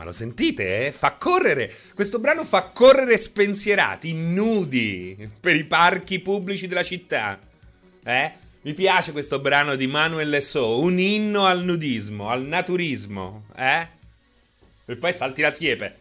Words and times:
Ma 0.00 0.06
lo 0.06 0.12
sentite? 0.12 0.86
Eh? 0.86 0.92
Fa 0.92 1.12
correre. 1.12 1.70
Questo 1.94 2.20
brano 2.20 2.42
fa 2.42 2.62
correre 2.62 3.18
spensierati, 3.18 4.14
nudi, 4.14 5.30
per 5.38 5.54
i 5.54 5.64
parchi 5.64 6.20
pubblici 6.20 6.66
della 6.66 6.82
città. 6.82 7.38
Eh? 8.02 8.32
Mi 8.62 8.72
piace 8.72 9.12
questo 9.12 9.40
brano 9.40 9.74
di 9.74 9.86
Manuel 9.86 10.40
So, 10.40 10.80
un 10.80 10.98
inno 10.98 11.44
al 11.44 11.62
nudismo, 11.64 12.30
al 12.30 12.44
naturismo. 12.44 13.44
Eh? 13.54 13.86
E 14.86 14.96
poi 14.96 15.12
salti 15.12 15.42
la 15.42 15.52
siepe. 15.52 15.96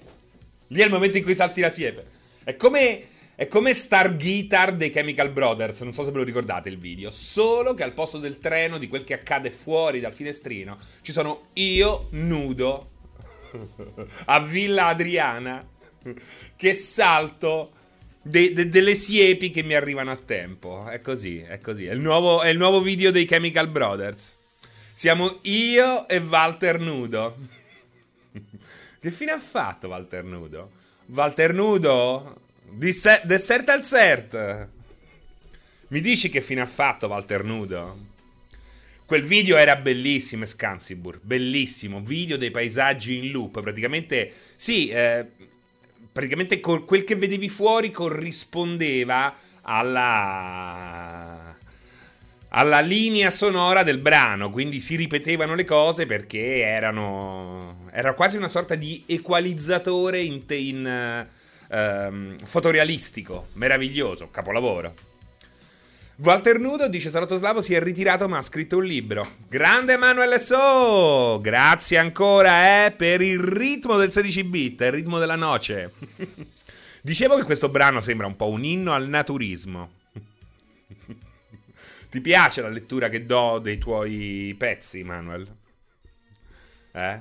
Lì 0.67 0.79
è 0.79 0.85
il 0.85 0.91
momento 0.91 1.17
in 1.17 1.23
cui 1.25 1.35
salti 1.35 1.59
la 1.59 1.69
siepe. 1.69 2.05
È 2.45 2.55
come, 2.55 3.03
è 3.35 3.49
come 3.49 3.73
Star 3.73 4.15
Guitar 4.15 4.75
dei 4.75 4.91
Chemical 4.91 5.29
Brothers. 5.31 5.81
Non 5.81 5.91
so 5.91 6.05
se 6.05 6.11
ve 6.11 6.19
lo 6.19 6.23
ricordate 6.23 6.69
il 6.69 6.77
video. 6.77 7.09
Solo 7.09 7.73
che 7.73 7.83
al 7.83 7.91
posto 7.91 8.17
del 8.17 8.39
treno, 8.39 8.77
di 8.77 8.87
quel 8.87 9.03
che 9.03 9.15
accade 9.15 9.51
fuori 9.51 9.99
dal 9.99 10.13
finestrino, 10.13 10.77
ci 11.01 11.11
sono 11.11 11.47
io 11.55 12.07
nudo 12.11 12.88
a 14.25 14.39
Villa 14.39 14.87
Adriana 14.87 15.65
che 16.55 16.75
salto 16.75 17.71
de- 18.21 18.53
de- 18.53 18.69
delle 18.69 18.95
siepi 18.95 19.49
che 19.51 19.63
mi 19.63 19.73
arrivano 19.73 20.11
a 20.11 20.17
tempo. 20.17 20.87
È 20.87 21.01
così, 21.01 21.39
è 21.39 21.59
così. 21.59 21.85
È 21.85 21.93
il, 21.93 21.99
nuovo, 21.99 22.41
è 22.41 22.49
il 22.49 22.57
nuovo 22.57 22.81
video 22.81 23.11
dei 23.11 23.25
Chemical 23.25 23.69
Brothers. 23.69 24.37
Siamo 24.93 25.39
io 25.43 26.07
e 26.07 26.17
Walter 26.17 26.79
Nudo. 26.79 27.37
che 28.99 29.11
fine 29.11 29.31
ha 29.31 29.39
fatto 29.39 29.87
Walter 29.87 30.23
Nudo? 30.23 30.71
Walter 31.07 31.53
Nudo? 31.53 32.41
Disse- 32.69 33.21
dessert 33.23 33.69
al 33.69 33.83
cert. 33.83 34.67
Mi 35.87 36.01
dici 36.01 36.29
che 36.29 36.41
fine 36.41 36.61
ha 36.61 36.67
fatto 36.67 37.07
Walter 37.07 37.43
Nudo? 37.43 38.08
Quel 39.09 39.23
video 39.23 39.57
era 39.57 39.75
bellissimo, 39.75 40.45
Scansibur, 40.45 41.19
bellissimo, 41.23 41.99
video 41.99 42.37
dei 42.37 42.51
paesaggi 42.51 43.17
in 43.17 43.31
loop, 43.31 43.59
praticamente, 43.59 44.31
sì, 44.55 44.89
eh, 44.89 45.25
praticamente 46.11 46.59
col, 46.59 46.85
quel 46.85 47.03
che 47.03 47.15
vedevi 47.15 47.49
fuori 47.49 47.89
corrispondeva 47.89 49.35
alla, 49.63 51.55
alla 52.49 52.79
linea 52.81 53.31
sonora 53.31 53.81
del 53.81 53.97
brano, 53.97 54.51
quindi 54.51 54.79
si 54.79 54.95
ripetevano 54.95 55.55
le 55.55 55.65
cose 55.65 56.05
perché 56.05 56.59
erano, 56.59 57.89
era 57.91 58.13
quasi 58.13 58.37
una 58.37 58.47
sorta 58.47 58.75
di 58.75 59.05
equalizzatore 59.07 60.19
in, 60.19 60.43
in 60.49 61.27
uh, 61.67 62.45
fotorealistico, 62.45 63.47
meraviglioso, 63.53 64.29
capolavoro. 64.29 65.08
Walter 66.21 66.59
Nudo 66.59 66.89
dice 66.89 67.09
Salatoslavo 67.09 67.61
si 67.61 67.73
è 67.73 67.79
ritirato 67.79 68.27
ma 68.27 68.39
ha 68.39 68.41
scritto 68.41 68.75
un 68.75 68.83
libro. 68.83 69.25
Grande 69.47 69.93
Emanuele 69.93 70.37
So! 70.37 71.39
Grazie 71.41 71.97
ancora 71.97 72.85
eh, 72.85 72.91
per 72.91 73.21
il 73.21 73.39
ritmo 73.39 73.95
del 73.95 74.11
16 74.11 74.43
bit, 74.43 74.81
il 74.81 74.91
ritmo 74.91 75.17
della 75.17 75.37
noce. 75.37 75.93
Dicevo 77.01 77.37
che 77.37 77.43
questo 77.43 77.69
brano 77.69 78.01
sembra 78.01 78.27
un 78.27 78.35
po' 78.35 78.49
un 78.49 78.65
inno 78.65 78.91
al 78.91 79.07
naturismo. 79.07 79.91
Ti 82.09 82.19
piace 82.19 82.61
la 82.61 82.69
lettura 82.69 83.07
che 83.07 83.25
do 83.25 83.59
dei 83.59 83.77
tuoi 83.77 84.53
pezzi, 84.57 85.03
Manuel? 85.03 85.47
Eh? 86.91 87.19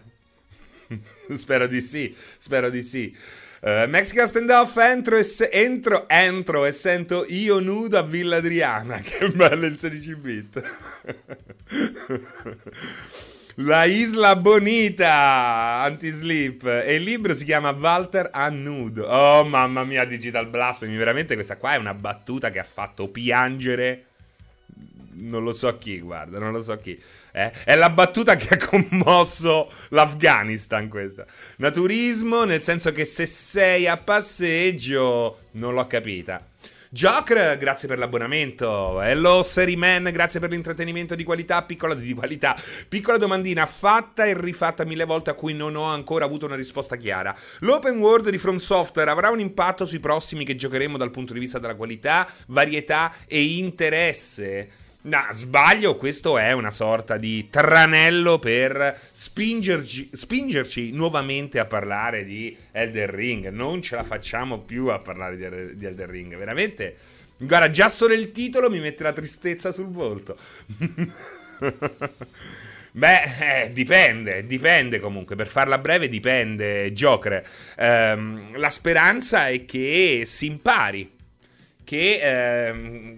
spero 1.37 1.69
di 1.69 1.81
sì, 1.81 2.13
spero 2.37 2.69
di 2.69 2.83
sì. 2.83 3.17
Uh, 3.61 3.89
Mexican 3.89 4.28
standoff 4.28 4.77
entro 4.77 5.17
e, 5.17 5.25
se- 5.25 5.51
entro, 5.53 6.09
entro 6.09 6.64
e 6.64 6.73
sento 6.73 7.25
io 7.28 7.61
nudo 7.61 7.98
a 7.98 8.03
Villa 8.03 8.37
Adriana. 8.37 9.01
Che 9.03 9.28
bello 9.31 9.67
il 9.67 9.77
16 9.77 10.14
bit. 10.14 10.62
La 13.61 13.84
Isla 13.84 14.36
Bonita 14.36 15.83
anti-sleep 15.83 16.64
e 16.64 16.95
il 16.95 17.03
libro 17.03 17.34
si 17.34 17.45
chiama 17.45 17.70
Walter 17.70 18.31
a 18.33 18.48
nudo. 18.51 19.05
Oh 19.05 19.45
mamma 19.45 19.83
mia, 19.83 20.05
Digital 20.05 20.47
Blasphemy, 20.47 20.97
veramente 20.97 21.34
questa 21.34 21.56
qua 21.56 21.75
è 21.75 21.77
una 21.77 21.95
battuta 21.95 22.51
che 22.51 22.61
ha 22.61 22.64
fatto 22.64 23.09
piangere 23.09 24.05
non 25.19 25.42
lo 25.42 25.52
so 25.52 25.77
chi, 25.79 26.01
guarda, 26.01 26.39
non 26.39 26.52
lo 26.52 26.61
so 26.61 26.77
chi. 26.79 27.01
Eh? 27.39 27.53
È 27.63 27.77
la 27.77 27.91
battuta 27.91 28.35
che 28.35 28.55
ha 28.55 28.67
commosso 28.67 29.71
l'Afghanistan 29.91 30.89
questa. 30.89 31.25
Naturismo, 31.59 32.43
nel 32.43 32.65
senso 32.65 32.91
che 32.91 33.05
se 33.05 33.27
sei 33.27 33.87
a 33.87 33.97
passeggio, 33.97 35.43
non 35.53 35.75
l'ho 35.75 35.87
capita. 35.87 36.45
Joker, 36.91 37.57
grazie 37.57 37.87
per 37.87 37.99
l'abbonamento. 37.99 39.01
Hello 39.01 39.45
Seriman, 39.45 40.05
grazie 40.11 40.41
per 40.41 40.51
l'intrattenimento 40.51 41.15
di 41.15 41.23
qualità, 41.23 41.63
piccola 41.63 41.95
di 41.95 42.13
qualità. 42.13 42.61
Piccola 42.89 43.19
domandina 43.19 43.67
fatta 43.67 44.25
e 44.25 44.37
rifatta 44.37 44.85
mille 44.85 45.05
volte 45.05 45.31
a 45.31 45.35
cui 45.35 45.55
non 45.55 45.77
ho 45.77 45.85
ancora 45.85 46.25
avuto 46.25 46.47
una 46.47 46.57
risposta 46.57 46.97
chiara. 46.97 47.37
L'open 47.61 47.99
world 47.99 48.31
di 48.31 48.39
From 48.39 48.57
Software 48.57 49.11
avrà 49.11 49.31
un 49.31 49.39
impatto 49.39 49.85
sui 49.85 50.01
prossimi 50.01 50.45
che 50.45 50.57
giocheremo 50.57 50.97
dal 50.97 51.11
punto 51.11 51.35
di 51.35 51.39
vista 51.39 51.61
della 51.61 51.77
qualità, 51.77 52.27
varietà 52.47 53.15
e 53.29 53.43
interesse? 53.43 54.87
No, 55.01 55.25
sbaglio, 55.31 55.97
questo 55.97 56.39
è 56.39 56.51
una 56.53 56.73
sorta 56.73 57.17
di 57.17 57.48
tranello 57.48 58.41
per 58.41 58.98
spingerci, 59.13 60.11
spingerci, 60.13 60.91
nuovamente 60.91 61.61
a 61.61 61.67
parlare 61.67 62.25
di 62.25 62.55
Elder 62.73 63.08
Ring. 63.08 63.48
Non 63.48 63.81
ce 63.81 63.95
la 63.95 64.03
facciamo 64.03 64.58
più 64.58 64.89
a 64.89 64.98
parlare 64.98 65.37
di, 65.37 65.79
di 65.79 65.87
Elder 65.87 66.08
Ring, 66.08 66.37
veramente. 66.37 66.97
Guarda, 67.37 67.70
già 67.70 67.89
solo 67.89 68.13
il 68.13 68.33
titolo 68.33 68.69
mi 68.69 68.81
mette 68.81 69.05
la 69.05 69.13
tristezza 69.13 69.70
sul 69.70 69.87
volto. 69.87 70.37
Beh, 72.91 73.63
eh, 73.63 73.73
dipende, 73.73 74.45
dipende 74.47 74.98
comunque, 74.98 75.37
per 75.37 75.47
farla 75.47 75.79
breve 75.79 76.08
dipende, 76.08 76.92
Joker. 76.92 77.47
Ehm, 77.77 78.58
la 78.58 78.70
speranza 78.70 79.47
è 79.48 79.64
che 79.64 80.23
si 80.25 80.47
impari, 80.47 81.08
che 81.85 82.19
ehm, 82.20 83.17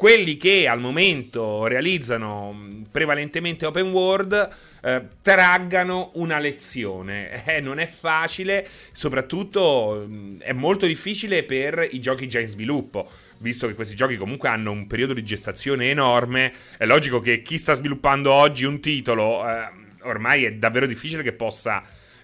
quelli 0.00 0.38
che 0.38 0.66
al 0.66 0.80
momento 0.80 1.66
realizzano 1.66 2.86
prevalentemente 2.90 3.66
open 3.66 3.90
world 3.90 4.48
eh, 4.82 5.02
traggano 5.20 6.12
una 6.14 6.38
lezione. 6.38 7.44
Eh, 7.50 7.60
non 7.60 7.78
è 7.78 7.86
facile, 7.86 8.66
soprattutto 8.92 10.08
è 10.38 10.52
molto 10.52 10.86
difficile 10.86 11.42
per 11.42 11.86
i 11.90 12.00
giochi 12.00 12.28
già 12.28 12.40
in 12.40 12.48
sviluppo. 12.48 13.10
Visto 13.40 13.66
che 13.66 13.74
questi 13.74 13.94
giochi 13.94 14.16
comunque 14.16 14.48
hanno 14.48 14.70
un 14.70 14.86
periodo 14.86 15.12
di 15.12 15.22
gestazione 15.22 15.90
enorme, 15.90 16.50
è 16.78 16.86
logico 16.86 17.20
che 17.20 17.42
chi 17.42 17.58
sta 17.58 17.74
sviluppando 17.74 18.32
oggi 18.32 18.64
un 18.64 18.80
titolo 18.80 19.46
eh, 19.46 19.68
ormai 20.04 20.44
è 20.44 20.54
davvero 20.54 20.86
difficile 20.86 21.22
che 21.22 21.32
possa 21.34 21.82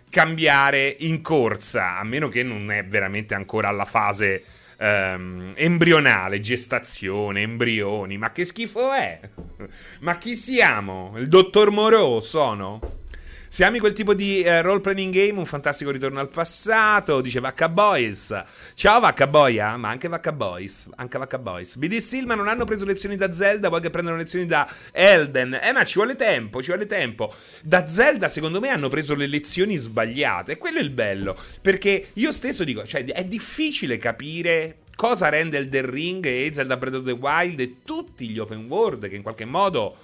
cambiare 0.08 0.96
in 1.00 1.20
corsa, 1.20 1.98
a 1.98 2.04
meno 2.04 2.28
che 2.28 2.42
non 2.42 2.70
è 2.70 2.86
veramente 2.86 3.34
ancora 3.34 3.68
alla 3.68 3.84
fase 3.84 4.42
ehm, 4.78 5.52
embrionale, 5.56 6.40
gestazione, 6.40 7.42
embrioni. 7.42 8.18
Ma 8.18 8.32
che 8.32 8.44
schifo 8.44 8.92
è? 8.92 9.20
Ma 10.00 10.16
chi 10.18 10.34
siamo? 10.34 11.14
Il 11.16 11.28
dottor 11.28 11.70
Moreau 11.70 12.20
sono? 12.20 12.95
Se 13.48 13.64
ami 13.64 13.78
quel 13.78 13.92
tipo 13.92 14.12
di 14.12 14.42
eh, 14.42 14.60
role 14.60 14.80
playing 14.80 15.14
game, 15.14 15.38
un 15.38 15.46
fantastico 15.46 15.90
ritorno 15.90 16.18
al 16.18 16.28
passato, 16.28 17.20
dice 17.20 17.40
Vacca 17.40 17.68
Boys. 17.68 18.42
Ciao 18.74 18.98
Vacca 19.00 19.26
Boia, 19.28 19.76
ma 19.76 19.88
anche 19.88 20.08
Vacca 20.08 20.32
Boys, 20.32 20.88
anche 20.96 21.16
Vacca 21.16 21.38
Boys. 21.38 21.76
BD 21.76 21.98
Silma 21.98 22.34
non 22.34 22.48
hanno 22.48 22.64
preso 22.64 22.84
lezioni 22.84 23.16
da 23.16 23.30
Zelda, 23.30 23.68
vuoi 23.68 23.80
che 23.80 23.90
prendano 23.90 24.16
lezioni 24.16 24.46
da 24.46 24.68
Elden. 24.90 25.60
Eh, 25.62 25.72
ma 25.72 25.84
ci 25.84 25.94
vuole 25.94 26.16
tempo, 26.16 26.60
ci 26.60 26.68
vuole 26.68 26.86
tempo. 26.86 27.32
Da 27.62 27.86
Zelda, 27.86 28.28
secondo 28.28 28.60
me, 28.60 28.68
hanno 28.68 28.88
preso 28.88 29.14
le 29.14 29.26
lezioni 29.26 29.76
sbagliate. 29.76 30.52
E 30.52 30.58
quello 30.58 30.78
è 30.78 30.82
il 30.82 30.90
bello. 30.90 31.36
Perché 31.62 32.08
io 32.14 32.32
stesso 32.32 32.64
dico, 32.64 32.84
cioè, 32.84 33.04
è 33.04 33.24
difficile 33.24 33.96
capire 33.96 34.78
cosa 34.96 35.28
rende 35.28 35.58
Elden 35.58 35.88
Ring 35.88 36.26
e 36.26 36.50
Zelda 36.52 36.76
Breath 36.76 36.96
of 36.96 37.04
the 37.04 37.12
Wild 37.12 37.60
e 37.60 37.76
tutti 37.84 38.28
gli 38.28 38.38
open 38.38 38.66
world 38.66 39.08
che 39.08 39.14
in 39.14 39.22
qualche 39.22 39.44
modo... 39.44 39.96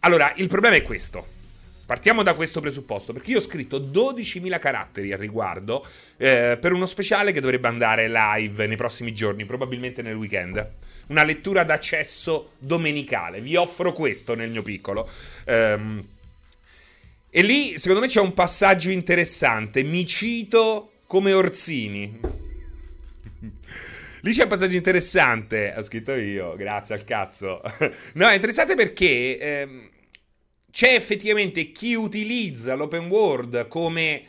Allora, 0.00 0.32
il 0.36 0.48
problema 0.48 0.74
è 0.74 0.82
questo. 0.82 1.40
Partiamo 1.84 2.22
da 2.22 2.34
questo 2.34 2.60
presupposto, 2.60 3.12
perché 3.12 3.32
io 3.32 3.38
ho 3.38 3.42
scritto 3.42 3.80
12.000 3.80 4.58
caratteri 4.58 5.12
al 5.12 5.18
riguardo 5.18 5.84
eh, 6.16 6.56
per 6.60 6.72
uno 6.72 6.86
speciale 6.86 7.32
che 7.32 7.40
dovrebbe 7.40 7.68
andare 7.68 8.08
live 8.08 8.66
nei 8.66 8.76
prossimi 8.76 9.12
giorni, 9.12 9.44
probabilmente 9.44 10.00
nel 10.00 10.14
weekend. 10.14 10.66
Una 11.08 11.24
lettura 11.24 11.64
d'accesso 11.64 12.52
domenicale. 12.58 13.40
Vi 13.40 13.56
offro 13.56 13.92
questo 13.92 14.34
nel 14.34 14.50
mio 14.50 14.62
piccolo. 14.62 15.08
Um, 15.46 16.02
e 17.28 17.42
lì, 17.42 17.78
secondo 17.78 18.00
me, 18.00 18.06
c'è 18.06 18.20
un 18.20 18.32
passaggio 18.32 18.90
interessante. 18.90 19.82
Mi 19.82 20.06
cito 20.06 20.92
come 21.06 21.32
Orsini. 21.32 22.20
Lì 24.24 24.32
c'è 24.32 24.44
un 24.44 24.48
passaggio 24.48 24.76
interessante. 24.76 25.74
Ho 25.76 25.82
scritto 25.82 26.12
io, 26.12 26.54
grazie 26.56 26.94
al 26.94 27.04
cazzo. 27.04 27.60
no, 28.14 28.28
è 28.28 28.34
interessante 28.34 28.76
perché... 28.76 29.38
Ehm, 29.38 29.90
c'è 30.72 30.94
effettivamente 30.94 31.70
chi 31.70 31.94
utilizza 31.94 32.74
l'open 32.74 33.08
world 33.08 33.68
come 33.68 34.22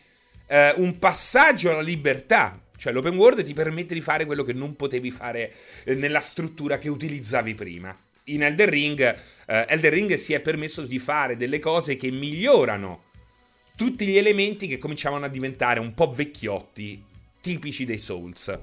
eh, 0.46 0.74
un 0.76 1.00
passaggio 1.00 1.72
alla 1.72 1.82
libertà. 1.82 2.60
Cioè 2.76 2.92
l'open 2.92 3.16
world 3.16 3.44
ti 3.46 3.54
permette 3.54 3.94
di 3.94 4.02
fare 4.02 4.26
quello 4.26 4.44
che 4.44 4.52
non 4.52 4.76
potevi 4.76 5.10
fare 5.10 5.54
eh, 5.86 5.96
nella 5.96 6.20
struttura 6.20 6.78
che 6.78 6.90
utilizzavi 6.90 7.56
prima. 7.56 7.98
In 8.26 8.44
Elder 8.44 8.68
Ring, 8.68 9.00
eh, 9.00 9.66
Elder 9.70 9.94
Ring 9.94 10.14
si 10.16 10.34
è 10.34 10.42
permesso 10.42 10.82
di 10.82 11.00
fare 11.00 11.38
delle 11.38 11.60
cose 11.60 11.96
che 11.96 12.12
migliorano 12.12 13.04
tutti 13.78 14.06
gli 14.06 14.18
elementi 14.18 14.68
che 14.68 14.78
cominciavano 14.78 15.24
a 15.24 15.30
diventare 15.30 15.80
un 15.80 15.94
po' 15.94 16.12
vecchiotti, 16.12 17.02
tipici 17.40 17.86
dei 17.86 17.98
Souls. 17.98 18.54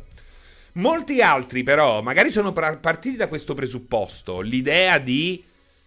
Molti 0.73 1.23
altri 1.23 1.63
però 1.63 2.03
magari 2.03 2.31
sono 2.31 2.53
partiti 2.53 3.17
da 3.17 3.27
questo 3.27 3.55
presupposto, 3.55 4.41
l'idea 4.41 4.99
di 4.99 5.43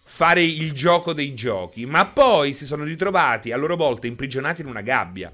fare 0.06 0.42
il 0.42 0.72
gioco 0.72 1.12
dei 1.12 1.34
giochi, 1.34 1.86
ma 1.86 2.06
poi 2.06 2.52
si 2.52 2.66
sono 2.66 2.84
ritrovati 2.84 3.50
a 3.50 3.56
loro 3.56 3.74
volta 3.74 4.06
imprigionati 4.06 4.60
in 4.60 4.68
una 4.68 4.82
gabbia. 4.82 5.32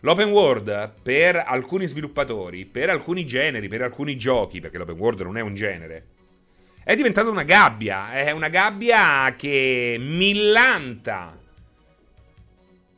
L'open 0.00 0.30
world 0.30 0.92
per 1.02 1.42
alcuni 1.46 1.86
sviluppatori, 1.86 2.64
per 2.64 2.90
alcuni 2.90 3.24
generi, 3.26 3.68
per 3.68 3.82
alcuni 3.82 4.16
giochi, 4.16 4.60
perché 4.60 4.78
l'open 4.78 4.96
world 4.96 5.20
non 5.20 5.36
è 5.36 5.40
un 5.40 5.54
genere, 5.54 6.04
è 6.82 6.94
diventata 6.94 7.28
una 7.28 7.42
gabbia, 7.42 8.12
è 8.12 8.30
una 8.30 8.48
gabbia 8.48 9.34
che 9.36 9.96
millanta 9.98 11.36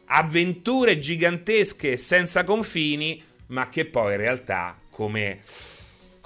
avventure 0.06 0.98
gigantesche 0.98 1.96
senza 1.96 2.44
confini, 2.44 3.22
ma 3.48 3.68
che 3.68 3.84
poi 3.86 4.12
in 4.12 4.18
realtà 4.18 4.76
come 4.90 5.40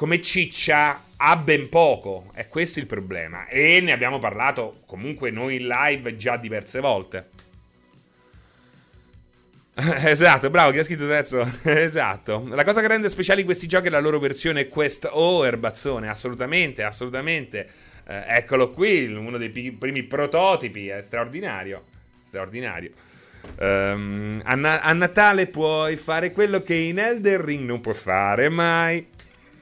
come 0.03 0.21
ciccia 0.21 1.00
ha 1.24 1.36
ben 1.36 1.69
poco. 1.69 2.30
È 2.34 2.48
questo 2.48 2.80
il 2.80 2.86
problema. 2.86 3.46
E 3.46 3.80
ne 3.80 3.92
abbiamo 3.92 4.19
parlato 4.19 4.80
comunque 4.86 5.30
noi 5.30 5.56
in 5.56 5.69
live 5.69 6.16
già 6.16 6.36
diverse 6.36 6.80
volte. 6.80 7.28
esatto, 10.04 10.50
bravo, 10.50 10.70
chi 10.72 10.78
ha 10.78 10.84
scritto 10.84 11.04
adesso? 11.04 11.48
esatto. 11.62 12.44
La 12.48 12.64
cosa 12.64 12.80
che 12.80 12.88
rende 12.88 13.08
speciali 13.08 13.44
questi 13.44 13.69
giochi 13.69 13.86
è 13.86 13.90
la 13.90 14.00
loro 14.00 14.19
versione 14.19 14.66
Quest 14.66 15.08
O, 15.10 15.46
Erbazzone. 15.46 16.08
Assolutamente, 16.08 16.82
assolutamente. 16.82 17.69
Eh, 18.04 18.24
eccolo 18.26 18.70
qui, 18.70 19.06
uno 19.06 19.38
dei 19.38 19.50
p- 19.50 19.78
primi 19.78 20.02
prototipi. 20.02 20.88
È 20.88 21.00
straordinario. 21.00 21.84
Straordinario. 22.24 22.90
Um, 23.58 24.40
a, 24.44 24.54
na- 24.54 24.80
a 24.80 24.92
Natale 24.92 25.46
puoi 25.46 25.96
fare 25.96 26.32
quello 26.32 26.62
che 26.62 26.74
in 26.74 26.98
Elder 26.98 27.40
Ring 27.40 27.64
non 27.64 27.80
puoi 27.80 27.94
fare 27.94 28.48
mai. 28.48 29.06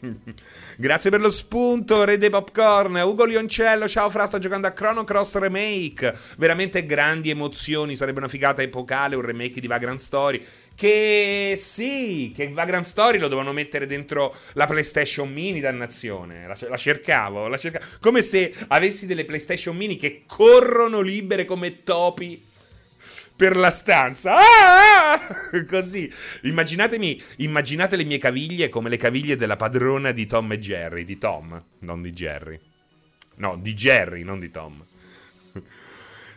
Grazie 0.80 1.10
per 1.10 1.20
lo 1.20 1.30
spunto, 1.30 2.04
Re 2.04 2.16
dei 2.16 2.30
Popcorn. 2.30 2.94
Ugo 3.04 3.26
Lioncello, 3.26 3.86
ciao 3.86 4.08
Fra, 4.08 4.26
sto 4.26 4.38
giocando 4.38 4.66
a 4.66 4.70
Chrono 4.70 5.04
Cross 5.04 5.36
Remake. 5.36 6.16
Veramente 6.38 6.86
grandi 6.86 7.28
emozioni, 7.28 7.96
sarebbe 7.96 8.20
una 8.20 8.28
figata 8.28 8.62
epocale 8.62 9.14
un 9.14 9.20
remake 9.20 9.60
di 9.60 9.66
Vagrant 9.66 10.00
Story. 10.00 10.42
Che 10.74 11.52
sì, 11.54 12.32
che 12.34 12.48
Vagrant 12.48 12.86
Story 12.86 13.18
lo 13.18 13.28
dovevano 13.28 13.52
mettere 13.52 13.84
dentro 13.86 14.34
la 14.54 14.64
PlayStation 14.64 15.30
Mini, 15.30 15.60
dannazione. 15.60 16.46
La, 16.46 16.56
la, 16.70 16.78
cercavo, 16.78 17.46
la 17.46 17.58
cercavo. 17.58 17.84
Come 18.00 18.22
se 18.22 18.50
avessi 18.68 19.04
delle 19.04 19.26
PlayStation 19.26 19.76
Mini 19.76 19.96
che 19.96 20.22
corrono 20.26 21.02
libere 21.02 21.44
come 21.44 21.82
topi 21.82 22.42
per 23.40 23.56
la 23.56 23.70
stanza. 23.70 24.34
Ah! 24.36 25.18
Così. 25.66 26.12
Immaginatemi, 26.42 27.18
immaginate 27.36 27.96
le 27.96 28.04
mie 28.04 28.18
caviglie 28.18 28.68
come 28.68 28.90
le 28.90 28.98
caviglie 28.98 29.36
della 29.36 29.56
padrona 29.56 30.12
di 30.12 30.26
Tom 30.26 30.52
e 30.52 30.58
Jerry. 30.58 31.06
Di 31.06 31.16
Tom, 31.16 31.62
non 31.78 32.02
di 32.02 32.12
Jerry. 32.12 32.60
No, 33.36 33.56
di 33.56 33.72
Jerry, 33.72 34.24
non 34.24 34.40
di 34.40 34.50
Tom. 34.50 34.84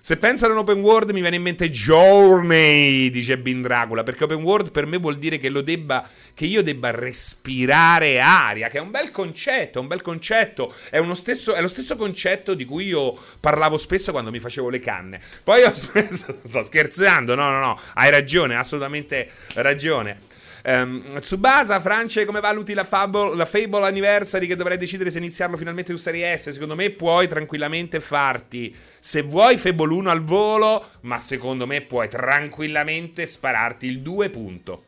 Se 0.05 0.17
pensano 0.17 0.51
a 0.51 0.55
un 0.55 0.63
open 0.63 0.81
world 0.81 1.11
mi 1.11 1.21
viene 1.21 1.37
in 1.37 1.41
mente 1.41 1.69
Journey, 1.69 3.09
dice 3.09 3.37
Bin 3.37 3.61
Dracula, 3.61 4.03
perché 4.03 4.25
open 4.25 4.41
world 4.43 4.69
per 4.69 4.85
me 4.85 4.97
vuol 4.97 5.15
dire 5.15 5.37
che, 5.37 5.49
debba, 5.63 6.05
che 6.33 6.45
io 6.45 6.61
debba 6.61 6.91
respirare 6.91 8.19
aria, 8.19 8.67
che 8.67 8.79
è 8.79 8.81
un 8.81 8.91
bel 8.91 9.11
concetto, 9.11 9.79
un 9.79 9.87
bel 9.87 10.01
concetto, 10.01 10.75
è, 10.89 11.01
stesso, 11.13 11.53
è, 11.53 11.61
lo 11.61 11.69
stesso 11.69 11.95
concetto 11.95 12.53
di 12.53 12.65
cui 12.65 12.87
io 12.87 13.17
parlavo 13.39 13.77
spesso 13.77 14.11
quando 14.11 14.29
mi 14.29 14.41
facevo 14.41 14.67
le 14.67 14.79
canne. 14.79 15.21
Poi 15.41 15.63
ho 15.63 15.71
spesso, 15.73 16.37
sto 16.49 16.63
scherzando, 16.63 17.33
no, 17.33 17.49
no, 17.49 17.59
no, 17.59 17.79
hai 17.93 18.09
ragione, 18.09 18.57
assolutamente 18.57 19.29
ragione. 19.53 20.31
Um, 20.65 21.19
Tsubasa, 21.19 21.81
France, 21.81 22.23
come 22.23 22.39
valuti 22.39 22.73
la 22.73 22.85
Fable, 22.85 23.35
la 23.35 23.45
Fable 23.45 23.85
Anniversary 23.85 24.47
che 24.47 24.55
dovrai 24.55 24.77
decidere 24.77 25.11
se 25.11 25.17
iniziarlo 25.17 25.57
finalmente 25.57 25.91
su 25.91 25.99
Serie 25.99 26.37
S? 26.37 26.51
Secondo 26.51 26.75
me 26.75 26.89
puoi 26.91 27.27
tranquillamente 27.27 27.99
farti, 27.99 28.73
se 28.99 29.23
vuoi 29.23 29.57
Fable 29.57 29.93
1 29.93 30.09
al 30.09 30.23
volo, 30.23 30.85
ma 31.01 31.17
secondo 31.17 31.67
me 31.67 31.81
puoi 31.81 32.07
tranquillamente 32.07 33.25
spararti 33.25 33.85
il 33.85 33.99
2 33.99 34.29
punto. 34.29 34.83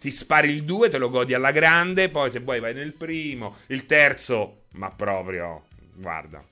Ti 0.00 0.10
spari 0.10 0.48
il 0.48 0.64
2, 0.64 0.88
te 0.88 0.96
lo 0.96 1.10
godi 1.10 1.34
alla 1.34 1.50
grande, 1.50 2.08
poi 2.08 2.30
se 2.30 2.38
vuoi 2.40 2.58
vai 2.58 2.72
nel 2.72 2.94
primo, 2.94 3.56
il 3.66 3.84
terzo, 3.84 4.62
ma 4.70 4.88
proprio, 4.88 5.64
guarda. 5.92 6.42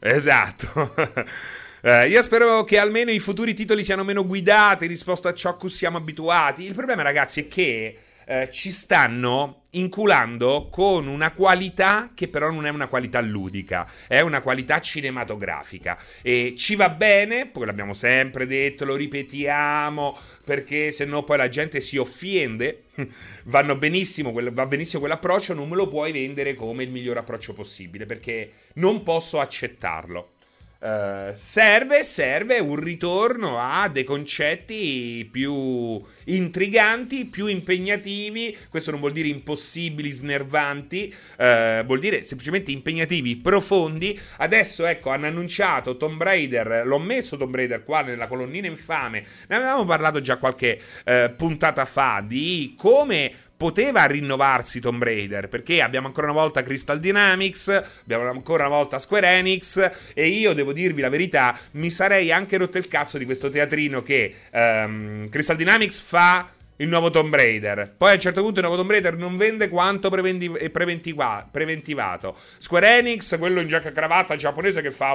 Esatto. 0.00 0.92
Eh, 1.82 2.08
io 2.08 2.22
spero 2.22 2.64
che 2.64 2.78
almeno 2.78 3.10
i 3.10 3.18
futuri 3.18 3.54
titoli 3.54 3.84
siano 3.84 4.04
meno 4.04 4.26
guidati 4.26 4.86
rispetto 4.86 5.28
a 5.28 5.34
ciò 5.34 5.50
a 5.50 5.56
cui 5.56 5.70
siamo 5.70 5.96
abituati. 5.96 6.64
Il 6.64 6.74
problema, 6.74 7.02
ragazzi, 7.02 7.40
è 7.40 7.48
che 7.48 7.98
eh, 8.26 8.48
ci 8.50 8.70
stanno 8.70 9.62
inculando 9.72 10.68
con 10.70 11.06
una 11.06 11.32
qualità 11.32 12.10
che 12.14 12.28
però 12.28 12.50
non 12.50 12.66
è 12.66 12.70
una 12.70 12.86
qualità 12.86 13.20
ludica, 13.20 13.90
è 14.06 14.20
una 14.20 14.40
qualità 14.40 14.80
cinematografica 14.80 15.98
e 16.22 16.54
ci 16.56 16.76
va 16.76 16.88
bene, 16.90 17.46
poi 17.46 17.66
l'abbiamo 17.66 17.94
sempre 17.94 18.46
detto, 18.46 18.84
lo 18.84 18.94
ripetiamo, 18.94 20.16
perché 20.44 20.92
se 20.92 21.04
no 21.04 21.22
poi 21.22 21.38
la 21.38 21.48
gente 21.48 21.80
si 21.80 21.96
offende, 21.96 22.84
Vanno 23.44 23.76
benissimo, 23.76 24.32
va 24.32 24.66
benissimo 24.66 25.00
quell'approccio, 25.00 25.54
non 25.54 25.68
me 25.68 25.76
lo 25.76 25.88
puoi 25.88 26.12
vendere 26.12 26.54
come 26.54 26.84
il 26.84 26.90
miglior 26.90 27.16
approccio 27.16 27.52
possibile, 27.52 28.06
perché 28.06 28.52
non 28.74 29.02
posso 29.02 29.40
accettarlo. 29.40 30.32
Uh, 30.80 31.34
serve, 31.34 32.02
serve 32.04 32.58
un 32.58 32.76
ritorno 32.76 33.58
a 33.60 33.86
dei 33.88 34.02
concetti 34.02 35.28
più 35.30 36.02
intriganti, 36.24 37.26
più 37.26 37.48
impegnativi. 37.48 38.56
Questo 38.70 38.90
non 38.90 39.00
vuol 39.00 39.12
dire 39.12 39.28
impossibili, 39.28 40.08
snervanti, 40.10 41.14
uh, 41.36 41.84
vuol 41.84 41.98
dire 41.98 42.22
semplicemente 42.22 42.70
impegnativi, 42.70 43.36
profondi. 43.36 44.18
Adesso, 44.38 44.86
ecco, 44.86 45.10
hanno 45.10 45.26
annunciato 45.26 45.98
Tomb 45.98 46.22
Raider. 46.22 46.86
L'ho 46.86 46.98
messo 46.98 47.36
Tomb 47.36 47.54
Raider 47.54 47.84
qua 47.84 48.00
nella 48.00 48.26
colonnina 48.26 48.66
infame. 48.66 49.22
Ne 49.48 49.56
avevamo 49.56 49.84
parlato 49.84 50.22
già 50.22 50.38
qualche 50.38 50.80
uh, 51.04 51.34
puntata 51.36 51.84
fa 51.84 52.24
di 52.26 52.74
come 52.78 53.48
poteva 53.60 54.06
rinnovarsi 54.06 54.80
Tomb 54.80 55.02
Raider 55.02 55.48
perché 55.48 55.82
abbiamo 55.82 56.06
ancora 56.06 56.30
una 56.30 56.40
volta 56.40 56.62
Crystal 56.62 56.98
Dynamics, 56.98 57.68
abbiamo 58.04 58.30
ancora 58.30 58.66
una 58.66 58.74
volta 58.74 58.98
Square 58.98 59.26
Enix 59.32 59.90
e 60.14 60.28
io 60.28 60.54
devo 60.54 60.72
dirvi 60.72 61.02
la 61.02 61.10
verità, 61.10 61.54
mi 61.72 61.90
sarei 61.90 62.32
anche 62.32 62.56
rotto 62.56 62.78
il 62.78 62.88
cazzo 62.88 63.18
di 63.18 63.26
questo 63.26 63.50
teatrino 63.50 64.02
che 64.02 64.34
um, 64.52 65.28
Crystal 65.28 65.56
Dynamics 65.56 66.00
fa 66.00 66.48
il 66.80 66.88
nuovo 66.88 67.10
Tomb 67.10 67.34
Raider. 67.34 67.94
Poi 67.96 68.10
a 68.10 68.14
un 68.14 68.20
certo 68.20 68.42
punto 68.42 68.60
il 68.60 68.66
nuovo 68.66 68.80
Tomb 68.80 68.90
Raider 68.90 69.16
non 69.16 69.36
vende 69.36 69.68
quanto 69.68 70.10
preventiv- 70.10 70.60
eh, 70.60 70.70
preventiva- 70.70 71.46
preventivato. 71.50 72.36
Square 72.58 72.98
Enix, 72.98 73.38
quello 73.38 73.60
in 73.60 73.68
giacca 73.68 73.92
cravatta 73.92 74.36
giapponese 74.36 74.80
che 74.82 74.90
fa 74.90 75.14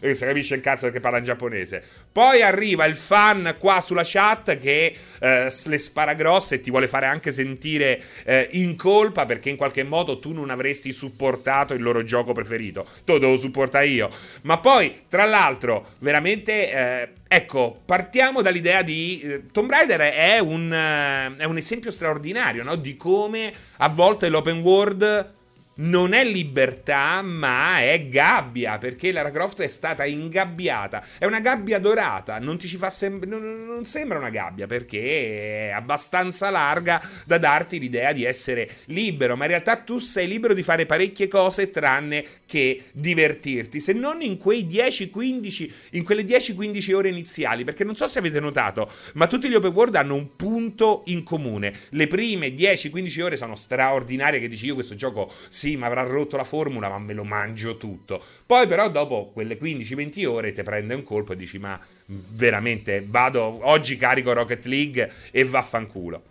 e 0.00 0.14
si 0.14 0.24
capisce 0.24 0.54
il 0.54 0.60
cazzo 0.60 0.84
perché 0.86 1.00
parla 1.00 1.18
in 1.18 1.24
giapponese. 1.24 1.82
Poi 2.10 2.42
arriva 2.42 2.84
il 2.86 2.96
fan 2.96 3.56
qua 3.58 3.80
sulla 3.80 4.02
chat 4.04 4.58
che 4.58 4.96
eh, 5.18 5.52
le 5.64 5.78
spara 5.78 6.14
grosse 6.14 6.56
e 6.56 6.60
ti 6.60 6.70
vuole 6.70 6.88
fare 6.88 7.06
anche 7.06 7.32
sentire 7.32 8.00
eh, 8.24 8.48
in 8.52 8.76
colpa 8.76 9.26
perché 9.26 9.50
in 9.50 9.56
qualche 9.56 9.82
modo 9.82 10.18
tu 10.18 10.32
non 10.32 10.50
avresti 10.50 10.92
supportato 10.92 11.74
il 11.74 11.82
loro 11.82 12.04
gioco 12.04 12.32
preferito. 12.32 12.86
Tu 13.04 13.12
lo 13.12 13.18
devo 13.18 13.36
supportare 13.36 13.86
io. 13.86 14.10
Ma 14.42 14.58
poi, 14.58 15.02
tra 15.08 15.24
l'altro, 15.24 15.88
veramente... 15.98 16.72
Eh, 16.72 17.08
ecco, 17.28 17.80
partiamo 17.84 18.42
dall'idea 18.42 18.82
di... 18.82 19.20
Eh, 19.20 19.42
Tomb 19.52 19.70
Raider 19.70 20.00
è 20.00 20.38
un, 20.38 20.72
eh, 20.72 21.36
è 21.36 21.44
un 21.44 21.56
esempio 21.56 21.90
straordinario 21.90 22.62
no? 22.62 22.76
di 22.76 22.96
come 22.96 23.52
a 23.78 23.88
volte 23.88 24.28
l'open 24.28 24.60
world 24.60 25.34
non 25.76 26.12
è 26.12 26.24
libertà, 26.24 27.20
ma 27.22 27.80
è 27.80 28.08
gabbia, 28.08 28.78
perché 28.78 29.12
Lara 29.12 29.30
Croft 29.30 29.60
è 29.62 29.68
stata 29.68 30.04
ingabbiata. 30.04 31.04
È 31.18 31.24
una 31.24 31.40
gabbia 31.40 31.78
dorata, 31.78 32.38
non 32.38 32.58
ti 32.58 32.68
ci 32.68 32.76
fa 32.76 32.90
sem- 32.90 33.24
non, 33.24 33.64
non, 33.66 33.84
sembra 33.84 34.18
una 34.18 34.30
gabbia, 34.30 34.66
perché 34.66 35.68
è 35.68 35.70
abbastanza 35.70 36.50
larga 36.50 37.02
da 37.24 37.38
darti 37.38 37.78
l'idea 37.78 38.12
di 38.12 38.24
essere 38.24 38.68
libero, 38.86 39.36
ma 39.36 39.44
in 39.44 39.50
realtà 39.50 39.76
tu 39.76 39.98
sei 39.98 40.28
libero 40.28 40.54
di 40.54 40.62
fare 40.62 40.86
parecchie 40.86 41.28
cose 41.28 41.70
tranne 41.70 42.24
che 42.46 42.84
divertirti, 42.92 43.80
se 43.80 43.92
non 43.92 44.22
in 44.22 44.38
quei 44.38 44.66
10-15 44.66 45.70
in 45.92 46.04
quelle 46.04 46.22
10-15 46.22 46.94
ore 46.94 47.08
iniziali, 47.08 47.64
perché 47.64 47.84
non 47.84 47.96
so 47.96 48.06
se 48.08 48.18
avete 48.18 48.40
notato, 48.40 48.90
ma 49.14 49.26
tutti 49.26 49.48
gli 49.48 49.54
open 49.54 49.72
world 49.72 49.94
hanno 49.96 50.14
un 50.14 50.36
punto 50.36 51.02
in 51.06 51.22
comune. 51.22 51.72
Le 51.90 52.06
prime 52.06 52.48
10-15 52.48 53.22
ore 53.22 53.36
sono 53.36 53.56
straordinarie 53.56 54.40
che 54.40 54.48
dici 54.48 54.66
io 54.66 54.74
questo 54.74 54.94
gioco 54.94 55.32
si 55.48 55.65
sì, 55.66 55.76
ma 55.76 55.86
avrà 55.86 56.02
rotto 56.02 56.36
la 56.36 56.44
formula, 56.44 56.88
ma 56.88 56.98
me 57.00 57.12
lo 57.12 57.24
mangio 57.24 57.76
tutto. 57.76 58.22
Poi 58.46 58.68
però 58.68 58.88
dopo 58.88 59.32
quelle 59.32 59.58
15-20 59.58 60.24
ore 60.24 60.52
ti 60.52 60.62
prende 60.62 60.94
un 60.94 61.02
colpo 61.02 61.32
e 61.32 61.36
dici 61.36 61.58
ma 61.58 61.76
veramente 62.06 63.04
vado, 63.04 63.58
oggi 63.62 63.96
carico 63.96 64.32
Rocket 64.32 64.64
League 64.66 65.12
e 65.32 65.44
vaffanculo. 65.44 66.22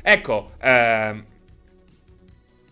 Ecco, 0.00 0.52
eh, 0.60 1.22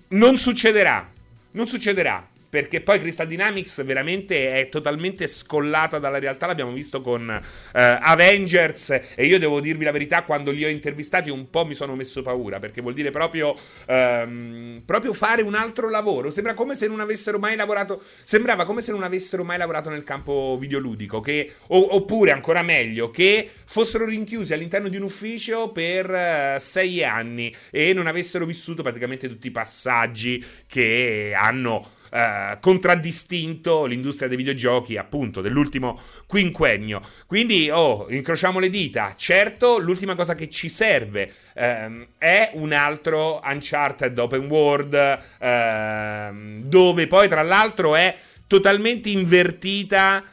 non 0.08 0.38
succederà, 0.38 1.10
non 1.50 1.66
succederà 1.66 2.24
perché 2.56 2.80
poi 2.80 2.98
Crystal 2.98 3.26
Dynamics 3.26 3.84
veramente 3.84 4.50
è 4.50 4.70
totalmente 4.70 5.26
scollata 5.26 5.98
dalla 5.98 6.18
realtà, 6.18 6.46
l'abbiamo 6.46 6.72
visto 6.72 7.02
con 7.02 7.28
uh, 7.28 7.70
Avengers. 7.70 8.98
E 9.14 9.26
io 9.26 9.38
devo 9.38 9.60
dirvi 9.60 9.84
la 9.84 9.90
verità, 9.90 10.22
quando 10.22 10.50
li 10.52 10.64
ho 10.64 10.68
intervistati 10.68 11.28
un 11.28 11.50
po' 11.50 11.66
mi 11.66 11.74
sono 11.74 11.94
messo 11.94 12.22
paura, 12.22 12.58
perché 12.58 12.80
vuol 12.80 12.94
dire 12.94 13.10
proprio, 13.10 13.54
um, 13.88 14.80
proprio 14.86 15.12
fare 15.12 15.42
un 15.42 15.54
altro 15.54 15.90
lavoro, 15.90 16.30
sembra 16.30 16.54
come 16.54 16.76
se 16.76 16.86
non 16.86 17.00
avessero 17.00 17.38
mai 17.38 17.56
lavorato, 17.56 18.02
sembrava 18.22 18.64
come 18.64 18.80
se 18.80 18.90
non 18.90 19.02
avessero 19.02 19.44
mai 19.44 19.58
lavorato 19.58 19.90
nel 19.90 20.02
campo 20.02 20.56
videoludico, 20.58 21.20
che, 21.20 21.56
o, 21.66 21.94
oppure 21.94 22.30
ancora 22.30 22.62
meglio, 22.62 23.10
che 23.10 23.50
fossero 23.66 24.06
rinchiusi 24.06 24.54
all'interno 24.54 24.88
di 24.88 24.96
un 24.96 25.02
ufficio 25.02 25.72
per 25.72 26.08
uh, 26.08 26.58
sei 26.58 27.04
anni 27.04 27.54
e 27.70 27.92
non 27.92 28.06
avessero 28.06 28.46
vissuto 28.46 28.80
praticamente 28.80 29.28
tutti 29.28 29.48
i 29.48 29.50
passaggi 29.50 30.42
che 30.66 31.34
hanno 31.36 31.95
Uh, 32.16 32.58
contraddistinto 32.60 33.84
l'industria 33.84 34.26
dei 34.26 34.38
videogiochi 34.38 34.96
appunto 34.96 35.42
dell'ultimo 35.42 36.00
quinquennio. 36.26 37.02
Quindi, 37.26 37.68
oh, 37.68 38.06
incrociamo 38.08 38.58
le 38.58 38.70
dita. 38.70 39.12
Certo, 39.14 39.76
l'ultima 39.78 40.14
cosa 40.14 40.34
che 40.34 40.48
ci 40.48 40.70
serve 40.70 41.30
um, 41.56 42.06
è 42.16 42.52
un 42.54 42.72
altro 42.72 43.42
Uncharted 43.44 44.16
Open 44.16 44.46
World, 44.46 45.18
uh, 45.40 46.66
dove 46.66 47.06
poi 47.06 47.28
tra 47.28 47.42
l'altro 47.42 47.94
è 47.94 48.16
totalmente 48.46 49.10
invertita 49.10 50.24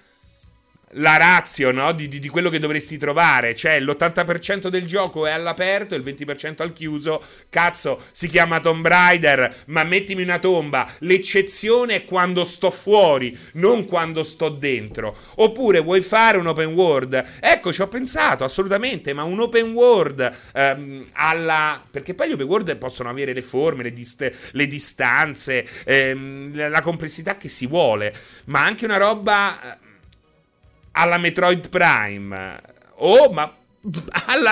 la 0.94 1.18
razio 1.18 1.72
no? 1.72 1.92
di, 1.94 2.08
di, 2.08 2.20
di, 2.20 2.30
quello 2.30 2.50
che 2.50 2.60
dovresti 2.60 2.98
trovare. 2.98 3.56
Cioè, 3.56 3.80
l'80% 3.80 4.68
del 4.68 4.86
gioco 4.86 5.26
è 5.26 5.32
all'aperto, 5.32 5.96
il 5.96 6.04
20% 6.04 6.62
al 6.62 6.74
chiuso. 6.74 7.24
Cazzo, 7.50 8.04
si 8.12 8.28
chiama 8.28 8.60
Tomb 8.60 8.86
Raider, 8.86 9.64
ma 9.68 9.84
mettimi 9.84 10.24
una 10.24 10.40
tomba. 10.40 10.90
L'eccezione 11.00 11.96
è 11.96 12.06
quando 12.06 12.44
sto 12.46 12.70
fuori, 12.70 13.38
non 13.54 13.86
quando 13.86 14.24
sto 14.24 14.50
dentro. 14.50 15.16
Oppure 15.36 15.80
vuoi 15.80 16.02
fare 16.02 16.38
un 16.38 16.48
open 16.48 16.74
world? 16.74 17.24
Ecco, 17.40 17.72
ci 17.72 17.82
ho 17.82 17.88
pensato, 17.88 18.44
assolutamente, 18.44 19.14
ma 19.14 19.24
un 19.24 19.40
open 19.40 19.72
world 19.72 20.32
ehm, 20.54 21.06
alla... 21.14 21.82
Perché 21.90 22.14
poi 22.14 22.30
gli 22.30 22.34
open 22.34 22.48
world 22.48 22.78
possono 22.78 23.10
avere 23.10 23.34
le 23.34 23.42
forme, 23.42 23.84
le, 23.84 23.94
dist- 23.94 24.50
le 24.52 24.68
distanze, 24.68 25.68
ehm, 25.84 26.70
la 26.70 26.82
complessità 26.82 27.38
che 27.38 27.50
si 27.50 27.68
vuole, 27.68 28.14
ma 28.46 28.64
anche 28.64 28.86
una 28.86 28.98
roba 28.98 29.80
alla 30.94 31.18
Metroid 31.18 31.70
Prime. 31.70 32.60
Oh, 32.96 33.32
ma 33.32 33.54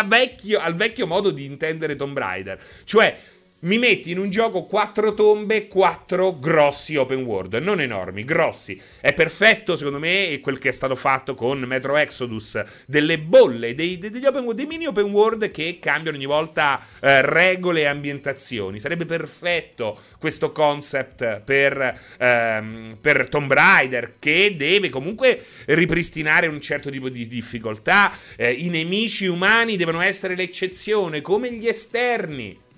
vecchio, 0.06 0.60
al 0.60 0.76
vecchio 0.76 1.08
modo 1.08 1.32
di 1.32 1.46
intendere 1.46 1.96
Tomb 1.96 2.18
Raider. 2.18 2.62
Cioè, 2.84 3.18
mi 3.62 3.78
metti 3.78 4.12
in 4.12 4.18
un 4.18 4.30
gioco 4.30 4.64
quattro 4.64 5.14
tombe, 5.14 5.68
quattro 5.68 6.38
grossi 6.40 6.96
open 6.96 7.24
world, 7.24 7.54
non 7.56 7.80
enormi, 7.80 8.24
grossi. 8.24 8.80
È 9.00 9.14
perfetto, 9.14 9.76
secondo 9.76 10.00
me, 10.00 10.40
quel 10.42 10.58
che 10.58 10.70
è 10.70 10.72
stato 10.72 10.96
fatto 10.96 11.36
con 11.36 11.60
Metro 11.60 11.96
Exodus, 11.96 12.62
delle 12.88 13.20
bolle, 13.20 13.76
dei, 13.76 13.98
degli 13.98 14.26
open 14.26 14.44
world, 14.44 14.58
dei 14.58 14.66
mini 14.66 14.86
open 14.88 15.12
world 15.12 15.52
che 15.52 15.78
cambiano 15.80 16.18
ogni 16.18 16.26
volta 16.26 16.84
eh, 17.00 17.22
regole 17.22 17.82
e 17.82 17.86
ambientazioni. 17.86 18.80
Sarebbe 18.80 19.06
perfetto 19.06 20.00
questo 20.18 20.52
concept 20.52 21.42
per, 21.42 22.00
ehm, 22.18 22.98
per 23.00 23.30
Tomb 23.30 23.52
Raider, 23.52 24.16
che 24.18 24.56
deve 24.58 24.90
comunque 24.90 25.44
ripristinare 25.66 26.48
un 26.48 26.62
certo 26.62 26.90
tipo 26.90 27.10
di 27.10 27.28
difficoltà. 27.28 28.12
Eh, 28.36 28.52
I 28.52 28.70
nemici 28.70 29.28
umani 29.28 29.78
devono 29.78 30.02
essere 30.02 30.36
l'eccezione, 30.36 31.22
come 31.22 31.52
gli 31.54 31.68
esterni. 31.68 32.70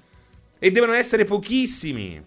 E 0.63 0.71
devono 0.71 0.93
essere 0.93 1.25
pochissimi. 1.25 2.23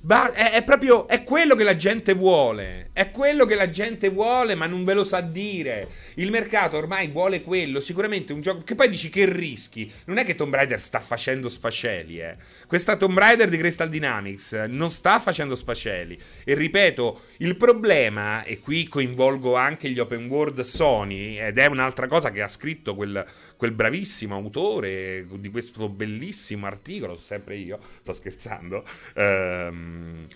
Ba- 0.00 0.32
è, 0.32 0.52
è, 0.52 0.64
proprio 0.64 1.06
è 1.06 1.22
quello 1.22 1.54
che 1.54 1.62
la 1.62 1.76
gente 1.76 2.14
vuole. 2.14 2.88
È 2.94 3.10
quello 3.10 3.44
che 3.44 3.54
la 3.54 3.68
gente 3.68 4.08
vuole, 4.08 4.54
ma 4.54 4.66
non 4.66 4.82
ve 4.82 4.94
lo 4.94 5.04
sa 5.04 5.20
dire. 5.20 5.86
Il 6.14 6.30
mercato 6.30 6.78
ormai 6.78 7.08
vuole 7.08 7.42
quello. 7.42 7.80
Sicuramente 7.80 8.32
un 8.32 8.40
gioco. 8.40 8.62
Che 8.62 8.74
poi 8.74 8.88
dici 8.88 9.10
che 9.10 9.30
rischi. 9.30 9.92
Non 10.06 10.16
è 10.16 10.24
che 10.24 10.34
Tomb 10.34 10.54
Raider 10.54 10.80
sta 10.80 11.00
facendo 11.00 11.50
sfaceli, 11.50 12.20
eh. 12.20 12.36
Questa 12.66 12.96
Tomb 12.96 13.18
Raider 13.18 13.50
di 13.50 13.58
Crystal 13.58 13.90
Dynamics 13.90 14.52
non 14.66 14.90
sta 14.90 15.18
facendo 15.18 15.54
sfaceli. 15.54 16.18
E 16.44 16.54
ripeto, 16.54 17.20
il 17.38 17.56
problema, 17.56 18.42
e 18.42 18.58
qui 18.58 18.88
coinvolgo 18.88 19.54
anche 19.54 19.90
gli 19.90 19.98
open 19.98 20.28
world 20.28 20.60
Sony, 20.62 21.38
ed 21.38 21.58
è 21.58 21.66
un'altra 21.66 22.06
cosa 22.06 22.30
che 22.30 22.40
ha 22.40 22.48
scritto 22.48 22.94
quel 22.94 23.22
quel 23.56 23.72
bravissimo 23.72 24.34
autore 24.34 25.26
di 25.28 25.50
questo 25.50 25.88
bellissimo 25.88 26.66
articolo, 26.66 27.16
sempre 27.16 27.56
io, 27.56 27.78
sto 28.02 28.12
scherzando. 28.12 28.84
Ehm, 29.14 30.26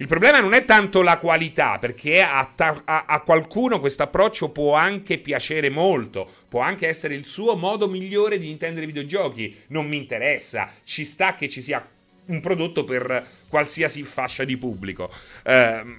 il 0.00 0.06
problema 0.06 0.38
non 0.38 0.52
è 0.52 0.64
tanto 0.64 1.02
la 1.02 1.18
qualità, 1.18 1.78
perché 1.78 2.22
a, 2.22 2.48
ta- 2.54 2.82
a-, 2.84 3.04
a 3.06 3.20
qualcuno 3.20 3.80
questo 3.80 4.04
approccio 4.04 4.50
può 4.50 4.74
anche 4.76 5.18
piacere 5.18 5.70
molto, 5.70 6.30
può 6.48 6.60
anche 6.60 6.86
essere 6.86 7.14
il 7.14 7.24
suo 7.24 7.56
modo 7.56 7.88
migliore 7.88 8.38
di 8.38 8.48
intendere 8.48 8.84
i 8.84 8.88
videogiochi. 8.88 9.56
Non 9.68 9.88
mi 9.88 9.96
interessa, 9.96 10.70
ci 10.84 11.04
sta 11.04 11.34
che 11.34 11.48
ci 11.48 11.60
sia 11.60 11.84
un 12.26 12.40
prodotto 12.40 12.84
per 12.84 13.26
qualsiasi 13.48 14.04
fascia 14.04 14.44
di 14.44 14.56
pubblico. 14.56 15.10
Ehm, 15.42 15.98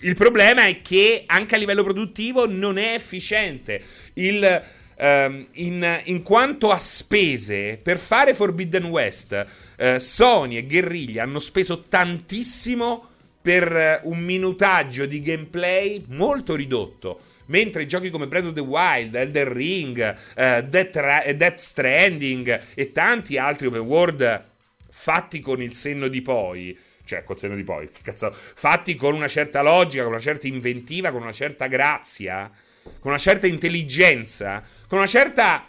il 0.00 0.14
problema 0.16 0.66
è 0.66 0.82
che 0.82 1.22
anche 1.26 1.54
a 1.54 1.58
livello 1.58 1.84
produttivo 1.84 2.48
non 2.48 2.78
è 2.78 2.94
efficiente. 2.94 3.80
Il 4.14 4.62
Um, 5.02 5.46
in, 5.52 6.00
in, 6.04 6.22
quanto 6.22 6.70
a 6.70 6.78
spese, 6.78 7.80
per 7.82 7.96
fare 7.96 8.34
Forbidden 8.34 8.84
West, 8.84 9.46
uh, 9.78 9.96
Sony 9.96 10.58
e 10.58 10.66
Guerriglia 10.66 11.22
hanno 11.22 11.38
speso 11.38 11.84
tantissimo 11.84 13.08
per 13.40 14.00
uh, 14.02 14.10
un 14.10 14.18
minutaggio 14.18 15.06
di 15.06 15.22
gameplay 15.22 16.04
molto 16.08 16.54
ridotto. 16.54 17.18
Mentre 17.46 17.86
giochi 17.86 18.10
come 18.10 18.28
Breath 18.28 18.48
of 18.48 18.52
the 18.52 18.60
Wild, 18.60 19.14
Elder 19.14 19.48
Ring, 19.48 19.96
uh, 19.96 20.68
Death, 20.68 20.96
Ra- 20.96 21.32
Death 21.32 21.58
Stranding 21.58 22.60
e 22.74 22.92
tanti 22.92 23.38
altri 23.38 23.68
open 23.68 23.80
world 23.80 24.44
fatti 24.90 25.40
con 25.40 25.62
il 25.62 25.72
senno 25.72 26.08
di 26.08 26.20
poi, 26.20 26.78
cioè 27.06 27.24
col 27.24 27.38
senno 27.38 27.54
di 27.54 27.64
poi, 27.64 27.88
cazzo, 28.02 28.30
fatti 28.32 28.94
con 28.96 29.14
una 29.14 29.28
certa 29.28 29.62
logica, 29.62 30.02
con 30.02 30.12
una 30.12 30.20
certa 30.20 30.46
inventiva, 30.46 31.10
con 31.10 31.22
una 31.22 31.32
certa 31.32 31.68
grazia, 31.68 32.50
con 32.82 33.10
una 33.10 33.18
certa 33.18 33.46
intelligenza, 33.46 34.62
con 34.90 34.98
una 34.98 35.06
certa 35.06 35.68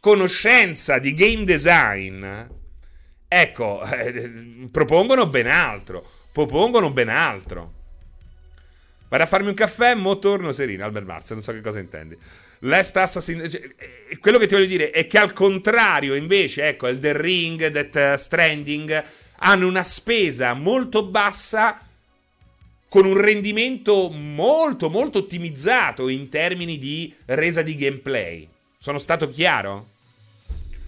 conoscenza 0.00 0.98
di 0.98 1.12
game 1.12 1.44
design, 1.44 2.26
ecco, 3.28 3.84
eh, 3.84 4.68
propongono 4.70 5.26
ben 5.26 5.48
altro. 5.48 6.02
Propongono 6.32 6.90
ben 6.90 7.10
altro. 7.10 7.72
Vado 9.10 9.22
a 9.22 9.26
farmi 9.26 9.48
un 9.48 9.54
caffè, 9.54 9.94
mo 9.94 10.18
torno 10.18 10.50
serino, 10.50 10.82
Albert 10.82 11.04
Marz, 11.04 11.30
non 11.32 11.42
so 11.42 11.52
che 11.52 11.60
cosa 11.60 11.78
intendi. 11.78 12.16
Last 12.60 12.96
Assassin... 12.96 13.46
Cioè, 13.50 13.68
eh, 14.08 14.16
quello 14.18 14.38
che 14.38 14.46
ti 14.46 14.54
voglio 14.54 14.64
dire 14.64 14.90
è 14.92 15.06
che 15.06 15.18
al 15.18 15.34
contrario, 15.34 16.14
invece, 16.14 16.68
ecco, 16.68 16.88
il 16.88 16.98
The 17.00 17.14
Ring, 17.14 17.66
Death 17.66 18.14
Stranding, 18.14 19.04
hanno 19.40 19.66
una 19.66 19.82
spesa 19.82 20.54
molto 20.54 21.04
bassa 21.04 21.86
con 22.92 23.06
un 23.06 23.16
rendimento 23.16 24.10
molto 24.10 24.90
molto 24.90 25.20
ottimizzato 25.20 26.08
in 26.08 26.28
termini 26.28 26.76
di 26.76 27.10
resa 27.24 27.62
di 27.62 27.74
gameplay. 27.74 28.46
Sono 28.78 28.98
stato 28.98 29.30
chiaro? 29.30 29.86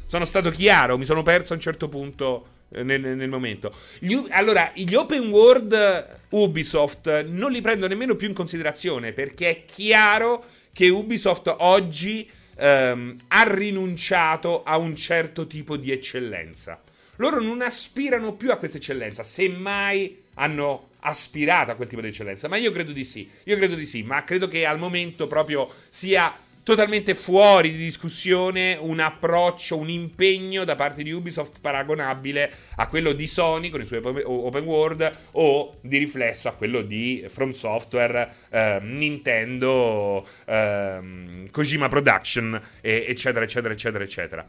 Sono 0.07 0.27
stato 0.27 0.51
chiaro, 0.51 0.99
mi 0.99 1.07
sono 1.07 1.23
perso 1.23 1.55
a 1.55 1.57
un 1.57 1.63
certo 1.63 1.89
punto 1.89 2.47
eh, 2.73 2.83
nel, 2.83 3.01
nel, 3.01 3.31
momento. 3.31 3.73
Gli, 4.01 4.23
allora, 4.29 4.71
gli 4.75 4.95
open 4.95 5.31
world 5.31 6.19
Ubisoft 6.29 7.25
non 7.25 7.51
li 7.51 7.63
prendo 7.63 7.89
nemmeno 7.89 8.17
più 8.17 8.29
in 8.29 8.35
considerazione 8.35 9.13
perché 9.15 9.49
è 9.49 9.65
chiaro 9.65 10.45
che 10.75 10.91
Ubisoft 10.91 11.55
oggi 11.61 12.31
ehm, 12.57 13.17
ha 13.29 13.45
rinunciato 13.45 14.63
a 14.63 14.77
un 14.77 14.95
certo 14.95 15.47
tipo 15.47 15.79
di 15.79 15.91
eccellenza. 15.91 16.83
Loro 17.17 17.41
non 17.41 17.63
aspirano 17.63 18.35
più 18.35 18.51
a 18.51 18.59
questa 18.59 18.77
eccellenza, 18.77 19.23
semmai 19.23 20.21
hanno 20.35 20.89
aspirato 21.07 21.71
a 21.71 21.75
quel 21.75 21.89
tipo 21.89 22.01
di 22.01 22.09
eccellenza. 22.09 22.49
Ma 22.49 22.57
io 22.57 22.73
credo 22.73 22.93
di 22.93 23.05
sì. 23.05 23.29
Io 23.45 23.57
credo 23.57 23.75
di 23.75 23.87
sì. 23.87 24.03
Ma 24.03 24.25
credo 24.25 24.49
che 24.49 24.67
al 24.67 24.79
momento 24.79 25.27
proprio 25.27 25.71
sia 25.89 26.35
totalmente 26.65 27.15
fuori 27.15 27.73
di 27.73 27.77
discussione 27.77 28.77
un 28.81 28.99
approccio, 28.99 29.77
un 29.77 29.91
impegno 29.91 30.65
da 30.65 30.75
parte 30.75 31.03
di 31.03 31.13
Ubisoft 31.13 31.61
paragonabile 31.61 32.51
a 32.77 32.89
quello 32.89 33.13
di 33.13 33.27
Sony 33.27 33.69
con 33.69 33.83
i 33.83 33.85
suoi 33.85 34.01
open 34.03 34.65
world 34.65 35.17
o 35.33 35.77
di 35.83 35.99
riflesso 35.99 36.49
a 36.49 36.53
quello 36.53 36.81
di 36.81 37.25
From 37.29 37.51
Software, 37.51 38.35
eh, 38.49 38.79
Nintendo, 38.83 40.27
eh, 40.47 41.49
Kojima 41.51 41.89
Production, 41.89 42.59
eccetera, 42.81 43.45
eccetera, 43.45 43.75
eccetera, 43.75 44.05
eccetera. 44.05 44.47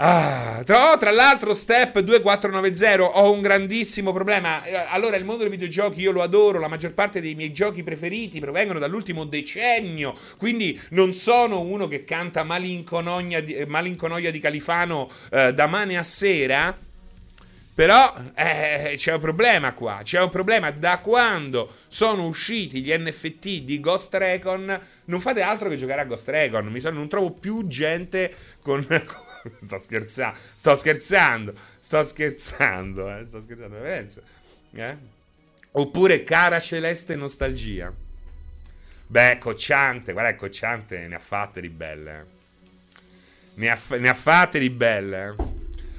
Ah, 0.00 0.62
tra, 0.64 0.92
oh, 0.92 0.96
tra, 0.96 1.10
l'altro, 1.10 1.52
Step 1.54 1.98
2490, 1.98 3.02
ho 3.02 3.32
un 3.32 3.40
grandissimo 3.40 4.12
problema. 4.12 4.62
Eh, 4.62 4.72
allora, 4.90 5.16
il 5.16 5.24
mondo 5.24 5.42
dei 5.42 5.50
videogiochi 5.50 6.00
io 6.00 6.12
lo 6.12 6.22
adoro, 6.22 6.60
la 6.60 6.68
maggior 6.68 6.92
parte 6.92 7.20
dei 7.20 7.34
miei 7.34 7.52
giochi 7.52 7.82
preferiti 7.82 8.38
provengono 8.38 8.78
dall'ultimo 8.78 9.24
decennio, 9.24 10.16
quindi 10.36 10.80
non 10.90 11.12
sono 11.12 11.62
uno 11.62 11.88
che 11.88 12.04
canta 12.04 12.44
malinconoia 12.44 13.42
di, 13.42 13.64
malinconoia 13.66 14.30
di 14.30 14.38
Califano 14.38 15.10
eh, 15.32 15.52
da 15.52 15.66
mane 15.66 15.98
a 15.98 16.04
sera. 16.04 16.76
Però 17.74 18.14
eh, 18.34 18.94
c'è 18.96 19.14
un 19.14 19.20
problema 19.20 19.72
qua. 19.72 20.00
C'è 20.04 20.20
un 20.20 20.30
problema. 20.30 20.70
Da 20.70 20.98
quando 20.98 21.72
sono 21.88 22.26
usciti 22.26 22.82
gli 22.82 22.92
NFT 22.96 23.62
di 23.62 23.80
Ghost 23.80 24.14
Recon, 24.14 24.80
non 25.06 25.20
fate 25.20 25.42
altro 25.42 25.68
che 25.68 25.76
giocare 25.76 26.02
a 26.02 26.04
Ghost 26.04 26.28
Recon. 26.28 26.66
Mi 26.66 26.78
sono, 26.78 26.98
non 26.98 27.08
trovo 27.08 27.32
più 27.32 27.66
gente 27.66 28.32
con. 28.62 28.86
sto 29.64 29.78
scherzando. 29.78 30.36
Sto 30.54 30.74
scherzando. 30.74 31.54
Sto 31.78 32.04
scherzando. 32.04 33.16
Eh, 33.16 33.24
sto 33.24 33.40
scherzando. 33.40 33.76
Penso. 33.78 34.22
Eh? 34.72 34.96
Oppure 35.72 36.24
cara 36.24 36.58
celeste 36.60 37.16
nostalgia. 37.16 37.92
Beh, 39.06 39.38
Cocciante. 39.38 40.12
Guarda, 40.12 40.34
Cocciante 40.34 41.06
ne 41.06 41.14
ha 41.14 41.20
fatte 41.20 41.60
di 41.60 41.68
belle. 41.68 42.18
Eh. 42.18 42.36
Ne 43.54 43.70
ha, 43.70 43.78
ne 43.96 44.08
ha 44.08 44.14
fatte 44.14 44.58
di 44.58 44.70
belle. 44.70 45.28
Eh. 45.28 45.56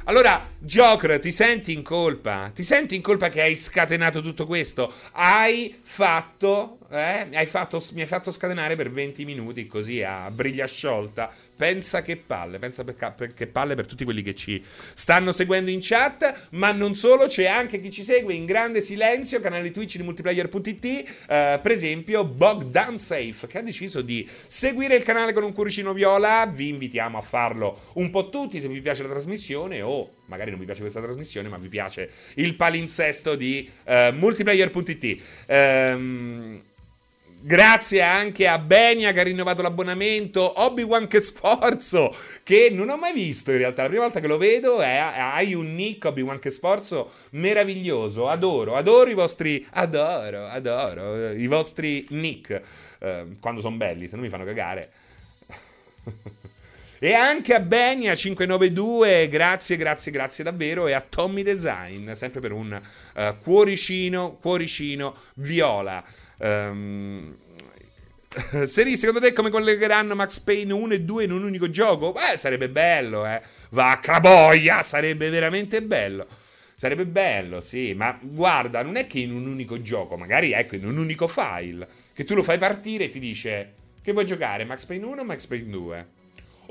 Allora, 0.10 0.44
Joker, 0.58 1.20
ti 1.20 1.32
senti 1.32 1.72
in 1.72 1.84
colpa? 1.84 2.52
Ti 2.54 2.64
senti 2.64 2.96
in 2.96 3.02
colpa 3.04 3.30
che 3.30 3.42
hai 3.42 3.56
scatenato 3.56 4.22
tutto 4.22 4.48
questo? 4.48 4.92
Hai 5.12 5.80
fatto, 5.84 6.79
eh, 6.90 7.28
hai 7.34 7.46
fatto 7.46 7.84
mi 7.94 8.02
hai 8.02 8.08
fatto 8.08 8.32
scatenare 8.32 8.76
per 8.76 8.92
20 8.92 9.26
minuti 9.26 9.68
così 9.68 10.02
a 10.04 10.30
briglia 10.32 10.66
sciolta. 10.66 11.32
Pensa 11.56 12.02
che 12.02 12.16
palle, 12.16 12.58
pensa 12.58 12.86
per, 12.86 13.34
che 13.36 13.46
palle 13.48 13.76
per 13.76 13.86
tutti 13.86 14.06
quelli 14.06 14.22
che 14.22 14.34
ci 14.34 14.64
stanno 14.94 15.34
seguendo 15.34 15.70
in 15.70 15.80
chat, 15.82 16.48
ma 16.52 16.72
non 16.72 16.96
solo, 16.96 17.28
c'è 17.28 17.48
anche 17.48 17.82
chi 17.82 17.92
ci 17.92 18.02
segue 18.02 18.34
in 18.34 18.46
grande 18.46 18.80
silenzio, 18.80 19.42
canale 19.42 19.70
Twitch 19.70 19.98
di 19.98 20.04
multiplayer.it, 20.04 20.86
eh, 20.86 21.60
per 21.62 21.72
esempio 21.72 22.24
Bogdan 22.24 22.98
Safe, 22.98 23.46
che 23.48 23.58
ha 23.58 23.62
deciso 23.62 24.02
di 24.02 24.28
seguire 24.48 24.96
il 24.96 25.04
canale 25.04 25.34
con 25.34 25.44
un 25.44 25.52
cuoricino 25.52 25.92
viola, 25.92 26.50
vi 26.50 26.70
invitiamo 26.70 27.18
a 27.18 27.22
farlo 27.22 27.92
un 27.96 28.10
po' 28.10 28.30
tutti 28.30 28.62
se 28.62 28.70
vi 28.70 28.80
piace 28.80 29.04
la 29.04 29.10
trasmissione 29.10 29.82
o 29.82 30.12
magari 30.28 30.52
non 30.52 30.60
vi 30.60 30.66
piace 30.66 30.80
questa 30.80 31.02
trasmissione, 31.02 31.50
ma 31.50 31.58
vi 31.58 31.68
piace 31.68 32.10
il 32.36 32.56
palinsesto 32.56 33.36
di 33.36 33.70
eh, 33.84 34.14
multiplayer.it. 34.14 35.22
Ehm 35.48 36.62
Grazie 37.42 38.02
anche 38.02 38.50
a 38.50 38.60
Benia 38.60 39.14
che 39.14 39.22
ha 39.22 39.24
rinnovato 39.24 39.62
l'abbonamento. 39.62 40.62
Obi-Wan 40.62 41.08
che 41.08 41.22
sforzo! 41.22 42.14
Che 42.44 42.70
non 42.70 42.90
ho 42.90 42.98
mai 42.98 43.14
visto 43.14 43.52
in 43.52 43.60
realtà. 43.60 43.84
La 43.84 43.88
prima 43.88 44.04
volta 44.04 44.20
che 44.20 44.28
lo 44.28 44.38
vedo 44.38 44.82
è, 44.82 44.98
hai 44.98 45.54
un 45.54 45.74
nick 45.74 46.04
Obi-Wan 46.04 46.40
che 46.40 46.50
sforzo 46.50 47.12
meraviglioso. 47.32 48.28
Adoro, 48.28 48.76
adoro 48.76 49.10
i 49.10 49.14
vostri. 49.14 49.66
Adoro, 49.72 50.48
adoro 50.48 51.32
i 51.32 51.48
vostri 51.48 52.06
nick. 52.10 52.62
Eh, 53.00 53.38
quando 53.40 53.62
sono 53.62 53.78
belli, 53.78 54.10
se 54.10 54.18
no 54.18 54.22
mi 54.22 54.30
fanno 54.30 54.44
cagare. 54.44 54.92
e 57.00 57.14
anche 57.14 57.54
a 57.54 57.60
Benia592, 57.60 59.30
grazie, 59.30 59.78
grazie, 59.78 60.12
grazie 60.12 60.44
davvero. 60.44 60.88
E 60.88 60.94
a 60.94 61.02
Tommy 61.02 61.44
Design, 61.44 62.12
sempre 62.12 62.42
per 62.42 62.52
un 62.52 62.80
uh, 63.16 63.22
cuoricino, 63.42 64.38
cuoricino 64.42 65.16
viola. 65.36 66.04
Um, 66.38 67.36
Seri, 68.66 68.96
secondo 68.96 69.20
te 69.20 69.34
come 69.34 69.50
collegheranno 69.50 70.14
Max 70.14 70.40
Payne 70.40 70.74
1 70.74 70.94
e 70.94 71.02
2 71.02 71.24
in 71.24 71.32
un 71.32 71.44
unico 71.44 71.70
gioco? 71.70 72.12
Beh, 72.12 72.38
sarebbe 72.38 72.70
bello, 72.70 73.26
eh. 73.26 73.42
Vacca 73.70 74.20
boia, 74.20 74.84
sarebbe 74.84 75.30
veramente 75.30 75.82
bello. 75.82 76.28
Sarebbe 76.76 77.06
bello, 77.06 77.60
sì, 77.60 77.94
ma 77.94 78.18
guarda, 78.22 78.84
non 78.84 78.96
è 78.96 79.08
che 79.08 79.20
in 79.20 79.34
un 79.34 79.48
unico 79.48 79.82
gioco, 79.82 80.16
magari 80.16 80.54
ecco, 80.54 80.76
in 80.76 80.86
un 80.86 80.98
unico 80.98 81.28
file, 81.28 81.86
che 82.14 82.24
tu 82.24 82.36
lo 82.36 82.44
fai 82.44 82.58
partire 82.58 83.06
e 83.06 83.10
ti 83.10 83.20
dice 83.20 83.74
che 84.02 84.14
vuoi 84.14 84.26
giocare, 84.26 84.64
Max 84.64 84.86
Payne 84.86 85.06
1 85.06 85.22
o 85.22 85.26
Max 85.26 85.46
Payne 85.46 85.70
2? 85.70 86.08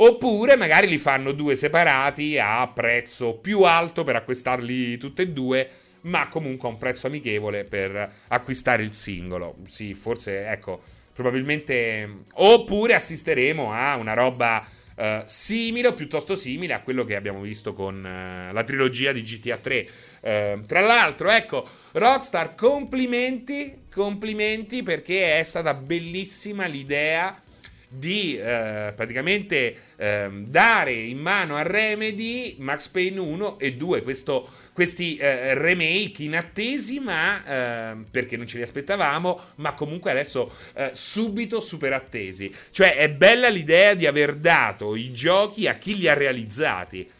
Oppure 0.00 0.56
magari 0.56 0.86
li 0.86 0.98
fanno 0.98 1.32
due 1.32 1.56
separati 1.56 2.38
a 2.38 2.68
prezzo 2.68 3.34
più 3.34 3.62
alto 3.62 4.04
per 4.04 4.14
acquistarli 4.14 4.96
tutti 4.96 5.22
e 5.22 5.28
due 5.28 5.70
ma 6.02 6.28
comunque 6.28 6.68
a 6.68 6.72
un 6.72 6.78
prezzo 6.78 7.08
amichevole 7.08 7.64
per 7.64 8.12
acquistare 8.28 8.84
il 8.84 8.92
singolo. 8.92 9.56
Sì, 9.66 9.94
forse, 9.94 10.46
ecco, 10.48 10.80
probabilmente... 11.12 12.22
Oppure 12.34 12.94
assisteremo 12.94 13.72
a 13.72 13.96
una 13.96 14.14
roba 14.14 14.64
uh, 14.94 15.04
simile 15.24 15.88
o 15.88 15.94
piuttosto 15.94 16.36
simile 16.36 16.74
a 16.74 16.80
quello 16.80 17.04
che 17.04 17.16
abbiamo 17.16 17.40
visto 17.40 17.74
con 17.74 17.96
uh, 17.96 18.52
la 18.52 18.64
trilogia 18.64 19.10
di 19.10 19.22
GTA 19.22 19.56
3. 19.56 19.88
Uh, 20.20 20.26
eh, 20.26 20.58
tra 20.66 20.80
l'altro, 20.80 21.30
ecco, 21.30 21.66
Rockstar, 21.92 22.54
complimenti, 22.54 23.82
complimenti 23.92 24.84
perché 24.84 25.38
è 25.38 25.42
stata 25.42 25.74
bellissima 25.74 26.66
l'idea 26.66 27.42
di 27.88 28.38
eh, 28.38 28.92
praticamente 28.94 29.76
eh, 29.96 30.28
dare 30.44 30.92
in 30.92 31.18
mano 31.18 31.56
a 31.56 31.62
Remedy 31.62 32.56
Max 32.58 32.88
Payne 32.88 33.18
1 33.18 33.58
e 33.58 33.74
2, 33.74 34.02
questo 34.02 34.66
questi 34.78 35.16
eh, 35.16 35.54
remake 35.54 36.22
inattesi, 36.22 37.00
ma 37.00 37.42
eh, 37.44 37.96
perché 38.08 38.36
non 38.36 38.46
ce 38.46 38.58
li 38.58 38.62
aspettavamo, 38.62 39.40
ma 39.56 39.72
comunque 39.72 40.12
adesso 40.12 40.52
eh, 40.72 40.90
subito 40.92 41.58
super 41.58 41.92
attesi. 41.92 42.54
Cioè, 42.70 42.94
è 42.94 43.10
bella 43.10 43.48
l'idea 43.48 43.94
di 43.94 44.06
aver 44.06 44.36
dato 44.36 44.94
i 44.94 45.12
giochi 45.12 45.66
a 45.66 45.74
chi 45.74 45.98
li 45.98 46.06
ha 46.06 46.14
realizzati. 46.14 47.10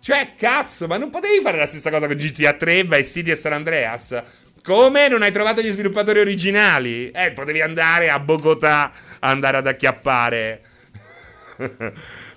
Cioè, 0.00 0.32
cazzo, 0.36 0.88
ma 0.88 0.96
non 0.96 1.10
potevi 1.10 1.40
fare 1.40 1.56
la 1.56 1.66
stessa 1.66 1.88
cosa 1.88 2.08
con 2.08 2.16
GTA 2.16 2.54
3, 2.54 2.82
Vice 2.82 3.04
City 3.04 3.30
e 3.30 3.36
San 3.36 3.52
Andreas? 3.52 4.20
Come 4.64 5.08
non 5.08 5.20
hai 5.20 5.30
trovato 5.30 5.60
gli 5.60 5.70
sviluppatori 5.70 6.20
originali? 6.20 7.10
Eh, 7.10 7.32
potevi 7.32 7.60
andare 7.60 8.08
a 8.08 8.18
Bogotà, 8.18 8.90
andare 9.30 9.56
ad 9.58 9.66
acchiappare 9.66 10.62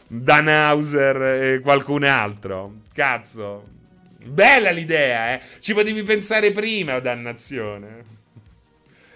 Dan 0.08 0.48
Hauser 0.48 1.22
e 1.22 1.60
qualcun 1.60 2.04
altro. 2.04 2.82
Cazzo. 2.94 3.76
Bella 4.24 4.72
l'idea, 4.72 5.34
eh? 5.34 5.42
Ci 5.60 5.74
potevi 5.74 6.04
pensare 6.04 6.52
prima, 6.52 6.96
oh, 6.96 7.00
dannazione. 7.00 8.16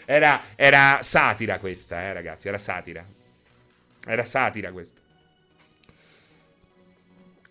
Era, 0.05 0.41
era 0.55 0.99
satira 1.01 1.57
questa, 1.59 2.01
eh, 2.01 2.13
ragazzi, 2.13 2.47
era 2.47 2.57
satira. 2.57 3.05
Era 4.05 4.23
satira 4.23 4.71
questa. 4.71 4.99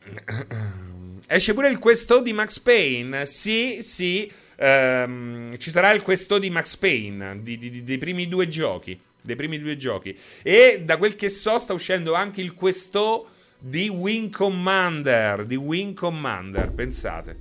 Esce 1.27 1.55
pure 1.55 1.71
il 1.71 1.79
questo 1.79 2.21
di 2.21 2.33
Max 2.33 2.59
Payne. 2.59 3.25
Sì, 3.25 3.83
sì. 3.83 4.31
Um, 4.57 5.57
ci 5.57 5.71
sarà 5.71 5.93
il 5.93 6.03
questo 6.03 6.39
di 6.39 6.51
Max 6.51 6.77
Payne. 6.77 7.43
Di, 7.43 7.57
di, 7.57 7.71
di, 7.71 7.85
dei 7.85 7.99
primi 7.99 8.29
due 8.29 8.49
giochi. 8.49 9.01
Dei 9.23 9.37
primi 9.37 9.59
due 9.59 9.77
giochi. 9.77 10.17
E 10.43 10.83
da 10.85 10.97
quel 10.97 11.17
che 11.17 11.29
so, 11.29 11.59
sta 11.59 11.73
uscendo 11.73 12.15
anche 12.15 12.41
il 12.41 12.55
questo 12.55 13.29
di 13.59 13.89
Wing 13.89 14.35
Commander. 14.35 15.45
Di 15.45 15.57
Wing 15.57 15.95
Commander, 15.95 16.71
pensate. 16.71 17.37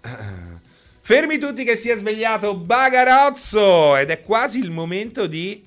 Fermi 1.00 1.38
tutti 1.38 1.64
che 1.64 1.76
si 1.76 1.88
è 1.88 1.96
svegliato 1.96 2.56
Bagarozzo 2.56 3.96
ed 3.96 4.10
è 4.10 4.22
quasi 4.22 4.58
il 4.58 4.70
momento 4.70 5.26
di 5.26 5.64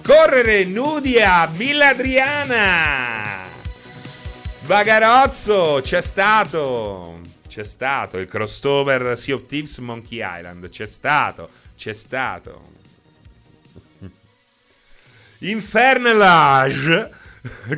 correre 0.00 0.64
nudi 0.64 1.20
a 1.20 1.46
Villa 1.46 1.88
Adriana. 1.88 3.44
Bagarozzo, 4.60 5.80
c'è 5.82 6.00
stato. 6.00 7.15
C'è 7.56 7.64
stato 7.64 8.18
il 8.18 8.26
crossover 8.26 9.16
Sea 9.16 9.34
of 9.34 9.46
Thieves 9.46 9.78
Monkey 9.78 10.20
Island. 10.20 10.68
C'è 10.68 10.84
stato, 10.84 11.48
c'è 11.74 11.94
stato. 11.94 12.70
Infernalage. 15.38 17.10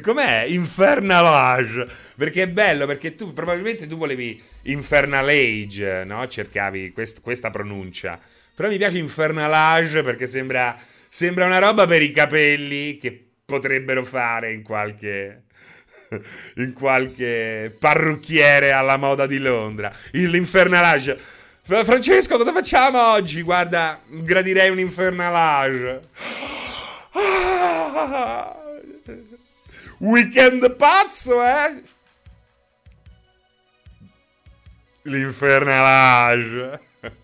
Com'è? 0.02 0.46
Infernalage 0.48 1.86
perché 2.16 2.42
è 2.42 2.48
bello, 2.48 2.86
perché 2.86 3.14
tu 3.14 3.32
probabilmente 3.32 3.86
tu 3.86 3.96
volevi 3.96 4.42
Infernal 4.62 5.28
Age, 5.28 6.02
no? 6.02 6.26
Cercavi 6.26 6.90
quest- 6.90 7.20
questa 7.20 7.50
pronuncia. 7.50 8.18
Però 8.56 8.68
mi 8.68 8.78
piace 8.78 8.98
Infernalage 8.98 10.02
perché 10.02 10.26
sembra, 10.26 10.76
sembra 11.08 11.46
una 11.46 11.60
roba 11.60 11.86
per 11.86 12.02
i 12.02 12.10
capelli 12.10 12.96
che 12.96 13.26
potrebbero 13.44 14.04
fare 14.04 14.50
in 14.50 14.64
qualche 14.64 15.44
in 16.56 16.72
qualche 16.72 17.74
parrucchiere 17.78 18.72
alla 18.72 18.96
moda 18.96 19.26
di 19.26 19.38
Londra. 19.38 19.92
L'Infernalage. 20.12 21.36
Francesco, 21.62 22.38
cosa 22.38 22.52
facciamo 22.52 23.12
oggi? 23.12 23.42
Guarda, 23.42 24.00
gradirei 24.06 24.70
un 24.70 24.78
Infernalage. 24.78 26.08
Ah, 27.12 28.56
weekend 29.98 30.74
pazzo, 30.76 31.42
eh? 31.42 31.82
L'infernalage. 35.02 36.80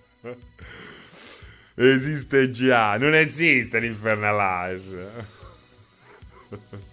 Esiste 1.77 2.51
già, 2.51 2.97
non 2.99 3.15
esiste 3.15 3.81
l'infernalage. 3.81 5.11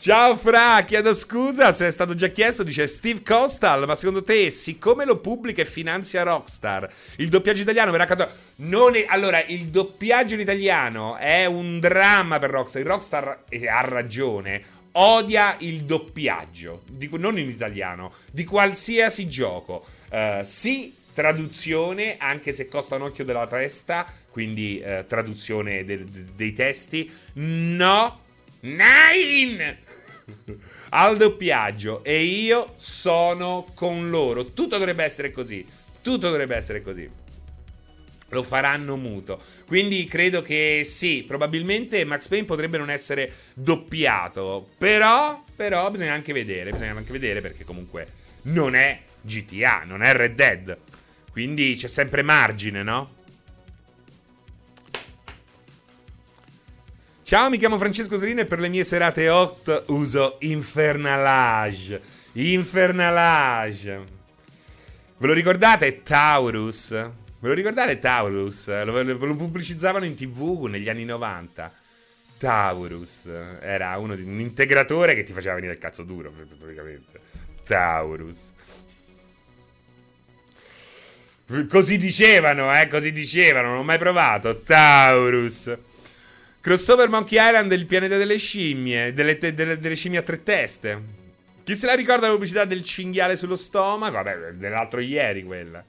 Ciao 0.00 0.34
Fra, 0.34 0.82
chiedo 0.86 1.12
scusa 1.12 1.74
se 1.74 1.86
è 1.86 1.90
stato 1.90 2.14
già 2.14 2.28
chiesto, 2.28 2.62
dice 2.62 2.86
Steve 2.86 3.20
Costal, 3.22 3.84
ma 3.84 3.94
secondo 3.94 4.22
te, 4.22 4.50
siccome 4.50 5.04
lo 5.04 5.18
pubblica 5.18 5.60
e 5.60 5.66
finanzia 5.66 6.22
Rockstar, 6.22 6.90
il 7.16 7.28
doppiaggio 7.28 7.60
italiano 7.60 7.90
verrà 7.90 8.06
cantato... 8.06 8.34
Non 8.56 8.96
è... 8.96 9.04
Allora, 9.06 9.44
il 9.44 9.66
doppiaggio 9.66 10.32
in 10.32 10.40
italiano 10.40 11.18
è 11.18 11.44
un 11.44 11.80
dramma 11.80 12.38
per 12.38 12.48
Rockstar, 12.48 12.82
Rockstar 12.82 13.40
ha 13.68 13.80
ragione, 13.82 14.62
odia 14.92 15.56
il 15.58 15.84
doppiaggio, 15.84 16.80
di... 16.86 17.10
non 17.18 17.36
in 17.36 17.50
italiano, 17.50 18.14
di 18.30 18.44
qualsiasi 18.44 19.28
gioco. 19.28 19.84
Uh, 20.10 20.42
sì, 20.44 20.94
traduzione, 21.12 22.16
anche 22.16 22.54
se 22.54 22.68
costa 22.68 22.94
un 22.94 23.02
occhio 23.02 23.26
della 23.26 23.46
testa, 23.46 24.10
quindi 24.30 24.82
uh, 24.82 25.04
traduzione 25.06 25.84
de- 25.84 26.04
de- 26.04 26.24
dei 26.34 26.54
testi, 26.54 27.12
no... 27.34 28.20
Nine! 28.62 29.88
Al 30.90 31.16
doppiaggio 31.16 32.02
e 32.04 32.22
io 32.22 32.74
sono 32.76 33.70
con 33.74 34.10
loro. 34.10 34.44
Tutto 34.46 34.76
dovrebbe 34.76 35.04
essere 35.04 35.32
così. 35.32 35.66
Tutto 36.02 36.28
dovrebbe 36.28 36.56
essere 36.56 36.82
così. 36.82 37.08
Lo 38.28 38.42
faranno 38.42 38.96
muto. 38.96 39.40
Quindi 39.66 40.06
credo 40.06 40.40
che 40.40 40.82
sì, 40.84 41.24
probabilmente 41.26 42.04
Max 42.04 42.28
Payne 42.28 42.44
potrebbe 42.44 42.78
non 42.78 42.90
essere 42.90 43.32
doppiato. 43.54 44.68
Però, 44.78 45.44
però 45.54 45.90
bisogna 45.90 46.12
anche 46.12 46.32
vedere. 46.32 46.70
Bisogna 46.70 46.96
anche 46.96 47.12
vedere 47.12 47.40
perché 47.40 47.64
comunque 47.64 48.06
non 48.42 48.74
è 48.74 49.00
GTA, 49.20 49.82
non 49.84 50.02
è 50.02 50.12
Red 50.12 50.34
Dead. 50.34 50.78
Quindi 51.30 51.74
c'è 51.74 51.86
sempre 51.86 52.22
margine, 52.22 52.82
no? 52.82 53.18
Ciao, 57.30 57.48
mi 57.48 57.58
chiamo 57.58 57.78
Francesco 57.78 58.18
Serino 58.18 58.40
e 58.40 58.44
per 58.44 58.58
le 58.58 58.68
mie 58.68 58.82
serate 58.82 59.28
hot 59.28 59.84
uso 59.86 60.38
Infernalage. 60.40 62.02
Infernalage. 62.32 64.04
Ve 65.16 65.26
lo 65.28 65.32
ricordate 65.32 66.02
Taurus? 66.02 66.90
Ve 66.90 67.12
lo 67.38 67.52
ricordate 67.52 68.00
Taurus? 68.00 68.66
Lo, 68.66 69.00
lo, 69.00 69.26
lo 69.26 69.36
pubblicizzavano 69.36 70.06
in 70.06 70.16
tv 70.16 70.64
negli 70.64 70.88
anni 70.88 71.04
90. 71.04 71.72
Taurus 72.36 73.28
era 73.60 73.96
uno 73.98 74.16
di, 74.16 74.22
un 74.22 74.40
integratore 74.40 75.14
che 75.14 75.22
ti 75.22 75.32
faceva 75.32 75.54
venire 75.54 75.74
il 75.74 75.78
cazzo 75.78 76.02
duro, 76.02 76.32
praticamente. 76.32 77.20
Taurus. 77.64 78.52
Così 81.68 81.96
dicevano, 81.96 82.76
eh, 82.76 82.88
così 82.88 83.12
dicevano, 83.12 83.68
non 83.68 83.78
ho 83.78 83.84
mai 83.84 83.98
provato. 83.98 84.62
Taurus. 84.62 85.78
Crossover 86.62 87.08
Monkey 87.08 87.38
Island 87.40 87.72
il 87.72 87.86
pianeta 87.86 88.18
delle 88.18 88.36
scimmie, 88.36 89.14
delle, 89.14 89.38
te, 89.38 89.54
delle, 89.54 89.78
delle 89.78 89.94
scimmie 89.94 90.18
a 90.18 90.22
tre 90.22 90.42
teste. 90.42 91.18
Chi 91.64 91.74
se 91.74 91.86
la 91.86 91.94
ricorda 91.94 92.26
la 92.26 92.32
pubblicità 92.32 92.66
del 92.66 92.82
cinghiale 92.82 93.36
sullo 93.36 93.56
stomaco? 93.56 94.12
Vabbè, 94.12 94.52
dell'altro 94.52 95.00
ieri 95.00 95.42
quella. 95.42 95.82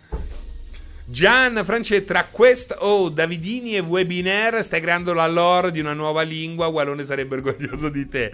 Gian, 1.03 1.59
France, 1.65 2.05
tra 2.05 2.23
Quest 2.23 2.73
O, 2.79 3.09
Davidini 3.09 3.75
e 3.75 3.79
Webinar 3.79 4.63
stai 4.63 4.79
creando 4.79 5.11
la 5.11 5.27
lore 5.27 5.71
di 5.71 5.81
una 5.81 5.91
nuova 5.91 6.21
lingua, 6.21 6.67
Wallone 6.67 7.03
sarebbe 7.03 7.35
orgoglioso 7.35 7.89
di 7.89 8.07
te. 8.07 8.31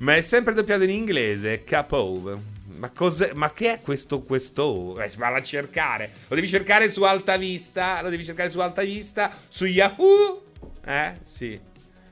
Ma 0.00 0.14
è 0.14 0.20
sempre 0.20 0.52
doppiato 0.52 0.84
in 0.84 0.90
inglese, 0.90 1.64
Capove. 1.64 2.56
Ma, 2.76 2.92
ma 3.32 3.52
che 3.52 3.72
è 3.72 3.80
questo 3.80 4.20
questo? 4.20 5.00
Eh, 5.00 5.10
valla 5.16 5.38
a 5.38 5.42
cercare. 5.42 6.10
Lo 6.28 6.34
devi 6.34 6.48
cercare 6.48 6.90
su 6.90 7.02
Alta 7.04 7.38
Vista. 7.38 8.02
Lo 8.02 8.10
devi 8.10 8.24
cercare 8.24 8.50
su 8.50 8.60
Alta 8.60 8.82
Vista. 8.82 9.34
Su 9.48 9.64
Yahoo. 9.64 10.44
Eh, 10.84 11.14
sì. 11.22 11.58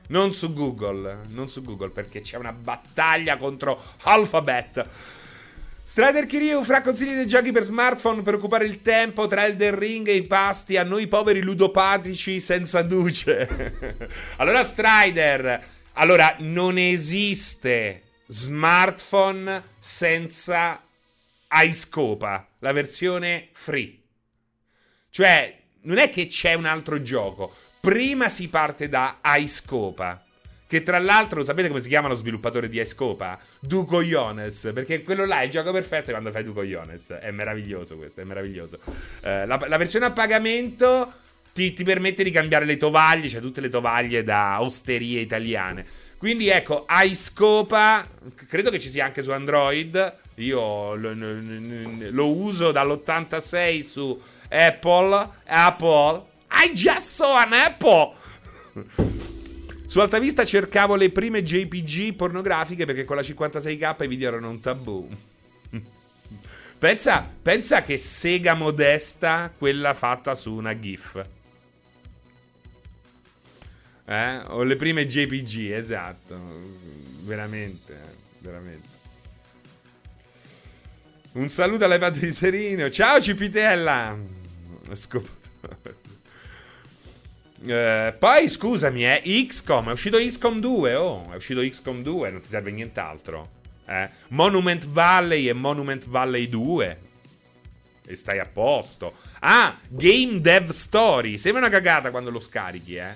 Non 0.07 0.33
su 0.33 0.53
Google, 0.53 1.19
non 1.29 1.49
su 1.49 1.61
Google 1.61 1.89
perché 1.89 2.21
c'è 2.21 2.37
una 2.37 2.53
battaglia 2.53 3.37
contro 3.37 3.81
Alphabet. 4.03 4.85
Strider 5.83 6.25
Kiryu 6.25 6.63
fra 6.63 6.81
consigli 6.81 7.13
dei 7.13 7.27
giochi 7.27 7.51
per 7.51 7.63
smartphone 7.63 8.21
per 8.21 8.35
occupare 8.35 8.65
il 8.65 8.81
tempo 8.81 9.27
tra 9.27 9.45
Elden 9.45 9.79
Ring 9.79 10.07
e 10.07 10.15
i 10.15 10.23
pasti 10.23 10.75
a 10.75 10.83
noi 10.83 11.07
poveri 11.07 11.41
ludopatici 11.41 12.39
senza 12.39 12.81
duce. 12.81 13.97
allora 14.35 14.63
Strider, 14.63 15.65
allora 15.93 16.35
non 16.39 16.77
esiste 16.77 18.03
smartphone 18.27 19.63
senza 19.79 20.81
iScopa, 21.49 22.47
la 22.59 22.71
versione 22.73 23.49
free. 23.53 23.97
Cioè, 25.09 25.57
non 25.83 25.97
è 25.97 26.09
che 26.09 26.25
c'è 26.25 26.53
un 26.53 26.65
altro 26.65 27.01
gioco 27.01 27.55
prima 27.87 28.27
si 28.27 28.49
parte 28.49 28.89
da 28.89 29.19
iScopa. 29.23 30.21
Che 30.67 30.83
tra 30.83 30.99
l'altro, 30.99 31.41
sapete 31.45 31.69
come 31.69 31.79
si 31.79 31.87
chiama 31.87 32.09
lo 32.09 32.15
sviluppatore 32.15 32.67
di 32.67 32.81
iScopa? 32.81 33.39
Duco 33.61 34.03
Jones. 34.03 34.71
Perché 34.73 35.03
quello 35.03 35.23
là 35.25 35.39
è 35.39 35.45
il 35.45 35.51
gioco 35.51 35.71
perfetto 35.71 36.11
quando 36.11 36.29
fai 36.31 36.43
Duco 36.43 36.63
Jones. 36.63 37.11
È 37.11 37.31
meraviglioso 37.31 37.95
questo, 37.95 38.19
è 38.19 38.25
meraviglioso. 38.25 38.77
Uh, 38.83 39.45
la, 39.45 39.57
la, 39.67 39.77
versione 39.77 40.03
a 40.03 40.11
pagamento 40.11 41.13
ti, 41.53 41.71
ti, 41.71 41.85
permette 41.85 42.25
di 42.25 42.31
cambiare 42.31 42.65
le 42.65 42.75
tovaglie, 42.75 43.29
cioè 43.29 43.39
tutte 43.39 43.61
le 43.61 43.69
tovaglie 43.69 44.21
da 44.21 44.61
osterie 44.61 45.21
italiane. 45.21 45.85
Quindi 46.17 46.49
ecco, 46.49 46.85
iScopa, 46.89 48.05
credo 48.49 48.69
che 48.69 48.81
ci 48.81 48.89
sia 48.89 49.05
anche 49.05 49.23
su 49.23 49.31
Android. 49.31 50.13
Io 50.35 50.93
lo, 50.95 51.13
lo 51.13 52.35
uso 52.35 52.73
dall'86 52.73 53.81
su 53.81 54.21
Apple. 54.49 55.29
Apple 55.45 56.35
i 56.49 56.71
just 56.73 57.15
saw 57.15 57.37
an 57.37 57.53
apple. 57.53 58.15
Su 59.85 59.99
Alta 59.99 60.19
Vista 60.19 60.43
cercavo 60.43 60.95
le 60.95 61.11
prime 61.11 61.43
JPG 61.43 62.13
pornografiche 62.13 62.85
perché 62.85 63.05
con 63.05 63.15
la 63.15 63.21
56k 63.21 64.03
i 64.03 64.07
video 64.07 64.27
erano 64.27 64.49
un 64.49 64.59
tabù. 64.59 65.09
pensa, 66.77 67.27
pensa 67.41 67.81
che 67.81 67.97
sega 67.97 68.53
modesta 68.53 69.51
quella 69.57 69.93
fatta 69.93 70.35
su 70.35 70.53
una 70.53 70.77
GIF. 70.77 71.25
Eh? 74.05 74.37
O 74.47 74.63
le 74.63 74.75
prime 74.75 75.05
JPG, 75.05 75.71
esatto. 75.71 76.39
Veramente, 77.21 77.99
veramente. 78.39 78.87
Un 81.33 81.49
saluto 81.49 81.85
all'iPad 81.85 82.17
di 82.17 82.31
Serino. 82.31 82.89
Ciao 82.89 83.21
Cipitella. 83.21 84.17
Scopo. 84.93 85.29
Eh, 87.65 88.15
poi 88.17 88.49
scusami, 88.49 89.05
eh, 89.05 89.21
XCOM, 89.47 89.89
è 89.89 89.91
uscito 89.91 90.17
XCOM 90.17 90.59
2, 90.59 90.95
oh, 90.95 91.31
è 91.31 91.35
uscito 91.35 91.61
XCOM 91.61 92.03
2, 92.03 92.29
non 92.29 92.41
ti 92.41 92.47
serve 92.47 92.71
nient'altro. 92.71 93.55
Eh? 93.87 94.09
Monument 94.29 94.85
Valley 94.85 95.47
e 95.47 95.53
Monument 95.53 96.05
Valley 96.07 96.47
2. 96.47 96.99
E 98.05 98.15
stai 98.15 98.39
a 98.39 98.45
posto. 98.45 99.15
Ah, 99.39 99.77
Game 99.87 100.39
Dev 100.39 100.69
Story. 100.69 101.37
Sembra 101.37 101.61
una 101.61 101.71
cagata 101.71 102.11
quando 102.11 102.29
lo 102.29 102.39
scarichi, 102.39 102.95
eh. 102.95 103.15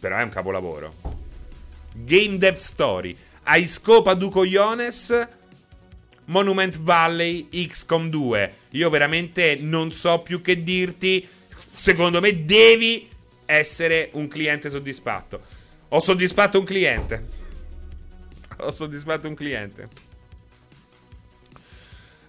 Però 0.00 0.16
è 0.16 0.22
un 0.22 0.30
capolavoro. 0.30 0.94
Game 1.92 2.38
Dev 2.38 2.54
Story. 2.56 3.16
Hai 3.44 3.66
scopa 3.66 4.14
du 4.14 4.30
cogliones. 4.30 5.28
Monument 6.26 6.78
Valley 6.78 7.48
XCOM 7.48 8.08
2. 8.08 8.54
Io 8.70 8.90
veramente 8.90 9.56
non 9.60 9.92
so 9.92 10.20
più 10.20 10.42
che 10.42 10.62
dirti. 10.62 11.26
Secondo 11.72 12.20
me 12.20 12.44
devi 12.44 13.08
essere 13.46 14.10
un 14.12 14.28
cliente 14.28 14.70
soddisfatto. 14.70 15.40
Ho 15.88 16.00
soddisfatto 16.00 16.58
un 16.58 16.64
cliente. 16.64 17.24
Ho 18.58 18.70
soddisfatto 18.70 19.28
un 19.28 19.34
cliente. 19.34 19.88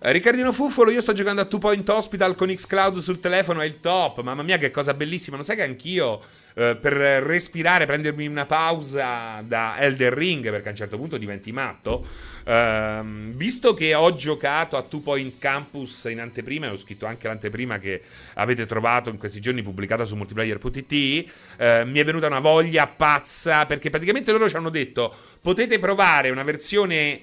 Eh, 0.05 0.11
Riccardino 0.11 0.53
Fuffolo, 0.53 0.91
io 0.91 1.01
sto 1.01 1.13
giocando 1.13 1.41
a 1.41 1.45
Two 1.45 1.57
Point 1.57 1.89
Hospital 1.89 2.35
con 2.35 2.53
Xcloud 2.53 2.99
sul 2.99 3.19
telefono, 3.19 3.61
è 3.61 3.65
il 3.65 3.81
top. 3.81 4.21
Mamma 4.21 4.43
mia, 4.43 4.59
che 4.59 4.69
cosa 4.69 4.93
bellissima. 4.93 5.35
Non 5.35 5.43
sai 5.43 5.55
che 5.55 5.63
anch'io 5.63 6.21
eh, 6.53 6.77
per 6.79 6.93
respirare, 6.93 7.87
prendermi 7.87 8.27
una 8.27 8.45
pausa 8.45 9.41
da 9.43 9.79
Elder 9.79 10.13
Ring, 10.13 10.47
perché 10.51 10.67
a 10.67 10.69
un 10.69 10.77
certo 10.77 10.97
punto 10.97 11.17
diventi 11.17 11.51
matto. 11.51 12.05
Uh, 12.45 13.33
visto 13.33 13.73
che 13.73 13.95
ho 13.95 14.13
giocato 14.13 14.77
a 14.77 14.83
Two 14.83 14.99
Point 14.99 15.39
Campus 15.39 16.03
in 16.03 16.19
anteprima, 16.19 16.67
e 16.67 16.69
ho 16.69 16.77
scritto 16.77 17.07
anche 17.07 17.27
l'anteprima 17.27 17.79
che 17.79 18.03
avete 18.35 18.67
trovato 18.67 19.09
in 19.09 19.17
questi 19.17 19.41
giorni 19.41 19.63
pubblicata 19.63 20.03
su 20.03 20.15
multiplayer.it, 20.15 21.31
ehm, 21.57 21.89
mi 21.89 21.97
è 21.97 22.03
venuta 22.05 22.27
una 22.27 22.39
voglia 22.39 22.85
pazza 22.85 23.65
perché 23.65 23.89
praticamente 23.89 24.31
loro 24.31 24.47
ci 24.47 24.55
hanno 24.55 24.69
detto 24.69 25.15
potete 25.41 25.79
provare 25.79 26.29
una 26.29 26.43
versione 26.43 27.19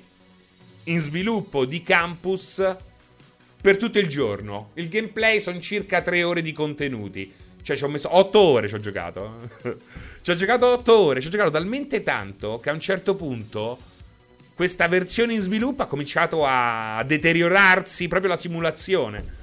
in 0.84 1.00
sviluppo 1.00 1.64
di 1.64 1.82
Campus 1.82 2.76
per 3.60 3.76
tutto 3.76 3.98
il 3.98 4.08
giorno. 4.08 4.70
Il 4.74 4.88
gameplay 4.88 5.40
sono 5.40 5.60
circa 5.60 6.02
3 6.02 6.22
ore 6.22 6.42
di 6.42 6.52
contenuti. 6.52 7.32
Cioè, 7.62 7.76
ci 7.76 7.84
ho 7.84 7.88
messo 7.88 8.14
8 8.14 8.38
ore. 8.40 8.68
Ci 8.68 8.74
ho 8.74 8.80
giocato. 8.80 9.50
ci 10.20 10.30
ho 10.30 10.34
giocato 10.34 10.66
8 10.66 10.98
ore. 10.98 11.20
Ci 11.20 11.28
ho 11.28 11.30
giocato 11.30 11.50
talmente 11.50 12.02
tanto 12.02 12.58
che 12.58 12.70
a 12.70 12.72
un 12.72 12.80
certo 12.80 13.14
punto 13.14 13.78
questa 14.54 14.88
versione 14.88 15.34
in 15.34 15.40
sviluppo 15.40 15.82
ha 15.82 15.86
cominciato 15.86 16.44
a 16.44 17.02
deteriorarsi 17.06 18.08
proprio 18.08 18.30
la 18.30 18.36
simulazione. 18.36 19.40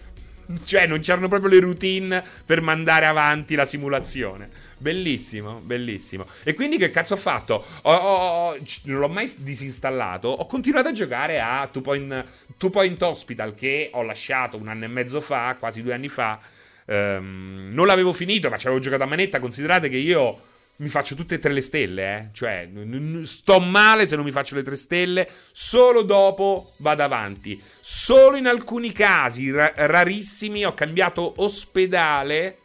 Cioè, 0.63 0.87
non 0.87 0.99
c'erano 0.99 1.27
proprio 1.27 1.49
le 1.49 1.59
routine 1.59 2.23
per 2.45 2.61
mandare 2.61 3.05
avanti 3.05 3.55
la 3.55 3.65
simulazione. 3.65 4.49
Bellissimo, 4.77 5.59
bellissimo. 5.63 6.25
E 6.43 6.53
quindi 6.53 6.77
che 6.77 6.89
cazzo 6.89 7.13
ho 7.13 7.17
fatto? 7.17 7.65
Ho, 7.83 7.93
ho, 7.93 8.57
non 8.83 8.99
l'ho 8.99 9.09
mai 9.09 9.31
disinstallato. 9.37 10.27
Ho 10.27 10.45
continuato 10.45 10.87
a 10.87 10.91
giocare 10.91 11.39
a 11.39 11.67
Two 11.71 11.81
Point, 11.81 12.25
Two 12.57 12.69
Point 12.69 13.01
Hospital 13.01 13.53
che 13.53 13.89
ho 13.93 14.03
lasciato 14.03 14.57
un 14.57 14.67
anno 14.67 14.85
e 14.85 14.87
mezzo 14.87 15.21
fa, 15.21 15.55
quasi 15.59 15.83
due 15.83 15.93
anni 15.93 16.09
fa. 16.09 16.39
Um, 16.85 17.67
non 17.71 17.85
l'avevo 17.85 18.13
finito, 18.13 18.49
ma 18.49 18.57
ci 18.57 18.65
avevo 18.67 18.81
giocato 18.81 19.03
a 19.03 19.07
manetta. 19.07 19.39
Considerate 19.39 19.89
che 19.89 19.97
io 19.97 20.41
mi 20.79 20.87
faccio 20.87 21.15
tutte 21.15 21.35
e 21.35 21.39
tre 21.39 21.51
le 21.51 21.61
stelle, 21.61 22.15
eh. 22.15 22.27
Cioè, 22.31 22.65
n- 22.71 23.17
n- 23.19 23.25
sto 23.25 23.59
male 23.59 24.07
se 24.07 24.15
non 24.15 24.23
mi 24.23 24.31
faccio 24.31 24.55
le 24.55 24.63
tre 24.63 24.75
stelle. 24.75 25.29
Solo 25.51 26.03
dopo 26.03 26.73
vado 26.77 27.03
avanti. 27.03 27.61
Solo 27.81 28.37
in 28.37 28.47
alcuni 28.47 28.91
casi 28.93 29.51
ra- 29.51 29.73
rarissimi 29.75 30.65
ho 30.65 30.73
cambiato 30.73 31.33
ospedale 31.37 32.57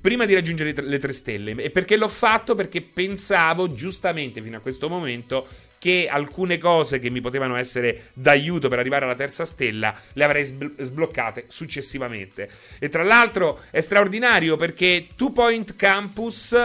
prima 0.00 0.26
di 0.26 0.34
raggiungere 0.34 0.74
le 0.82 0.98
tre 0.98 1.12
stelle. 1.12 1.52
E 1.62 1.70
perché 1.70 1.96
l'ho 1.96 2.08
fatto? 2.08 2.54
Perché 2.54 2.82
pensavo, 2.82 3.72
giustamente 3.72 4.42
fino 4.42 4.58
a 4.58 4.60
questo 4.60 4.88
momento, 4.88 5.48
che 5.84 6.08
alcune 6.10 6.56
cose 6.56 6.98
che 6.98 7.10
mi 7.10 7.20
potevano 7.20 7.56
essere 7.56 8.04
d'aiuto 8.14 8.68
per 8.68 8.78
arrivare 8.78 9.04
alla 9.04 9.14
terza 9.14 9.44
stella 9.44 9.94
le 10.14 10.24
avrei 10.24 10.42
sbl- 10.42 10.72
sbloccate 10.80 11.44
successivamente. 11.48 12.48
E 12.78 12.88
tra 12.88 13.02
l'altro 13.02 13.60
è 13.70 13.82
straordinario 13.82 14.56
perché 14.56 15.08
Two 15.14 15.32
Point 15.32 15.76
Campus 15.76 16.56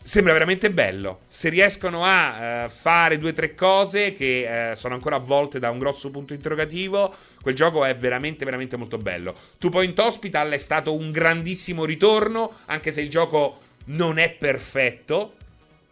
sembra 0.00 0.32
veramente 0.32 0.70
bello. 0.70 1.22
Se 1.26 1.48
riescono 1.48 2.04
a 2.04 2.66
uh, 2.66 2.68
fare 2.68 3.18
due 3.18 3.30
o 3.30 3.32
tre 3.32 3.56
cose 3.56 4.12
che 4.12 4.70
uh, 4.70 4.76
sono 4.76 4.94
ancora 4.94 5.16
avvolte 5.16 5.58
da 5.58 5.70
un 5.70 5.80
grosso 5.80 6.12
punto 6.12 6.32
interrogativo, 6.32 7.12
quel 7.42 7.56
gioco 7.56 7.84
è 7.84 7.96
veramente, 7.96 8.44
veramente 8.44 8.76
molto 8.76 8.98
bello. 8.98 9.34
Two 9.58 9.70
Point 9.70 9.98
Hospital 9.98 10.52
è 10.52 10.58
stato 10.58 10.94
un 10.94 11.10
grandissimo 11.10 11.84
ritorno, 11.84 12.58
anche 12.66 12.92
se 12.92 13.00
il 13.00 13.10
gioco 13.10 13.58
non 13.86 14.18
è 14.18 14.30
perfetto 14.30 15.34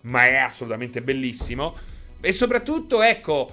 ma 0.03 0.27
è 0.27 0.37
assolutamente 0.37 1.03
bellissimo. 1.03 1.77
E 2.21 2.33
soprattutto, 2.33 3.03
ecco, 3.03 3.53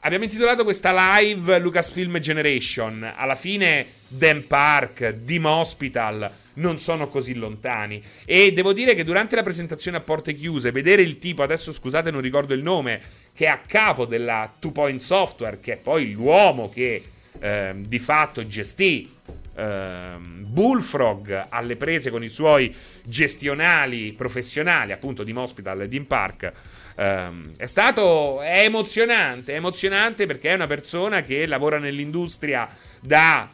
abbiamo 0.00 0.24
intitolato 0.24 0.64
questa 0.64 1.18
live 1.18 1.58
Lucasfilm 1.58 2.18
Generation. 2.18 3.12
Alla 3.16 3.34
fine, 3.34 3.86
Dan 4.08 4.46
Park, 4.46 5.10
Dim 5.10 5.44
Hospital 5.44 6.30
non 6.54 6.78
sono 6.78 7.08
così 7.08 7.34
lontani. 7.34 8.02
E 8.24 8.52
devo 8.52 8.72
dire 8.72 8.94
che 8.94 9.04
durante 9.04 9.36
la 9.36 9.42
presentazione 9.42 9.96
a 9.96 10.00
porte 10.00 10.34
chiuse, 10.34 10.72
vedere 10.72 11.02
il 11.02 11.18
tipo, 11.18 11.42
adesso 11.42 11.72
scusate, 11.72 12.10
non 12.10 12.20
ricordo 12.20 12.54
il 12.54 12.62
nome, 12.62 13.00
che 13.32 13.46
è 13.46 13.48
a 13.48 13.60
capo 13.64 14.04
della 14.04 14.52
Two 14.58 14.72
Point 14.72 15.00
Software, 15.00 15.60
che 15.60 15.74
è 15.74 15.76
poi 15.76 16.12
l'uomo 16.12 16.68
che 16.68 17.02
eh, 17.40 17.72
di 17.76 17.98
fatto 17.98 18.46
gestì 18.46 19.08
ehm, 19.58 20.44
Bullfrog 20.46 21.46
alle 21.48 21.76
prese 21.76 22.10
con 22.10 22.22
i 22.22 22.28
suoi 22.28 22.74
gestionali 23.04 24.12
professionali, 24.12 24.92
appunto 24.92 25.24
di 25.24 25.32
Hospital 25.34 25.82
e 25.82 25.88
Dean 25.88 26.06
Park. 26.06 26.52
Um, 26.96 27.52
è 27.56 27.66
stato 27.66 28.40
è 28.40 28.64
emozionante, 28.64 29.52
è 29.52 29.56
emozionante 29.56 30.26
perché 30.26 30.50
è 30.50 30.54
una 30.54 30.66
persona 30.66 31.22
che 31.22 31.46
lavora 31.46 31.78
nell'industria 31.78 32.68
da 33.00 33.48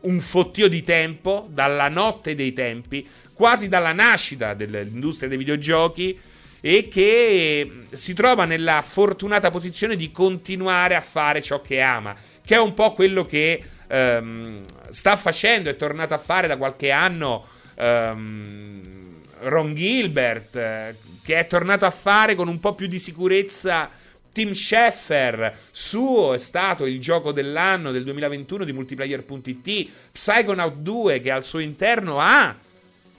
un 0.00 0.20
fottio 0.20 0.68
di 0.68 0.84
tempo, 0.84 1.48
dalla 1.50 1.88
notte 1.88 2.36
dei 2.36 2.52
tempi, 2.52 3.06
quasi 3.32 3.68
dalla 3.68 3.92
nascita 3.92 4.54
dell'industria 4.54 5.28
dei 5.28 5.38
videogiochi 5.38 6.18
e 6.60 6.88
che 6.88 7.70
si 7.92 8.14
trova 8.14 8.44
nella 8.44 8.82
fortunata 8.82 9.50
posizione 9.50 9.96
di 9.96 10.12
continuare 10.12 10.94
a 10.94 11.00
fare 11.00 11.42
ciò 11.42 11.60
che 11.60 11.80
ama, 11.80 12.14
che 12.44 12.54
è 12.54 12.60
un 12.60 12.74
po' 12.74 12.94
quello 12.94 13.26
che 13.26 13.62
um, 13.88 14.64
sta 14.88 15.16
facendo, 15.16 15.70
è 15.70 15.76
tornato 15.76 16.14
a 16.14 16.18
fare 16.18 16.46
da 16.46 16.56
qualche 16.56 16.90
anno 16.90 17.46
um, 17.76 19.20
Ron 19.40 19.74
Gilbert, 19.74 20.56
eh, 20.56 20.96
che 21.22 21.38
è 21.38 21.46
tornato 21.46 21.84
a 21.86 21.90
fare 21.90 22.34
con 22.34 22.48
un 22.48 22.60
po' 22.60 22.74
più 22.74 22.86
di 22.86 22.98
sicurezza 22.98 23.90
Tim 24.32 24.52
Schaeffer, 24.52 25.56
suo 25.70 26.34
è 26.34 26.38
stato 26.38 26.86
il 26.86 27.00
gioco 27.00 27.32
dell'anno 27.32 27.90
del 27.90 28.04
2021 28.04 28.64
di 28.64 28.72
multiplayer.it, 28.72 29.90
Psychonaut 30.12 30.74
2 30.76 31.20
che 31.20 31.30
al 31.30 31.44
suo 31.44 31.58
interno 31.58 32.20
ha 32.20 32.54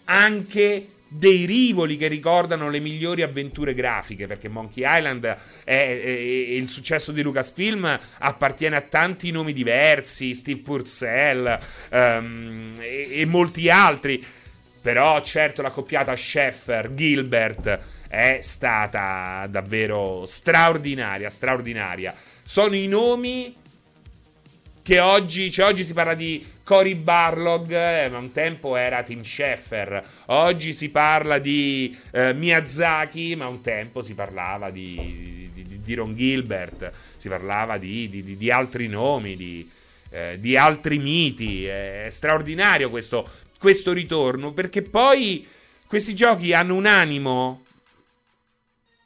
anche 0.05 0.87
dei 1.11 1.45
rivoli 1.45 1.97
che 1.97 2.07
ricordano 2.07 2.69
le 2.69 2.79
migliori 2.79 3.23
avventure 3.23 3.73
grafiche, 3.73 4.27
perché 4.27 4.47
Monkey 4.47 4.83
Island 4.85 5.37
è, 5.63 5.75
il 5.75 6.69
successo 6.69 7.11
di 7.11 7.23
Lucasfilm 7.23 7.99
appartiene 8.19 8.75
a 8.75 8.81
tanti 8.81 9.31
nomi 9.31 9.51
diversi, 9.51 10.35
Steve 10.35 10.61
Purcell 10.61 11.59
um, 11.89 12.75
e, 12.79 13.07
e, 13.11 13.25
molti 13.25 13.69
altri. 13.69 14.23
Però 14.81 15.19
certo 15.21 15.61
la 15.61 15.71
coppiata 15.71 16.15
Sheffer, 16.15 16.93
Gilbert 16.93 17.79
è 18.07 18.39
stata 18.41 19.45
davvero 19.49 20.25
straordinaria, 20.25 21.29
straordinaria. 21.29 22.15
Sono 22.43 22.75
i 22.75 22.87
nomi 22.87 23.55
che 24.81 24.99
oggi, 24.99 25.51
cioè 25.51 25.65
oggi 25.65 25.83
si 25.83 25.93
parla 25.93 26.13
di 26.13 26.43
Cory 26.69 26.93
Barlog, 26.93 27.71
eh, 27.71 28.09
ma 28.09 28.19
un 28.19 28.29
tempo 28.29 28.75
era 28.75 29.01
Tim 29.01 29.23
Schaeffer. 29.23 30.03
Oggi 30.25 30.71
si 30.71 30.89
parla 30.89 31.39
di 31.39 31.97
eh, 32.11 32.31
Miyazaki, 32.33 33.35
ma 33.35 33.47
un 33.47 33.61
tempo 33.61 34.03
si 34.03 34.13
parlava 34.13 34.69
di, 34.69 35.49
di, 35.51 35.81
di 35.81 35.93
Ron 35.95 36.15
Gilbert, 36.15 36.91
si 37.17 37.27
parlava 37.27 37.79
di, 37.79 38.35
di 38.37 38.51
altri 38.51 38.87
nomi, 38.87 39.67
eh, 40.11 40.37
di, 40.39 40.55
altri 40.57 40.99
miti. 40.99 41.65
È 41.65 42.05
straordinario 42.11 42.91
questo, 42.91 43.27
questo 43.57 43.91
ritorno, 43.91 44.51
perché 44.51 44.83
poi 44.83 45.47
questi 45.87 46.13
giochi 46.13 46.53
hanno 46.53 46.75
un 46.75 46.85
animo 46.85 47.65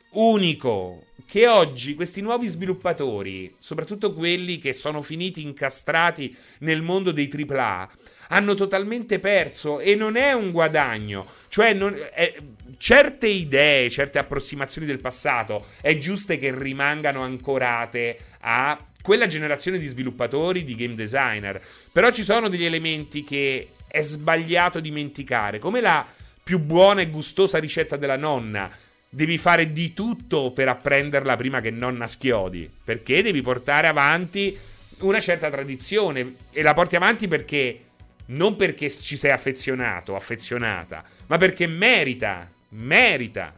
unico, 0.10 1.06
che 1.26 1.48
oggi 1.48 1.96
questi 1.96 2.22
nuovi 2.22 2.48
sviluppatori, 2.48 3.54
soprattutto 3.60 4.14
quelli 4.14 4.60
che 4.60 4.74
sono 4.74 5.02
finiti 5.02 5.42
incastrati 5.42 6.36
nel 6.60 6.82
mondo 6.82 7.12
dei 7.12 7.30
AAA, 7.32 7.90
hanno 8.30 8.56
totalmente 8.56 9.20
perso 9.20 9.80
e 9.80 9.96
non 9.96 10.16
è 10.16 10.34
un 10.34 10.52
guadagno. 10.52 11.26
Cioè, 11.48 11.74
non, 11.74 11.96
è, 12.14 12.34
certe 12.78 13.28
idee, 13.28 13.90
certe 13.90 14.20
approssimazioni 14.20 14.88
del 14.88 15.00
passato 15.00 15.66
è 15.82 15.98
giusto 15.98 16.38
che 16.38 16.54
rimangano 16.58 17.22
ancorate 17.22 18.18
a 18.42 18.78
quella 19.02 19.28
generazione 19.28 19.78
di 19.78 19.88
sviluppatori, 19.88 20.64
di 20.64 20.76
game 20.76 20.96
designer. 20.96 21.62
Però 21.92 22.12
ci 22.12 22.24
sono 22.24 22.50
degli 22.50 22.66
elementi 22.66 23.24
che 23.24 23.70
è 23.88 24.02
sbagliato 24.02 24.80
dimenticare, 24.80 25.60
come 25.60 25.82
la 25.82 26.06
più 26.44 26.60
buona 26.60 27.02
e 27.02 27.10
gustosa 27.10 27.60
ricetta 27.60 27.96
della 27.96 28.18
nonna 28.18 28.70
devi 29.14 29.38
fare 29.38 29.72
di 29.72 29.94
tutto 29.94 30.52
per 30.52 30.68
apprenderla 30.70 31.36
prima 31.36 31.62
che 31.62 31.70
nonna 31.70 32.08
schiodi, 32.08 32.70
perché 32.84 33.22
devi 33.22 33.44
portare 33.44 33.86
avanti 33.86 34.58
una 35.02 35.20
certa 35.20 35.52
tradizione 35.52 36.36
e 36.52 36.64
la 36.64 36.74
porti 36.74 36.96
avanti 36.96 37.28
perché 37.28 37.80
non 38.28 38.56
perché 38.56 38.90
ci 38.90 39.16
sei 39.16 39.30
affezionato, 39.30 40.16
affezionata, 40.16 41.04
ma 41.28 41.38
perché 41.38 41.68
merita, 41.68 42.50
merita. 42.70 43.54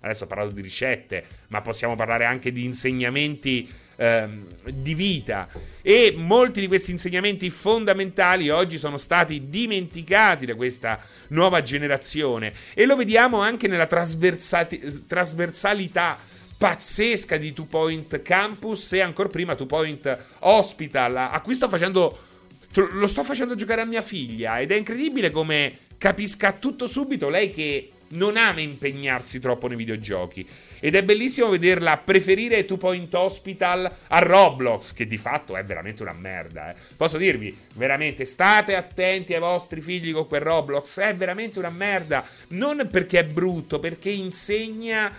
Adesso 0.00 0.24
ho 0.24 0.26
parlato 0.26 0.50
di 0.50 0.62
ricette, 0.62 1.24
ma 1.48 1.60
possiamo 1.60 1.96
parlare 1.96 2.24
anche 2.24 2.50
di 2.50 2.64
insegnamenti 2.64 3.70
ehm, 3.96 4.46
di 4.70 4.94
vita. 4.94 5.48
E 5.82 6.14
molti 6.16 6.60
di 6.60 6.66
questi 6.66 6.90
insegnamenti 6.90 7.50
fondamentali 7.50 8.48
oggi 8.48 8.78
sono 8.78 8.96
stati 8.96 9.48
dimenticati 9.48 10.46
da 10.46 10.54
questa 10.54 10.98
nuova 11.28 11.62
generazione. 11.62 12.52
E 12.74 12.86
lo 12.86 12.96
vediamo 12.96 13.40
anche 13.40 13.68
nella 13.68 13.86
trasversalità 13.86 16.18
pazzesca 16.56 17.36
di 17.36 17.52
Two 17.52 17.66
Point 17.66 18.22
Campus 18.22 18.94
e 18.94 19.00
ancora 19.00 19.28
prima 19.28 19.54
Two 19.54 19.66
Point 19.66 20.18
Hospital. 20.40 21.16
A 21.16 21.40
cui 21.42 21.54
sto 21.54 21.68
facendo 21.68 22.32
cioè, 22.74 22.88
lo 22.90 23.06
sto 23.06 23.22
facendo 23.22 23.54
giocare 23.54 23.82
a 23.82 23.84
mia 23.84 24.02
figlia 24.02 24.58
ed 24.58 24.72
è 24.72 24.76
incredibile 24.76 25.30
come 25.30 25.78
capisca 25.96 26.50
tutto 26.50 26.88
subito 26.88 27.28
lei 27.28 27.52
che 27.52 27.90
non 28.08 28.36
ama 28.36 28.60
impegnarsi 28.60 29.38
troppo 29.38 29.68
nei 29.68 29.76
videogiochi 29.76 30.44
ed 30.84 30.96
è 30.96 31.02
bellissimo 31.02 31.48
vederla 31.48 31.96
preferire 31.96 32.66
Two 32.66 32.76
Point 32.76 33.14
Hospital 33.14 33.90
a 34.08 34.18
Roblox, 34.18 34.92
che 34.92 35.06
di 35.06 35.16
fatto 35.16 35.56
è 35.56 35.64
veramente 35.64 36.02
una 36.02 36.12
merda. 36.12 36.72
Eh. 36.72 36.74
Posso 36.94 37.16
dirvi, 37.16 37.56
veramente, 37.76 38.26
state 38.26 38.76
attenti 38.76 39.32
ai 39.32 39.40
vostri 39.40 39.80
figli 39.80 40.12
con 40.12 40.26
quel 40.26 40.42
Roblox, 40.42 41.00
è 41.00 41.14
veramente 41.14 41.58
una 41.58 41.70
merda. 41.70 42.22
Non 42.48 42.86
perché 42.92 43.20
è 43.20 43.24
brutto, 43.24 43.78
perché 43.78 44.10
insegna 44.10 45.10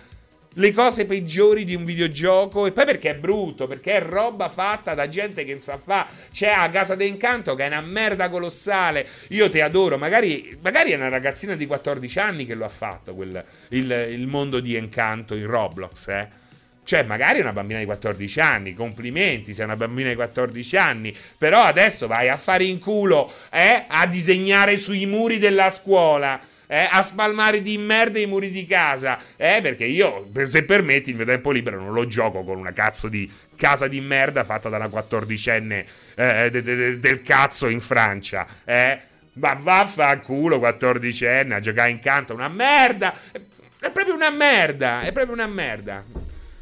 le 0.56 0.72
cose 0.72 1.06
peggiori 1.06 1.66
di 1.66 1.76
un 1.76 1.86
videogioco 1.86 2.66
e 2.66 2.72
poi 2.72 2.86
perché 2.86 3.12
è 3.12 3.16
brutto, 3.16 3.68
perché 3.68 3.96
è 3.96 4.02
roba 4.02 4.50
fatta 4.50 4.94
da 4.94 5.08
gente 5.08 5.44
che 5.44 5.52
non 5.52 5.62
sa 5.62 5.78
fa. 5.78 6.08
C'è 6.32 6.50
a 6.50 6.70
Casa 6.70 6.96
d'Incanto 6.96 7.56
che 7.56 7.64
è 7.64 7.68
una 7.68 7.82
merda 7.82 8.30
colossale. 8.30 9.06
Io 9.30 9.50
ti 9.50 9.62
adoro, 9.62 9.98
magari, 9.98 10.58
magari 10.62 10.92
è 10.92 10.96
una 10.96 11.10
ragazzina 11.10 11.56
di 11.56 11.66
14 11.66 12.20
anni 12.20 12.46
che 12.46 12.56
lo 12.56 12.66
ha 12.66 12.70
fatto, 12.70 13.14
quel, 13.14 13.44
il, 13.70 14.08
il, 14.12 14.28
mondo 14.28 14.60
di 14.60 14.76
Encanto 14.76 15.36
in 15.36 15.48
Roblox, 15.48 16.08
eh. 16.08 16.44
Cioè, 16.86 17.02
magari 17.02 17.40
una 17.40 17.52
bambina 17.52 17.80
di 17.80 17.86
14 17.86 18.40
anni, 18.42 18.76
complimenti, 18.76 19.56
sei 19.56 19.66
una 19.66 19.76
bambina 19.76 20.10
di 20.10 20.16
14 20.16 20.78
anni, 20.78 21.16
però 21.36 21.64
adesso 21.64 22.06
vai 22.06 22.30
a 22.30 22.38
fare 22.38 22.64
in 22.64 22.80
culo, 22.80 23.32
eh, 23.50 23.86
a 23.88 24.06
disegnare 24.06 24.78
sui 24.78 25.08
muri 25.08 25.40
della 25.40 25.72
scuola. 25.72 26.40
Eh, 26.68 26.88
a 26.90 27.02
spalmare 27.02 27.62
di 27.62 27.78
merda 27.78 28.20
i 28.20 28.26
muri 28.26 28.50
di 28.50 28.66
casa. 28.66 29.20
Eh, 29.36 29.60
perché 29.62 29.86
io, 29.86 30.30
se 30.46 30.64
permetti, 30.64 31.12
il 31.12 31.16
mio 31.16 31.26
tempo 31.26 31.52
libero 31.52 31.80
non 31.80 31.94
lo 31.94 32.08
gioco 32.08 32.44
con 32.44 32.58
una 32.58 32.72
cazzo 32.72 33.08
di 33.08 33.32
casa 33.56 33.88
di 33.88 34.02
merda 34.02 34.44
fatta 34.44 34.70
da 34.70 34.78
una 34.78 34.90
quattordicenne 34.90 35.86
eh, 36.16 36.50
de, 36.52 36.62
de, 36.62 36.76
de, 36.76 37.00
del 37.00 37.22
cazzo 37.22 37.68
in 37.68 37.80
Francia. 37.80 38.46
Eh, 38.64 39.00
ma 39.34 39.54
vaffanculo, 39.54 40.60
quattordicenne, 40.60 41.56
a 41.56 41.60
giocare 41.60 41.90
in 41.92 42.00
canto, 42.00 42.34
una 42.34 42.48
merda. 42.48 43.14
È 43.80 43.90
proprio 43.92 44.16
una 44.16 44.30
merda, 44.30 45.02
è 45.02 45.12
proprio 45.12 45.34
una 45.34 45.48
merda. 45.48 46.04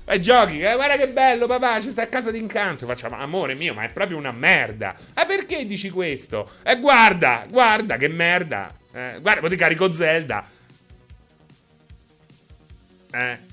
E 0.05 0.19
giochi, 0.19 0.59
eh, 0.59 0.73
guarda 0.73 0.97
che 0.97 1.07
bello, 1.07 1.47
papà, 1.47 1.79
ci 1.79 1.89
sta 1.89 2.09
casa 2.09 2.29
d'incanto. 2.29 2.85
Facciamo, 2.85 3.17
amore 3.17 3.53
mio, 3.53 3.73
ma 3.73 3.83
è 3.83 3.89
proprio 3.89 4.17
una 4.17 4.33
merda. 4.33 4.95
E 5.17 5.25
perché 5.25 5.65
dici 5.65 5.89
questo? 5.89 6.49
E 6.63 6.77
guarda, 6.79 7.45
guarda 7.49 7.95
che 7.95 8.09
merda. 8.09 8.73
Eh, 8.93 9.17
guarda, 9.19 9.39
poi 9.41 9.49
ti 9.49 9.55
carico 9.55 9.91
Zelda. 9.91 10.47
Eh. 13.11 13.51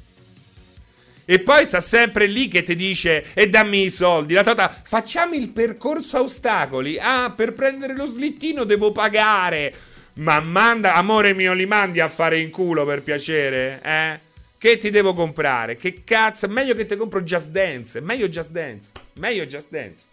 E 1.24 1.38
poi 1.38 1.64
sta 1.64 1.80
sempre 1.80 2.26
lì 2.26 2.48
che 2.48 2.62
ti 2.62 2.74
dice 2.74 3.32
e 3.34 3.48
dammi 3.48 3.84
i 3.84 3.90
soldi. 3.90 4.34
La 4.34 4.42
tata, 4.42 4.68
facciamo 4.82 5.34
il 5.34 5.48
percorso 5.48 6.18
a 6.18 6.22
ostacoli. 6.22 6.98
Ah, 6.98 7.32
per 7.34 7.52
prendere 7.52 7.94
lo 7.94 8.06
slittino 8.06 8.64
devo 8.64 8.92
pagare. 8.92 9.72
Ma 10.14 10.40
manda, 10.40 10.94
amore 10.94 11.32
mio, 11.32 11.52
li 11.52 11.66
mandi 11.66 12.00
a 12.00 12.08
fare 12.08 12.38
in 12.38 12.50
culo 12.50 12.84
per 12.84 13.02
piacere, 13.02 13.80
eh? 13.82 14.18
Che 14.58 14.78
ti 14.78 14.90
devo 14.90 15.14
comprare? 15.14 15.76
Che 15.76 16.02
cazzo? 16.04 16.48
Meglio 16.48 16.74
che 16.74 16.84
ti 16.84 16.96
compro 16.96 17.22
Just 17.22 17.48
Dance. 17.50 18.00
Meglio 18.00 18.28
Just 18.28 18.50
Dance. 18.50 18.90
Meglio 19.14 19.46
Just 19.46 19.68
Dance. 19.70 20.06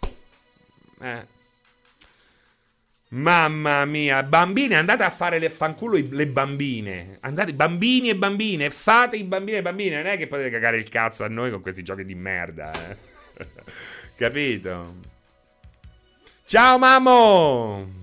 Eh. 1.02 1.37
Mamma 3.10 3.86
mia, 3.86 4.22
bambine, 4.22 4.76
andate 4.76 5.02
a 5.02 5.08
fare 5.08 5.38
le 5.38 5.48
fanculo 5.48 5.98
le 6.10 6.26
bambine. 6.26 7.16
Andate, 7.20 7.54
bambini 7.54 8.10
e 8.10 8.16
bambine, 8.16 8.68
fate 8.68 9.16
i 9.16 9.24
bambini 9.24 9.56
e 9.58 9.62
bambine. 9.62 9.96
Non 9.96 10.06
è 10.06 10.18
che 10.18 10.26
potete 10.26 10.50
cagare 10.50 10.76
il 10.76 10.88
cazzo 10.88 11.24
a 11.24 11.28
noi 11.28 11.50
con 11.50 11.62
questi 11.62 11.82
giochi 11.82 12.04
di 12.04 12.14
merda. 12.14 12.70
Eh. 12.72 12.96
Capito? 14.14 14.96
Ciao, 16.44 16.78
mammo! 16.78 17.96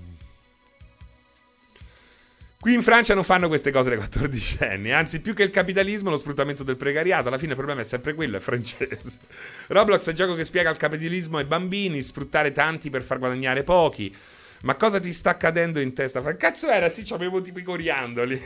Qui 2.59 2.73
in 2.73 2.81
Francia 2.81 3.13
non 3.13 3.23
fanno 3.23 3.47
queste 3.47 3.69
cose 3.69 3.91
le 3.91 3.97
14 3.97 4.63
anni, 4.63 4.91
anzi 4.91 5.21
più 5.21 5.35
che 5.35 5.43
il 5.43 5.51
capitalismo 5.51 6.09
lo 6.09 6.17
sfruttamento 6.17 6.63
del 6.63 6.77
precariato, 6.77 7.27
alla 7.27 7.37
fine 7.37 7.51
il 7.51 7.57
problema 7.57 7.81
è 7.81 7.83
sempre 7.83 8.15
quello, 8.15 8.37
è 8.37 8.39
francese. 8.39 9.19
Roblox 9.69 10.07
è 10.07 10.09
il 10.09 10.15
gioco 10.15 10.33
che 10.33 10.45
spiega 10.45 10.71
il 10.71 10.77
capitalismo 10.77 11.37
ai 11.37 11.45
bambini, 11.45 12.01
sfruttare 12.01 12.51
tanti 12.51 12.89
per 12.89 13.03
far 13.03 13.19
guadagnare 13.19 13.61
pochi. 13.61 14.15
Ma 14.61 14.75
cosa 14.75 14.99
ti 14.99 15.13
sta 15.13 15.31
accadendo 15.31 15.79
in 15.79 15.93
testa? 15.93 16.21
Che 16.21 16.37
cazzo 16.37 16.67
era? 16.69 16.89
Sì, 16.89 17.05
avevo 17.13 17.41
tipo 17.41 17.59
i 17.59 17.63
coriandoli. 17.63 18.41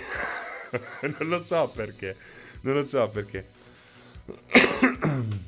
non 1.18 1.30
lo 1.30 1.44
so 1.44 1.72
perché. 1.74 2.16
Non 2.62 2.74
lo 2.76 2.84
so 2.84 3.08
perché. 3.08 3.46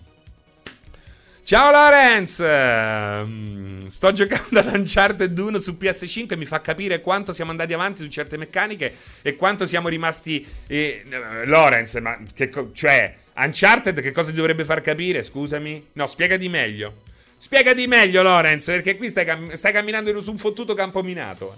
Ciao 1.43 1.69
Lorenz! 1.69 2.41
Mm, 2.41 3.87
sto 3.87 4.13
giocando 4.13 4.59
ad 4.59 4.73
Uncharted 4.73 5.37
1 5.37 5.59
su 5.59 5.75
PS5 5.77 6.31
e 6.31 6.37
mi 6.37 6.45
fa 6.45 6.61
capire 6.61 7.01
quanto 7.01 7.33
siamo 7.33 7.51
andati 7.51 7.73
avanti 7.73 8.03
su 8.03 8.09
certe 8.09 8.37
meccaniche 8.37 8.95
e 9.21 9.35
quanto 9.35 9.67
siamo 9.67 9.89
rimasti... 9.89 10.47
Eh, 10.67 11.03
Lorenz, 11.45 11.95
ma 11.95 12.17
che 12.33 12.47
co- 12.47 12.71
cioè, 12.71 13.13
Uncharted 13.35 13.99
che 13.99 14.11
cosa 14.11 14.29
ti 14.29 14.37
dovrebbe 14.37 14.63
far 14.63 14.79
capire? 14.79 15.23
Scusami? 15.23 15.87
No, 15.93 16.07
spiegati 16.07 16.47
meglio. 16.47 17.09
Spiegati 17.51 17.85
meglio, 17.85 18.23
Lorenz, 18.23 18.63
perché 18.63 18.95
qui 18.95 19.09
stai, 19.09 19.25
cam- 19.25 19.51
stai 19.51 19.73
camminando 19.73 20.21
su 20.21 20.31
un 20.31 20.37
fottuto 20.37 20.73
campo 20.73 21.03
minato. 21.03 21.53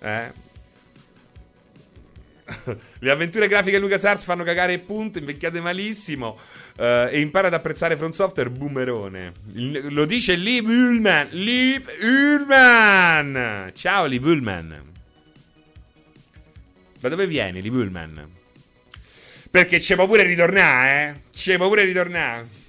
Eh? 0.00 0.30
Le 2.98 3.10
avventure 3.10 3.48
grafiche 3.48 3.78
di 3.78 3.82
LucasArts 3.82 4.24
fanno 4.24 4.44
cagare 4.44 4.74
il 4.74 4.80
punto, 4.80 5.16
invecchiate 5.16 5.62
malissimo. 5.62 6.38
Uh, 6.76 7.08
e 7.08 7.20
impara 7.20 7.46
ad 7.46 7.54
apprezzare 7.54 7.96
Front 7.96 8.12
Software, 8.12 8.50
boomerone. 8.50 9.32
Il, 9.54 9.94
lo 9.94 10.04
dice 10.04 10.34
Liv 10.34 10.68
Ullman. 10.68 11.28
Liv 11.30 11.90
Ullman. 12.02 13.70
Ciao, 13.72 14.04
Liv 14.04 14.22
Ullman. 14.26 14.92
Da 17.00 17.08
dove 17.08 17.26
vieni, 17.26 17.62
Liv 17.62 17.72
Ullman? 17.72 18.28
Perché 19.50 19.78
c'è 19.78 19.94
pure 19.96 20.22
ritornare, 20.22 21.08
eh? 21.08 21.20
C'è 21.32 21.56
pure 21.56 21.84
ritornare. 21.84 22.68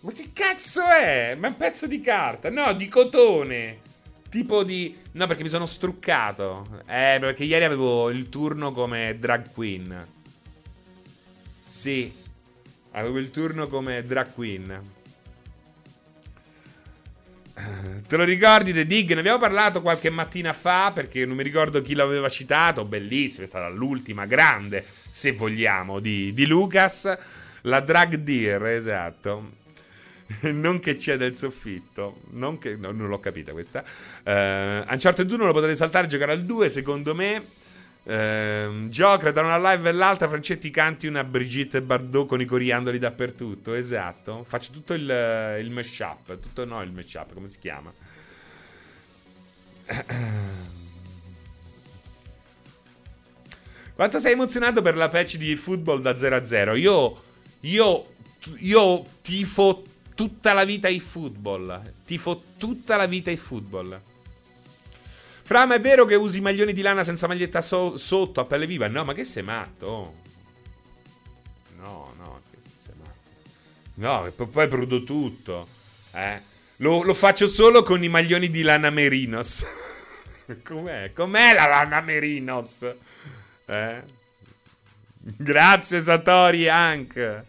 Ma 0.00 0.12
che 0.12 0.30
cazzo 0.32 0.82
è? 0.82 1.36
Ma 1.38 1.48
è 1.48 1.50
un 1.50 1.56
pezzo 1.56 1.86
di 1.86 2.00
carta. 2.00 2.48
No, 2.48 2.72
di 2.72 2.88
cotone. 2.88 3.80
Tipo 4.30 4.62
di... 4.62 4.96
No, 5.12 5.26
perché 5.26 5.42
mi 5.42 5.48
sono 5.48 5.66
struccato. 5.66 6.82
Eh, 6.86 7.18
perché 7.20 7.44
ieri 7.44 7.64
avevo 7.64 8.08
il 8.10 8.28
turno 8.28 8.72
come 8.72 9.18
drag 9.18 9.52
queen. 9.52 10.06
Sì, 11.66 12.12
avevo 12.92 13.18
il 13.18 13.30
turno 13.30 13.68
come 13.68 14.02
drag 14.02 14.32
queen. 14.32 14.80
Te 18.08 18.16
lo 18.16 18.24
ricordi 18.24 18.72
The 18.72 18.86
Dig? 18.86 19.12
Ne 19.12 19.20
abbiamo 19.20 19.38
parlato 19.38 19.82
qualche 19.82 20.08
mattina 20.08 20.54
fa 20.54 20.92
perché 20.92 21.26
non 21.26 21.36
mi 21.36 21.42
ricordo 21.42 21.82
chi 21.82 21.94
l'aveva 21.94 22.28
citato. 22.30 22.84
Bellissimo, 22.84 23.44
è 23.44 23.48
stata 23.48 23.68
l'ultima 23.68 24.24
grande, 24.24 24.82
se 25.10 25.32
vogliamo, 25.32 26.00
di, 26.00 26.32
di 26.32 26.46
Lucas. 26.46 27.16
La 27.62 27.80
drag 27.80 28.14
deer, 28.14 28.64
esatto. 28.64 29.58
non 30.52 30.80
che 30.80 30.96
c'è 30.96 31.16
del 31.16 31.34
soffitto. 31.36 32.20
Non 32.30 32.58
che. 32.58 32.76
No, 32.76 32.92
non 32.92 33.08
l'ho 33.08 33.18
capita 33.18 33.52
questa. 33.52 33.82
Uh, 34.24 34.90
Uncharted 34.90 35.30
1 35.30 35.44
lo 35.44 35.52
potete 35.52 35.74
saltare 35.74 36.06
e 36.06 36.08
giocare 36.08 36.32
al 36.32 36.44
2, 36.44 36.70
secondo 36.70 37.14
me. 37.14 37.44
Uh, 38.02 38.88
Gioca 38.88 39.30
da 39.30 39.42
una 39.42 39.58
live 39.58 39.88
e 39.88 39.92
l'altra. 39.92 40.28
Francetti 40.28 40.70
canti 40.70 41.06
una 41.06 41.24
Brigitte 41.24 41.82
Bardot 41.82 42.28
con 42.28 42.40
i 42.40 42.44
coriandoli 42.44 42.98
dappertutto. 42.98 43.74
Esatto. 43.74 44.44
Faccio 44.46 44.70
tutto 44.72 44.94
il, 44.94 45.58
il 45.60 45.70
mashup. 45.70 46.38
Tutto 46.40 46.64
no, 46.64 46.80
il 46.82 46.92
mashup, 46.92 47.34
come 47.34 47.48
si 47.48 47.58
chiama? 47.58 47.92
Quanto 53.94 54.18
sei 54.20 54.32
emozionato 54.32 54.80
per 54.80 54.96
la 54.96 55.08
patch 55.08 55.36
di 55.36 55.56
football 55.56 56.00
da 56.00 56.16
0 56.16 56.36
a 56.36 56.44
0? 56.44 56.74
Io. 56.76 57.22
Io. 57.60 58.06
Io 58.60 59.04
tifo 59.20 59.82
tutta 60.20 60.52
la 60.52 60.64
vita 60.64 60.86
i 60.86 61.00
football. 61.00 61.94
Tifo 62.04 62.42
tutta 62.58 62.96
la 62.96 63.06
vita 63.06 63.30
i 63.30 63.38
football. 63.38 63.98
Fra, 65.42 65.64
ma 65.64 65.76
è 65.76 65.80
vero 65.80 66.04
che 66.04 66.14
usi 66.14 66.42
maglioni 66.42 66.74
di 66.74 66.82
lana 66.82 67.04
senza 67.04 67.26
maglietta 67.26 67.62
so- 67.62 67.96
sotto 67.96 68.40
a 68.40 68.44
pelle 68.44 68.66
viva? 68.66 68.86
No, 68.86 69.02
ma 69.04 69.14
che 69.14 69.24
sei 69.24 69.42
matto? 69.42 70.16
No, 71.78 72.12
no, 72.18 72.42
che 72.50 72.58
sei 72.84 72.94
matto. 72.98 73.18
No, 73.94 74.46
poi 74.46 74.68
prudo 74.68 75.04
tutto. 75.04 75.66
Eh. 76.12 76.38
Lo, 76.76 77.02
lo, 77.02 77.14
faccio 77.14 77.48
solo 77.48 77.82
con 77.82 78.04
i 78.04 78.08
maglioni 78.08 78.50
di 78.50 78.60
lana 78.60 78.90
merinos. 78.90 79.64
Com'è? 80.62 81.14
Com'è 81.14 81.54
la 81.54 81.66
lana 81.66 82.02
merinos? 82.02 82.86
Eh? 83.64 84.02
Grazie 85.16 86.02
Satori 86.02 86.68
Hank. 86.68 87.44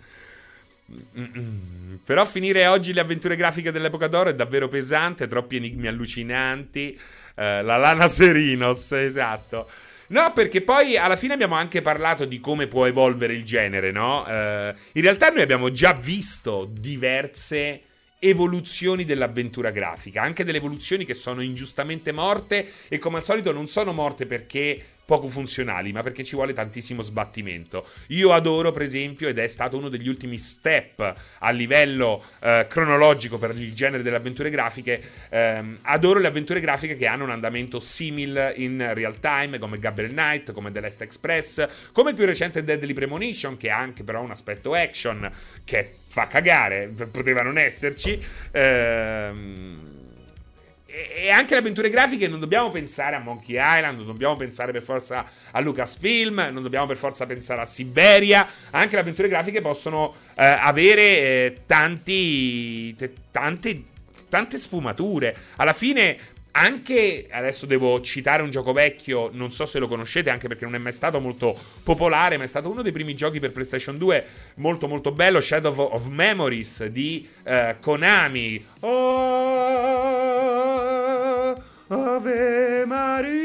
Però 2.12 2.26
finire 2.26 2.68
oggi 2.68 2.92
le 2.92 3.00
avventure 3.00 3.38
grafiche 3.38 3.72
dell'epoca 3.72 4.08
d'oro 4.08 4.32
è 4.32 4.36
davvero 4.36 4.68
pesante, 4.68 5.30
troppi 5.30 5.56
enigmi 5.56 5.88
allucinanti. 5.88 7.00
Eh, 7.36 7.64
la 7.64 7.78
Lana 7.78 8.10
Serinos, 8.12 8.92
esatto. 8.92 9.70
No, 10.08 10.34
perché 10.34 10.60
poi 10.60 10.98
alla 10.98 11.16
fine 11.16 11.36
abbiamo 11.36 11.56
anche 11.56 11.82
parlato 11.82 12.26
di 12.26 12.42
come 12.42 12.68
può 12.68 12.86
evolvere 12.86 13.32
il 13.32 13.46
genere, 13.46 13.92
no? 13.92 14.28
Eh, 14.28 14.76
in 14.92 15.02
realtà 15.02 15.30
noi 15.30 15.42
abbiamo 15.42 15.72
già 15.72 15.94
visto 15.94 16.70
diverse 16.70 17.80
evoluzioni 18.20 19.06
dell'avventura 19.06 19.70
grafica, 19.72 20.22
anche 20.22 20.44
delle 20.44 20.58
evoluzioni 20.58 21.06
che 21.06 21.14
sono 21.14 21.42
ingiustamente 21.42 22.12
morte 22.12 22.74
e 22.90 22.98
come 22.98 23.20
al 23.20 23.24
solito 23.24 23.54
non 23.54 23.68
sono 23.68 23.94
morte 23.94 24.26
perché 24.26 24.84
poco 25.12 25.28
funzionali, 25.28 25.92
ma 25.92 26.04
perché 26.04 26.24
ci 26.24 26.36
vuole 26.36 26.54
tantissimo 26.54 27.02
sbattimento. 27.02 27.86
Io 28.08 28.32
adoro, 28.32 28.72
per 28.72 28.84
esempio, 28.84 29.28
ed 29.28 29.40
è 29.40 29.48
stato 29.48 29.76
uno 29.76 29.90
degli 29.90 30.08
ultimi 30.08 30.38
step 30.38 31.14
a 31.40 31.50
livello 31.50 32.24
eh, 32.40 32.66
cronologico 32.70 33.38
per 33.38 33.50
il 33.58 33.74
genere 33.74 34.04
delle 34.04 34.16
avventure 34.16 34.50
grafiche, 34.50 35.02
ehm, 35.28 35.80
adoro 35.82 36.20
le 36.20 36.28
avventure 36.28 36.62
grafiche 36.62 36.96
che 36.96 37.08
hanno 37.08 37.26
un 37.26 37.32
andamento 37.32 37.82
simile 37.82 38.54
in 38.56 38.92
real 38.94 39.20
time, 39.20 39.60
come 39.60 39.80
Gabriel 39.80 40.12
Knight, 40.12 40.54
come 40.54 40.72
The 40.72 40.80
Last 40.80 41.02
Express, 41.02 41.68
come 41.92 42.12
il 42.12 42.16
più 42.16 42.26
recente 42.26 42.64
Deadly 42.64 42.94
Premonition, 42.94 43.58
che 43.58 43.70
ha 43.70 43.78
anche 43.78 44.06
però 44.06 44.22
un 44.22 44.32
aspetto 44.32 44.74
action 44.74 45.30
che 45.66 45.94
fa 46.08 46.28
cagare, 46.28 46.90
poteva 47.12 47.42
non 47.42 47.58
esserci. 47.58 48.18
Ehm 48.52 50.00
e 50.92 51.30
anche 51.30 51.54
le 51.54 51.60
avventure 51.60 51.90
grafiche 51.90 52.28
non 52.28 52.40
dobbiamo 52.40 52.70
pensare 52.70 53.16
a 53.16 53.20
Monkey 53.20 53.56
Island, 53.58 53.98
non 53.98 54.06
dobbiamo 54.06 54.36
pensare 54.36 54.72
per 54.72 54.82
forza 54.82 55.26
a 55.52 55.60
Lucasfilm, 55.60 56.50
non 56.52 56.62
dobbiamo 56.62 56.86
per 56.86 56.98
forza 56.98 57.26
pensare 57.26 57.62
a 57.62 57.66
Siberia. 57.66 58.48
Anche 58.72 58.96
le 58.96 59.02
avventure 59.02 59.28
grafiche 59.28 59.62
possono 59.62 60.14
eh, 60.36 60.46
avere 60.46 61.02
eh, 61.02 61.58
tanti, 61.66 62.94
t- 62.96 63.10
tante, 63.32 63.84
tante 64.28 64.58
sfumature. 64.58 65.36
Alla 65.56 65.74
fine 65.74 66.18
anche 66.54 67.28
adesso 67.32 67.66
devo 67.66 68.02
citare 68.02 68.42
un 68.42 68.50
gioco 68.50 68.74
vecchio, 68.74 69.30
non 69.32 69.52
so 69.52 69.66
se 69.66 69.80
lo 69.80 69.88
conoscete, 69.88 70.30
anche 70.30 70.48
perché 70.48 70.66
non 70.66 70.76
è 70.76 70.80
mai 70.80 70.92
stato 70.92 71.20
molto 71.20 71.58
popolare, 71.84 72.38
ma 72.38 72.44
è 72.44 72.48
stato 72.48 72.70
uno 72.70 72.82
dei 72.82 72.92
primi 72.92 73.16
giochi 73.16 73.40
per 73.40 73.52
PlayStation 73.52 73.98
2 73.98 74.26
molto 74.56 74.88
molto 74.88 75.12
bello, 75.12 75.40
Shadow 75.40 75.74
of 75.80 76.08
Memories 76.08 76.86
di 76.88 77.28
uh, 77.46 77.76
Konami. 77.80 78.66
Oh, 78.82 80.31
Ave 82.22 82.86
Maria. 82.86 83.42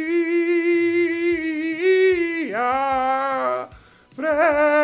Pre- 4.14 4.74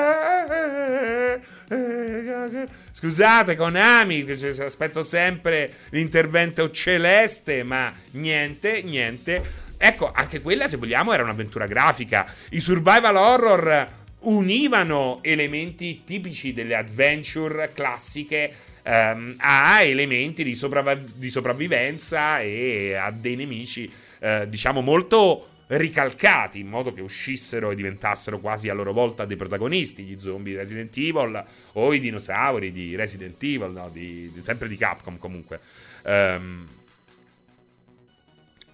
Scusate, 2.92 3.54
Konami, 3.56 4.24
aspetto 4.60 5.02
sempre 5.02 5.70
l'intervento 5.90 6.70
celeste, 6.70 7.62
ma 7.62 7.92
niente, 8.12 8.80
niente. 8.82 9.60
Ecco, 9.76 10.10
anche 10.10 10.40
quella, 10.40 10.66
se 10.68 10.78
vogliamo, 10.78 11.12
era 11.12 11.22
un'avventura 11.22 11.66
grafica. 11.66 12.24
I 12.50 12.60
survival 12.60 13.16
horror 13.16 13.88
univano 14.20 15.18
elementi 15.22 16.02
tipici 16.04 16.54
delle 16.54 16.76
adventure 16.76 17.70
classiche 17.74 18.54
ehm, 18.82 19.34
a 19.38 19.82
elementi 19.82 20.44
di, 20.44 20.54
sopravv- 20.54 21.12
di, 21.14 21.30
sopravvivenza 21.30 22.40
e 22.40 22.94
a 22.94 23.10
dei 23.10 23.36
nemici, 23.36 23.90
eh, 24.18 24.46
diciamo, 24.48 24.80
molto 24.80 25.48
ricalcati 25.68 26.58
in 26.58 26.68
modo 26.68 26.92
che 26.92 27.00
uscissero 27.00 27.70
e 27.70 27.74
diventassero 27.74 28.38
quasi 28.40 28.68
a 28.68 28.74
loro 28.74 28.92
volta 28.92 29.24
dei 29.24 29.36
protagonisti, 29.36 30.02
gli 30.02 30.18
zombie 30.18 30.52
di 30.52 30.58
Resident 30.58 30.96
Evil 30.96 31.44
o 31.72 31.94
i 31.94 32.00
dinosauri 32.00 32.72
di 32.72 32.94
Resident 32.94 33.42
Evil, 33.42 33.70
no? 33.70 33.88
di, 33.90 34.30
di, 34.32 34.42
sempre 34.42 34.68
di 34.68 34.76
Capcom 34.76 35.16
comunque. 35.16 35.60
Um, 36.02 36.68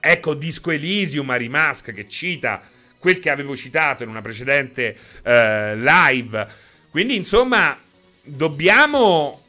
ecco 0.00 0.34
Disco 0.34 0.70
Elysium 0.70 1.28
a 1.30 1.36
Rimask 1.36 1.92
che 1.92 2.08
cita 2.08 2.62
quel 2.98 3.18
che 3.20 3.30
avevo 3.30 3.54
citato 3.54 4.02
in 4.02 4.08
una 4.08 4.22
precedente 4.22 4.96
uh, 5.22 5.76
live. 5.76 6.46
Quindi 6.90 7.14
insomma 7.14 7.78
dobbiamo 8.24 9.40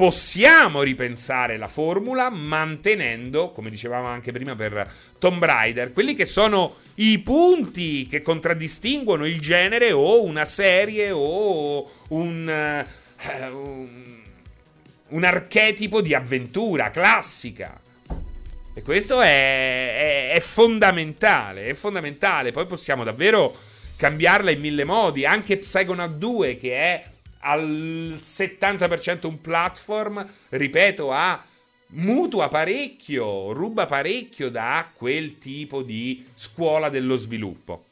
possiamo 0.00 0.80
ripensare 0.80 1.58
la 1.58 1.68
formula 1.68 2.30
mantenendo, 2.30 3.50
come 3.50 3.68
dicevamo 3.68 4.06
anche 4.06 4.32
prima 4.32 4.56
per 4.56 4.90
Tomb 5.18 5.44
Raider, 5.44 5.92
quelli 5.92 6.14
che 6.14 6.24
sono 6.24 6.76
i 6.94 7.18
punti 7.18 8.06
che 8.06 8.22
contraddistinguono 8.22 9.26
il 9.26 9.38
genere 9.40 9.92
o 9.92 10.24
una 10.24 10.46
serie 10.46 11.10
o 11.10 11.86
un, 12.08 12.86
uh, 13.28 13.88
un, 15.08 15.22
archetipo 15.22 16.00
di 16.00 16.14
avventura 16.14 16.88
classica. 16.88 17.78
E 18.72 18.80
questo 18.80 19.20
è, 19.20 20.30
è, 20.30 20.32
è, 20.32 20.40
fondamentale, 20.40 21.66
è 21.66 21.74
fondamentale. 21.74 22.52
Poi 22.52 22.64
possiamo 22.64 23.04
davvero 23.04 23.54
cambiarla 23.98 24.50
in 24.50 24.60
mille 24.60 24.84
modi. 24.84 25.26
Anche 25.26 25.58
Psychonaut 25.58 26.14
2, 26.14 26.56
che 26.56 26.74
è 26.74 27.04
al 27.40 28.18
70% 28.20 29.26
un 29.26 29.40
platform, 29.40 30.26
ripeto, 30.50 31.12
ha 31.12 31.44
mutua 31.92 32.48
parecchio, 32.48 33.52
ruba 33.52 33.86
parecchio 33.86 34.50
da 34.50 34.90
quel 34.92 35.38
tipo 35.38 35.82
di 35.82 36.26
scuola 36.34 36.88
dello 36.88 37.16
sviluppo. 37.16 37.84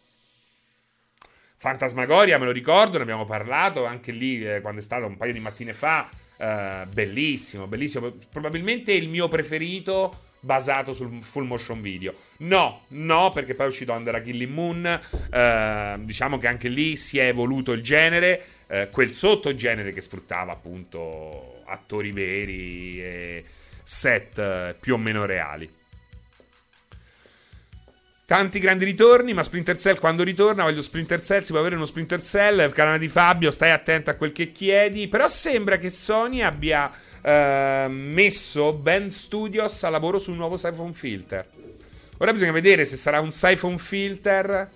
Fantasmagoria, 1.56 2.38
me 2.38 2.44
lo 2.44 2.52
ricordo, 2.52 2.98
ne 2.98 3.02
abbiamo 3.02 3.24
parlato 3.24 3.84
anche 3.84 4.12
lì 4.12 4.46
eh, 4.46 4.60
quando 4.60 4.80
è 4.80 4.82
stato 4.82 5.06
un 5.06 5.16
paio 5.16 5.32
di 5.32 5.40
mattine 5.40 5.72
fa. 5.72 6.08
Eh, 6.36 6.86
bellissimo, 6.88 7.66
bellissimo. 7.66 8.12
Probabilmente 8.30 8.92
il 8.92 9.08
mio 9.08 9.28
preferito 9.28 10.26
basato 10.38 10.92
sul 10.92 11.20
full 11.20 11.46
motion 11.46 11.82
video. 11.82 12.14
No, 12.38 12.82
no, 12.88 13.32
perché 13.32 13.54
poi 13.54 13.66
è 13.66 13.68
uscito 13.68 13.92
Under 13.92 14.14
a 14.14 14.20
Killing 14.20 14.52
Moon. 14.52 15.00
Eh, 15.32 15.94
diciamo 15.98 16.38
che 16.38 16.46
anche 16.46 16.68
lì 16.68 16.94
si 16.94 17.18
è 17.18 17.26
evoluto 17.26 17.72
il 17.72 17.82
genere 17.82 18.57
eh, 18.68 18.88
quel 18.90 19.10
sottogenere 19.10 19.92
che 19.92 20.00
sfruttava 20.00 20.52
appunto 20.52 21.62
attori 21.66 22.12
veri 22.12 23.02
e 23.02 23.44
set 23.82 24.38
eh, 24.38 24.74
più 24.78 24.94
o 24.94 24.98
meno 24.98 25.24
reali. 25.24 25.76
Tanti 28.26 28.58
grandi 28.58 28.84
ritorni, 28.84 29.32
ma 29.32 29.42
Splinter 29.42 29.78
Cell 29.78 29.98
quando 29.98 30.22
ritorna, 30.22 30.62
voglio 30.62 30.82
Splinter 30.82 31.22
Cell, 31.22 31.40
si 31.40 31.52
può 31.52 31.60
avere 31.60 31.76
uno 31.76 31.86
Splinter 31.86 32.20
Cell, 32.20 32.70
canale 32.72 32.98
di 32.98 33.08
Fabio, 33.08 33.50
stai 33.50 33.70
attento 33.70 34.10
a 34.10 34.14
quel 34.14 34.32
che 34.32 34.52
chiedi, 34.52 35.08
però 35.08 35.28
sembra 35.28 35.78
che 35.78 35.88
Sony 35.88 36.42
abbia 36.42 36.92
eh, 37.22 37.86
messo 37.88 38.74
Ben 38.74 39.10
Studios 39.10 39.82
a 39.82 39.88
lavoro 39.88 40.18
su 40.18 40.30
un 40.30 40.36
nuovo 40.36 40.58
Siphon 40.58 40.92
Filter. 40.92 41.46
Ora 42.18 42.32
bisogna 42.32 42.52
vedere 42.52 42.84
se 42.84 42.96
sarà 42.98 43.20
un 43.20 43.32
Siphon 43.32 43.78
Filter 43.78 44.68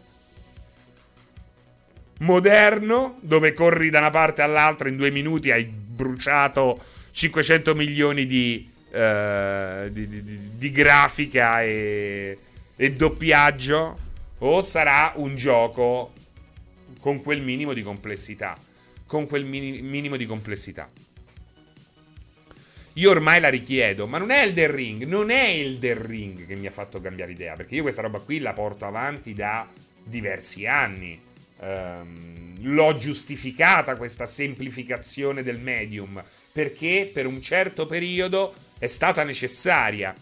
moderno 2.22 3.18
dove 3.20 3.52
corri 3.52 3.90
da 3.90 3.98
una 3.98 4.10
parte 4.10 4.42
all'altra 4.42 4.88
in 4.88 4.96
due 4.96 5.10
minuti 5.10 5.50
hai 5.50 5.64
bruciato 5.64 6.80
500 7.10 7.74
milioni 7.74 8.26
di, 8.26 8.68
uh, 8.90 9.88
di, 9.90 10.08
di, 10.08 10.50
di 10.52 10.70
grafica 10.70 11.62
e, 11.62 12.38
e, 12.74 12.92
doppiaggio 12.92 13.98
o 14.38 14.62
sarà 14.62 15.12
un 15.16 15.36
gioco 15.36 16.12
con 17.00 17.22
quel 17.22 17.42
minimo 17.42 17.72
di 17.72 17.82
complessità 17.82 18.56
con 19.12 19.26
quel 19.26 19.44
mini, 19.44 19.82
minimo 19.82 20.16
di 20.16 20.24
complessità. 20.24 20.88
Io 22.94 23.10
ormai 23.10 23.40
la 23.40 23.50
richiedo, 23.50 24.06
ma 24.06 24.16
non 24.16 24.30
è 24.30 24.40
Elden 24.40 24.70
Ring, 24.74 25.04
non 25.04 25.28
è 25.28 25.50
Elden 25.50 26.06
Ring 26.06 26.46
che 26.46 26.56
mi 26.56 26.66
ha 26.66 26.70
fatto 26.70 26.98
cambiare 26.98 27.32
idea, 27.32 27.54
perché 27.54 27.74
io 27.74 27.82
questa 27.82 28.00
roba 28.00 28.20
qui 28.20 28.38
la 28.38 28.54
porto 28.54 28.86
avanti 28.86 29.34
da 29.34 29.68
diversi 30.02 30.66
anni 30.66 31.20
ehm, 31.62 32.56
l'ho 32.62 32.96
giustificata 32.96 33.96
questa 33.96 34.26
semplificazione 34.26 35.42
del 35.42 35.58
medium 35.58 36.22
perché 36.52 37.10
per 37.12 37.26
un 37.26 37.40
certo 37.40 37.86
periodo 37.86 38.52
è 38.78 38.86
stata 38.86 39.24
necessaria. 39.24 40.14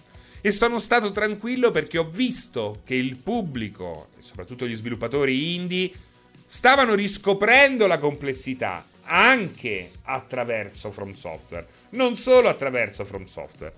E 0.42 0.52
sono 0.52 0.78
stato 0.78 1.10
tranquillo 1.10 1.70
perché 1.70 1.98
ho 1.98 2.08
visto 2.08 2.80
che 2.84 2.94
il 2.94 3.18
pubblico, 3.18 4.08
e 4.18 4.22
soprattutto 4.22 4.66
gli 4.66 4.74
sviluppatori 4.74 5.54
indie, 5.54 5.90
stavano 6.46 6.94
riscoprendo 6.94 7.86
la 7.86 7.98
complessità 7.98 8.86
anche 9.02 9.90
attraverso 10.02 10.90
From 10.92 11.12
Software, 11.12 11.66
non 11.90 12.16
solo 12.16 12.48
attraverso 12.48 13.04
From 13.04 13.26
Software. 13.26 13.72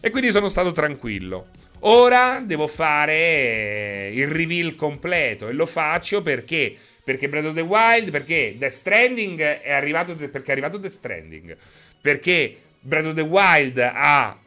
E 0.00 0.10
quindi 0.10 0.30
sono 0.30 0.48
stato 0.48 0.72
tranquillo. 0.72 1.48
Ora 1.80 2.40
devo 2.40 2.66
fare 2.66 4.10
il 4.12 4.28
reveal 4.28 4.74
completo 4.74 5.48
e 5.48 5.52
lo 5.52 5.66
faccio 5.66 6.22
perché 6.22 6.76
perché 7.10 7.28
Breath 7.28 7.46
of 7.46 7.54
the 7.54 7.60
Wild, 7.60 8.10
perché 8.10 8.54
Death 8.56 8.72
Stranding 8.72 9.40
è 9.40 9.72
arrivato, 9.72 10.14
perché 10.14 10.44
è 10.44 10.52
arrivato 10.52 10.78
Death 10.78 10.92
Stranding, 10.92 11.56
perché 12.00 12.56
Breath 12.80 13.06
of 13.06 13.14
the 13.14 13.22
Wild 13.22 13.78
ha 13.78 14.38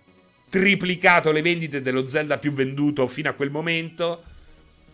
triplicato 0.49 1.33
le 1.33 1.41
vendite 1.41 1.81
dello 1.81 2.07
Zelda 2.07 2.37
più 2.37 2.53
venduto 2.53 3.05
fino 3.07 3.29
a 3.29 3.33
quel 3.33 3.49
momento 3.49 4.23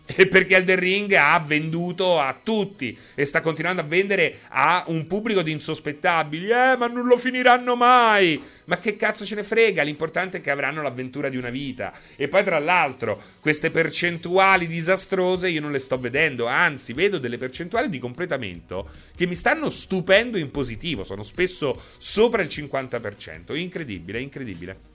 perché 0.28 0.56
Elden 0.56 0.78
Ring 0.78 1.12
ha 1.12 1.42
venduto 1.44 2.20
a 2.20 2.36
tutti 2.42 2.96
e 3.14 3.24
sta 3.24 3.40
continuando 3.40 3.82
a 3.82 3.84
vendere 3.84 4.40
a 4.48 4.84
un 4.88 5.06
pubblico 5.06 5.42
di 5.42 5.52
insospettabili. 5.52 6.48
Eh, 6.48 6.76
ma 6.76 6.86
non 6.88 7.06
lo 7.06 7.16
finiranno 7.16 7.76
mai! 7.76 8.42
Ma 8.64 8.78
che 8.78 8.94
cazzo 8.94 9.24
ce 9.24 9.34
ne 9.34 9.42
frega? 9.42 9.82
L'importante 9.82 10.38
è 10.38 10.40
che 10.40 10.50
avranno 10.50 10.80
l'avventura 10.80 11.28
di 11.28 11.36
una 11.36 11.50
vita. 11.50 11.92
E 12.14 12.28
poi, 12.28 12.44
tra 12.44 12.60
l'altro, 12.60 13.20
queste 13.40 13.70
percentuali 13.70 14.68
disastrose 14.68 15.48
io 15.48 15.60
non 15.60 15.72
le 15.72 15.80
sto 15.80 15.98
vedendo, 15.98 16.46
anzi, 16.46 16.92
vedo 16.92 17.18
delle 17.18 17.36
percentuali 17.36 17.88
di 17.88 17.98
completamento 17.98 18.88
che 19.16 19.26
mi 19.26 19.34
stanno 19.34 19.70
stupendo 19.70 20.38
in 20.38 20.52
positivo. 20.52 21.02
Sono 21.02 21.24
spesso 21.24 21.82
sopra 21.98 22.42
il 22.42 22.48
50%. 22.48 23.56
Incredibile, 23.56 24.20
incredibile. 24.20 24.89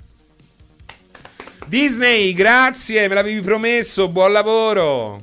Disney, 1.64 2.34
grazie, 2.34 3.08
me 3.08 3.16
l'avevi 3.16 3.41
promesso, 3.41 4.10
buon 4.10 4.32
lavoro. 4.32 5.20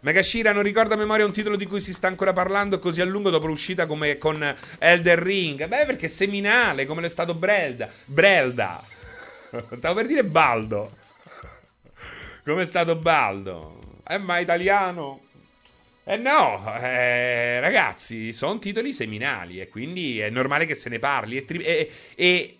Megashira 0.00 0.52
non 0.52 0.62
ricorda 0.62 0.94
a 0.94 0.98
memoria 0.98 1.24
un 1.24 1.32
titolo 1.32 1.56
di 1.56 1.66
cui 1.66 1.80
si 1.80 1.94
sta 1.94 2.06
ancora 2.06 2.32
parlando 2.32 2.78
così 2.78 3.00
a 3.00 3.04
lungo 3.04 3.30
dopo 3.30 3.46
l'uscita 3.46 3.86
come 3.86 4.18
con 4.18 4.54
Elder 4.78 5.18
Ring. 5.18 5.66
Beh, 5.66 5.86
perché 5.86 6.06
è 6.06 6.08
seminale, 6.08 6.86
come 6.86 7.00
l'è 7.00 7.08
stato 7.08 7.34
Brelda. 7.34 7.90
Brelda. 8.04 8.82
Stavo 9.76 9.94
per 9.94 10.06
dire 10.06 10.24
Baldo. 10.24 10.96
Come 12.44 12.62
è 12.62 12.66
stato 12.66 12.94
Baldo. 12.96 14.00
Eh, 14.06 14.18
ma 14.18 14.38
italiano. 14.38 15.20
Eh 16.04 16.16
no, 16.16 16.74
eh, 16.80 17.60
ragazzi, 17.60 18.32
sono 18.32 18.58
titoli 18.58 18.92
seminali 18.92 19.60
e 19.60 19.68
quindi 19.68 20.20
è 20.20 20.30
normale 20.30 20.66
che 20.66 20.74
se 20.74 20.88
ne 20.88 20.98
parli. 20.98 21.36
E, 21.36 21.44
tri- 21.44 21.62
e, 21.62 21.90
e 22.14 22.57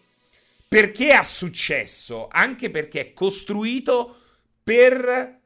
Perché 0.68 1.12
ha 1.12 1.22
successo? 1.22 2.28
Anche 2.30 2.68
perché 2.68 3.00
è 3.00 3.12
costruito 3.14 4.16
per 4.62 5.38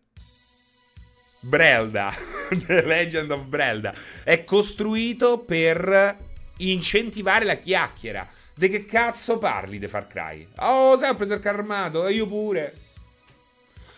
Brelda, 1.39 2.13
The 2.67 2.85
Legend 2.85 3.31
of 3.31 3.45
Brelda. 3.45 3.95
È 4.25 4.43
costruito 4.43 5.39
per 5.39 6.19
incentivare 6.59 7.45
la 7.45 7.55
chiacchiera. 7.55 8.29
De 8.55 8.69
che 8.69 8.85
cazzo 8.85 9.39
parli 9.39 9.79
di 9.79 9.89
Far 9.89 10.09
Cry? 10.09 10.47
Oh, 10.57 10.99
sai, 10.99 11.11
ho 11.11 11.15
preso 11.15 11.35
il 11.35 11.41
carro 11.41 12.09
io 12.09 12.27
pure. 12.27 12.77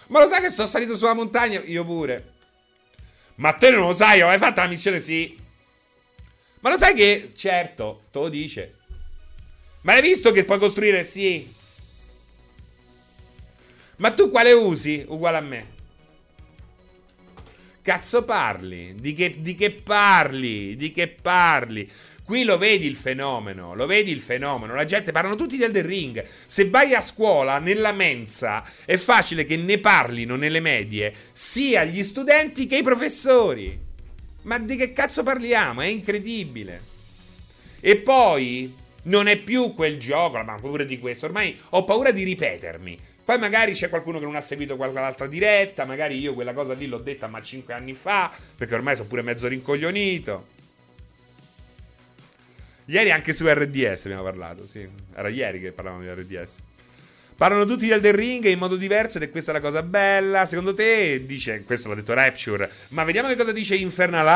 Ma 0.08 0.22
lo 0.22 0.28
sai 0.28 0.42
che 0.42 0.50
sono 0.50 0.68
salito 0.68 0.94
sulla 0.94 1.14
montagna? 1.14 1.60
Io 1.64 1.84
pure. 1.84 2.32
Ma 3.36 3.52
te 3.52 3.70
non 3.70 3.80
lo 3.80 3.94
sai, 3.94 4.20
hai 4.20 4.38
fatto 4.38 4.60
la 4.60 4.68
missione? 4.68 5.00
Sì. 5.00 5.36
Ma 6.60 6.70
lo 6.70 6.76
sai 6.76 6.94
che... 6.94 7.32
Certo, 7.34 8.04
te 8.10 8.18
lo 8.18 8.28
dice. 8.28 8.76
Ma 9.84 9.92
hai 9.92 10.02
visto 10.02 10.30
che 10.32 10.44
puoi 10.44 10.58
costruire? 10.58 11.04
Sì. 11.04 11.46
Ma 13.96 14.12
tu 14.12 14.30
quale 14.30 14.52
usi? 14.52 15.04
Uguale 15.06 15.36
a 15.36 15.40
me. 15.40 15.66
Cazzo 17.82 18.24
parli? 18.24 18.94
Di 18.98 19.12
che, 19.12 19.34
di 19.38 19.54
che 19.54 19.70
parli? 19.70 20.74
Di 20.74 20.90
che 20.90 21.08
parli? 21.08 21.90
Qui 22.24 22.44
lo 22.44 22.56
vedi 22.56 22.86
il 22.86 22.96
fenomeno, 22.96 23.74
lo 23.74 23.84
vedi 23.84 24.10
il 24.10 24.22
fenomeno. 24.22 24.74
La 24.74 24.86
gente 24.86 25.12
parlano 25.12 25.36
tutti 25.36 25.58
di 25.58 25.64
Elden 25.64 25.86
Ring. 25.86 26.26
Se 26.46 26.70
vai 26.70 26.94
a 26.94 27.02
scuola, 27.02 27.58
nella 27.58 27.92
mensa, 27.92 28.64
è 28.86 28.96
facile 28.96 29.44
che 29.44 29.56
ne 29.56 29.76
parlino 29.76 30.34
nelle 30.34 30.60
medie 30.60 31.14
sia 31.32 31.84
gli 31.84 32.02
studenti 32.02 32.66
che 32.66 32.78
i 32.78 32.82
professori. 32.82 33.78
Ma 34.42 34.58
di 34.58 34.76
che 34.76 34.94
cazzo 34.94 35.22
parliamo? 35.22 35.82
È 35.82 35.86
incredibile. 35.86 36.80
E 37.80 37.96
poi 37.96 38.82
non 39.04 39.26
è 39.26 39.36
più 39.36 39.74
quel 39.74 39.98
gioco, 39.98 40.42
ma 40.42 40.58
paura 40.60 40.84
di 40.84 40.98
questo. 40.98 41.26
Ormai 41.26 41.58
ho 41.70 41.84
paura 41.84 42.10
di 42.10 42.22
ripetermi. 42.22 42.98
Poi 43.24 43.38
magari 43.38 43.72
c'è 43.72 43.88
qualcuno 43.88 44.18
che 44.18 44.24
non 44.26 44.36
ha 44.36 44.42
seguito 44.42 44.76
qualche 44.76 45.28
diretta, 45.28 45.86
magari 45.86 46.18
io 46.18 46.34
quella 46.34 46.52
cosa 46.52 46.74
lì 46.74 46.86
l'ho 46.86 46.98
detta 46.98 47.26
ma 47.26 47.40
5 47.40 47.72
anni 47.72 47.94
fa, 47.94 48.30
perché 48.56 48.74
ormai 48.74 48.96
sono 48.96 49.08
pure 49.08 49.22
mezzo 49.22 49.48
rincoglionito. 49.48 50.52
Ieri 52.86 53.10
anche 53.10 53.32
su 53.32 53.46
RDS 53.48 54.04
abbiamo 54.04 54.24
parlato, 54.24 54.66
sì. 54.66 54.86
Era 55.14 55.28
ieri 55.28 55.58
che 55.58 55.72
parlavamo 55.72 56.02
di 56.02 56.10
RDS. 56.10 56.62
Parlano 57.36 57.64
tutti 57.64 57.86
di 57.86 57.90
Elden 57.90 58.14
Ring 58.14 58.44
in 58.44 58.58
modo 58.58 58.76
diverso 58.76 59.16
ed 59.16 59.24
è 59.24 59.30
questa 59.30 59.52
la 59.52 59.60
cosa 59.60 59.82
bella. 59.82 60.46
Secondo 60.46 60.72
te, 60.74 61.24
dice, 61.24 61.62
questo 61.64 61.88
l'ha 61.88 61.94
detto 61.96 62.12
Rapture, 62.12 62.70
ma 62.88 63.02
vediamo 63.04 63.28
che 63.28 63.36
cosa 63.36 63.52
dice 63.52 63.74
Infernal 63.74 64.28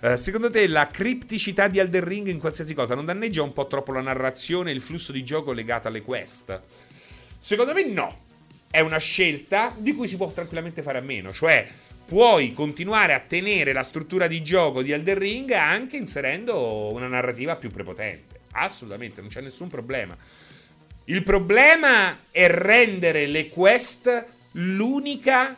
Uh, 0.00 0.16
secondo 0.16 0.50
te 0.50 0.66
la 0.66 0.88
cripticità 0.88 1.68
di 1.68 1.78
Elden 1.78 2.04
Ring 2.04 2.26
in 2.28 2.38
qualsiasi 2.38 2.74
cosa 2.74 2.94
non 2.94 3.06
danneggia 3.06 3.42
un 3.42 3.52
po' 3.52 3.66
troppo 3.66 3.92
la 3.92 4.02
narrazione 4.02 4.70
e 4.70 4.74
il 4.74 4.80
flusso 4.80 5.12
di 5.12 5.24
gioco 5.24 5.52
legato 5.52 5.88
alle 5.88 6.02
quest? 6.02 6.60
Secondo 7.38 7.72
me 7.72 7.84
no. 7.84 8.24
È 8.68 8.80
una 8.80 8.98
scelta 8.98 9.74
di 9.76 9.94
cui 9.94 10.06
si 10.06 10.16
può 10.16 10.30
tranquillamente 10.30 10.82
fare 10.82 10.98
a 10.98 11.00
meno. 11.00 11.32
Cioè, 11.32 11.66
puoi 12.04 12.52
continuare 12.52 13.14
a 13.14 13.20
tenere 13.20 13.72
la 13.72 13.82
struttura 13.82 14.26
di 14.26 14.42
gioco 14.42 14.82
di 14.82 14.92
Elden 14.92 15.18
Ring 15.18 15.50
anche 15.52 15.96
inserendo 15.96 16.92
una 16.92 17.08
narrativa 17.08 17.56
più 17.56 17.70
prepotente. 17.70 18.40
Assolutamente, 18.52 19.20
non 19.20 19.30
c'è 19.30 19.40
nessun 19.40 19.68
problema. 19.68 20.16
Il 21.04 21.22
problema 21.22 22.18
è 22.30 22.48
rendere 22.48 23.26
le 23.26 23.48
quest 23.48 24.26
l'unica 24.52 25.56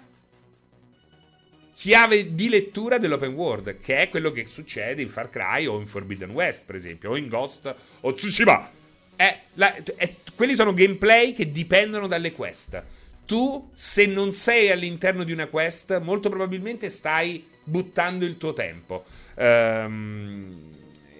chiave 1.78 2.34
di 2.34 2.48
lettura 2.48 2.98
dell'open 2.98 3.34
world, 3.34 3.78
che 3.78 3.98
è 4.00 4.08
quello 4.08 4.32
che 4.32 4.46
succede 4.46 5.00
in 5.00 5.08
Far 5.08 5.30
Cry 5.30 5.66
o 5.66 5.78
in 5.78 5.86
Forbidden 5.86 6.30
West, 6.30 6.64
per 6.66 6.74
esempio, 6.74 7.10
o 7.10 7.16
in 7.16 7.28
Ghost 7.28 7.72
o 8.00 8.12
Tsushima. 8.12 8.68
È 9.14 9.38
la, 9.54 9.72
è, 9.94 10.12
quelli 10.34 10.56
sono 10.56 10.74
gameplay 10.74 11.32
che 11.32 11.52
dipendono 11.52 12.08
dalle 12.08 12.32
quest. 12.32 12.82
Tu, 13.24 13.70
se 13.74 14.06
non 14.06 14.32
sei 14.32 14.72
all'interno 14.72 15.22
di 15.22 15.30
una 15.30 15.46
quest, 15.46 16.00
molto 16.00 16.28
probabilmente 16.28 16.90
stai 16.90 17.46
buttando 17.62 18.24
il 18.24 18.38
tuo 18.38 18.54
tempo. 18.54 19.04
Um, 19.36 20.52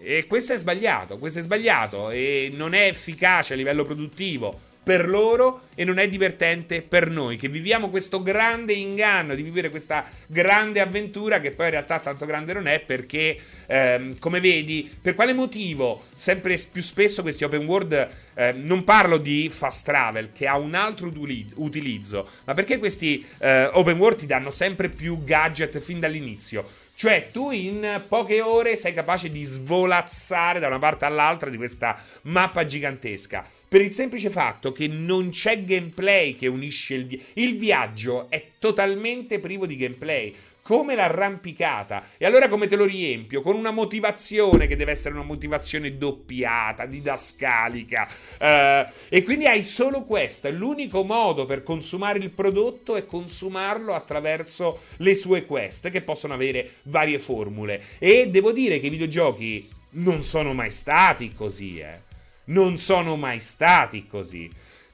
e 0.02 0.26
questo 0.26 0.54
è 0.54 0.59
sbagliato, 0.59 1.18
questo 1.18 1.38
è 1.38 1.42
sbagliato 1.42 2.11
e 2.11 2.50
non 2.52 2.74
è 2.74 2.88
efficace 2.88 3.52
a 3.52 3.56
livello 3.56 3.84
produttivo 3.84 4.66
per 4.89 5.07
loro 5.07 5.66
e 5.74 5.84
non 5.84 5.99
è 5.99 6.09
divertente 6.09 6.80
per 6.80 7.11
noi 7.11 7.36
che 7.36 7.49
viviamo 7.49 7.91
questo 7.91 8.22
grande 8.22 8.72
inganno 8.72 9.34
di 9.34 9.43
vivere 9.43 9.68
questa 9.68 10.07
grande 10.26 10.80
avventura 10.80 11.43
che 11.43 11.51
poi 11.51 11.66
in 11.66 11.72
realtà 11.72 11.99
tanto 11.99 12.24
grande 12.24 12.55
non 12.55 12.66
è 12.66 12.80
perché 12.80 13.39
ehm, 13.66 14.18
come 14.18 14.41
vedi 14.41 14.91
per 15.03 15.14
quale 15.14 15.34
motivo 15.34 16.07
sempre 16.16 16.59
più 16.72 16.80
spesso 16.80 17.20
questi 17.20 17.45
open 17.45 17.66
world 17.66 18.09
eh, 18.32 18.53
non 18.53 18.82
parlo 18.84 19.18
di 19.18 19.51
fast 19.51 19.84
travel 19.84 20.30
che 20.32 20.47
ha 20.47 20.57
un 20.57 20.74
altro 20.74 21.12
utilizzo 21.57 22.26
ma 22.45 22.55
perché 22.55 22.78
questi 22.78 23.22
eh, 23.41 23.66
open 23.66 23.99
world 23.99 24.20
ti 24.20 24.26
danno 24.26 24.51
sempre 24.51 24.89
più 24.89 25.22
gadget 25.22 25.80
fin 25.80 26.01
dall'inizio 26.01 26.66
cioè, 26.99 27.28
tu 27.30 27.53
in 27.53 28.03
poche 28.09 28.40
ore 28.40 28.74
sei 28.74 28.92
capace 28.92 29.30
di 29.30 29.44
svolazzare 29.44 30.59
da 30.59 30.66
una 30.66 30.80
parte 30.80 31.05
all'altra 31.05 31.49
di 31.49 31.57
questa 31.57 31.96
mappa 32.22 32.66
gigantesca. 32.66 33.49
Per 33.68 33.80
il 33.80 33.92
semplice 33.92 34.30
fatto 34.30 34.72
che 34.72 34.88
non 34.88 35.30
c'è 35.30 35.62
gameplay 35.62 36.34
che 36.34 36.49
unisce 36.49 36.94
il, 36.94 37.07
vi- 37.07 37.22
il 37.34 37.57
viaggio, 37.57 38.26
è 38.30 38.44
totalmente 38.59 39.38
privo 39.38 39.64
di 39.64 39.76
gameplay 39.76 40.34
come 40.68 40.94
l'arrampicata. 40.94 42.08
E 42.18 42.26
allora 42.26 42.46
come 42.46 42.66
te 42.66 42.76
lo 42.76 42.84
riempio? 42.84 43.40
Con 43.40 43.56
una 43.56 43.70
motivazione 43.70 44.66
che 44.66 44.76
deve 44.76 44.90
essere 44.90 45.14
una 45.14 45.24
motivazione 45.24 45.96
doppiata, 45.96 46.84
didascalica. 46.84 48.06
Uh, 48.38 48.92
e 49.08 49.22
quindi 49.24 49.46
hai 49.46 49.62
solo 49.62 50.04
questa. 50.04 50.50
L'unico 50.50 51.04
modo 51.04 51.46
per 51.46 51.62
consumare 51.62 52.18
il 52.18 52.28
prodotto 52.28 52.96
è 52.96 53.06
consumarlo 53.06 53.94
attraverso 53.94 54.80
le 54.98 55.14
sue 55.14 55.46
quest, 55.46 55.88
che 55.88 56.02
possono 56.02 56.34
avere 56.34 56.72
varie 56.82 57.18
formule. 57.18 57.82
E 57.98 58.28
devo 58.28 58.52
dire 58.52 58.78
che 58.78 58.88
i 58.88 58.90
videogiochi 58.90 59.66
non 59.92 60.22
sono 60.22 60.52
mai 60.52 60.70
stati 60.70 61.32
così, 61.32 61.78
eh. 61.78 62.00
Non 62.44 62.76
sono 62.76 63.16
mai 63.16 63.40
stati 63.40 64.06
così. 64.06 64.52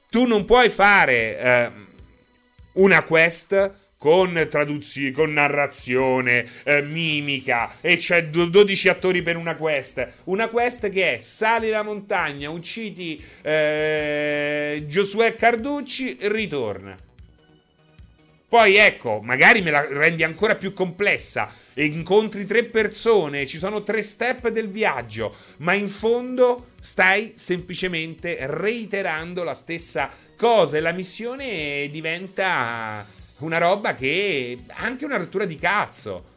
Tu 0.09 0.23
non 0.25 0.45
puoi 0.45 0.69
fare 0.69 1.73
uh, 2.73 2.81
una 2.81 3.03
quest 3.03 3.83
con 4.05 4.45
traduzione, 4.51 5.11
con 5.11 5.33
narrazione, 5.33 6.47
eh, 6.61 6.83
mimica, 6.83 7.77
e 7.81 7.97
c'è 7.97 8.25
12 8.25 8.87
attori 8.87 9.23
per 9.23 9.35
una 9.35 9.55
quest. 9.55 10.07
Una 10.25 10.47
quest 10.47 10.89
che 10.89 11.15
è 11.15 11.19
sali 11.19 11.71
la 11.71 11.81
montagna, 11.81 12.51
uccidi 12.51 13.19
eh, 13.41 14.83
Giosuè 14.85 15.33
Carducci, 15.33 16.17
ritorna. 16.21 16.95
Poi 18.47 18.75
ecco, 18.75 19.21
magari 19.23 19.63
me 19.63 19.71
la 19.71 19.83
rendi 19.89 20.21
ancora 20.21 20.53
più 20.53 20.71
complessa. 20.71 21.51
Incontri 21.73 22.45
tre 22.45 22.63
persone, 22.65 23.47
ci 23.47 23.57
sono 23.57 23.81
tre 23.81 24.03
step 24.03 24.49
del 24.49 24.69
viaggio, 24.69 25.35
ma 25.57 25.73
in 25.73 25.87
fondo 25.87 26.67
stai 26.79 27.33
semplicemente 27.37 28.37
reiterando 28.41 29.41
la 29.41 29.55
stessa 29.55 30.11
cosa 30.37 30.77
e 30.77 30.81
la 30.81 30.91
missione 30.91 31.89
diventa 31.89 33.14
una 33.39 33.57
roba 33.57 33.95
che 33.95 34.59
ha 34.67 34.83
anche 34.83 35.05
una 35.05 35.17
rottura 35.17 35.45
di 35.45 35.57
cazzo. 35.57 36.33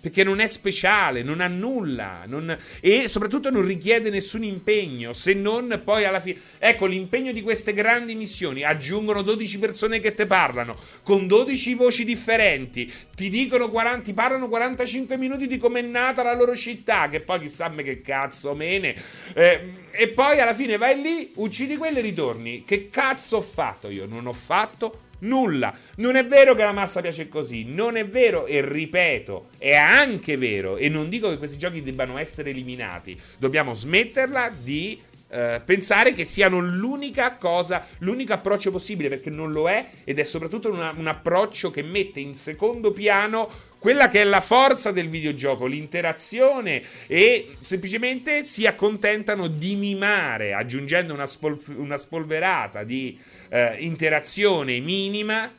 Perché 0.00 0.24
non 0.24 0.40
è 0.40 0.46
speciale, 0.46 1.22
non 1.22 1.42
ha 1.42 1.46
nulla 1.46 2.22
non... 2.24 2.56
e 2.80 3.06
soprattutto 3.06 3.50
non 3.50 3.66
richiede 3.66 4.08
nessun 4.08 4.42
impegno, 4.42 5.12
se 5.12 5.34
non 5.34 5.82
poi 5.84 6.06
alla 6.06 6.20
fine... 6.20 6.40
Ecco, 6.58 6.86
l'impegno 6.86 7.32
di 7.32 7.42
queste 7.42 7.74
grandi 7.74 8.14
missioni, 8.14 8.64
aggiungono 8.64 9.20
12 9.20 9.58
persone 9.58 10.00
che 10.00 10.14
te 10.14 10.24
parlano, 10.24 10.74
con 11.02 11.26
12 11.26 11.74
voci 11.74 12.06
differenti, 12.06 12.90
ti 13.14 13.28
dicono 13.28 13.68
40, 13.68 14.04
ti 14.04 14.14
parlano 14.14 14.48
45 14.48 15.18
minuti 15.18 15.46
di 15.46 15.58
com'è 15.58 15.82
nata 15.82 16.22
la 16.22 16.34
loro 16.34 16.56
città, 16.56 17.10
che 17.10 17.20
poi 17.20 17.40
chissà 17.40 17.68
me 17.68 17.82
che 17.82 18.00
cazzo 18.00 18.54
mene, 18.54 18.96
eh, 19.34 19.72
e 19.90 20.08
poi 20.08 20.40
alla 20.40 20.54
fine 20.54 20.78
vai 20.78 20.98
lì, 20.98 21.30
uccidi 21.34 21.76
quelli 21.76 21.98
e 21.98 22.00
ritorni. 22.00 22.64
Che 22.64 22.88
cazzo 22.88 23.36
ho 23.36 23.42
fatto 23.42 23.90
io? 23.90 24.06
Non 24.06 24.26
ho 24.26 24.32
fatto 24.32 25.08
Nulla. 25.20 25.74
Non 25.96 26.16
è 26.16 26.26
vero 26.26 26.54
che 26.54 26.64
la 26.64 26.72
massa 26.72 27.00
piace 27.00 27.28
così, 27.28 27.64
non 27.64 27.96
è 27.96 28.06
vero 28.06 28.46
e 28.46 28.66
ripeto, 28.66 29.48
è 29.58 29.74
anche 29.74 30.36
vero 30.36 30.76
e 30.76 30.88
non 30.88 31.08
dico 31.08 31.28
che 31.30 31.38
questi 31.38 31.58
giochi 31.58 31.82
debbano 31.82 32.18
essere 32.18 32.50
eliminati. 32.50 33.18
Dobbiamo 33.38 33.74
smetterla 33.74 34.52
di 34.62 35.00
Uh, 35.30 35.60
pensare 35.64 36.10
che 36.10 36.24
siano 36.24 36.58
l'unica 36.58 37.36
cosa, 37.36 37.86
l'unico 37.98 38.32
approccio 38.32 38.72
possibile, 38.72 39.08
perché 39.08 39.30
non 39.30 39.52
lo 39.52 39.68
è, 39.68 39.86
ed 40.02 40.18
è 40.18 40.24
soprattutto 40.24 40.68
una, 40.72 40.92
un 40.96 41.06
approccio 41.06 41.70
che 41.70 41.84
mette 41.84 42.18
in 42.18 42.34
secondo 42.34 42.90
piano 42.90 43.48
quella 43.78 44.08
che 44.08 44.22
è 44.22 44.24
la 44.24 44.40
forza 44.40 44.90
del 44.90 45.08
videogioco, 45.08 45.66
l'interazione, 45.66 46.82
e 47.06 47.48
semplicemente 47.60 48.44
si 48.44 48.66
accontentano 48.66 49.46
di 49.46 49.76
mimare, 49.76 50.52
aggiungendo 50.52 51.14
una, 51.14 51.26
spol- 51.26 51.62
una 51.76 51.96
spolverata 51.96 52.82
di 52.82 53.16
eh, 53.50 53.76
interazione 53.80 54.80
minima 54.80 55.52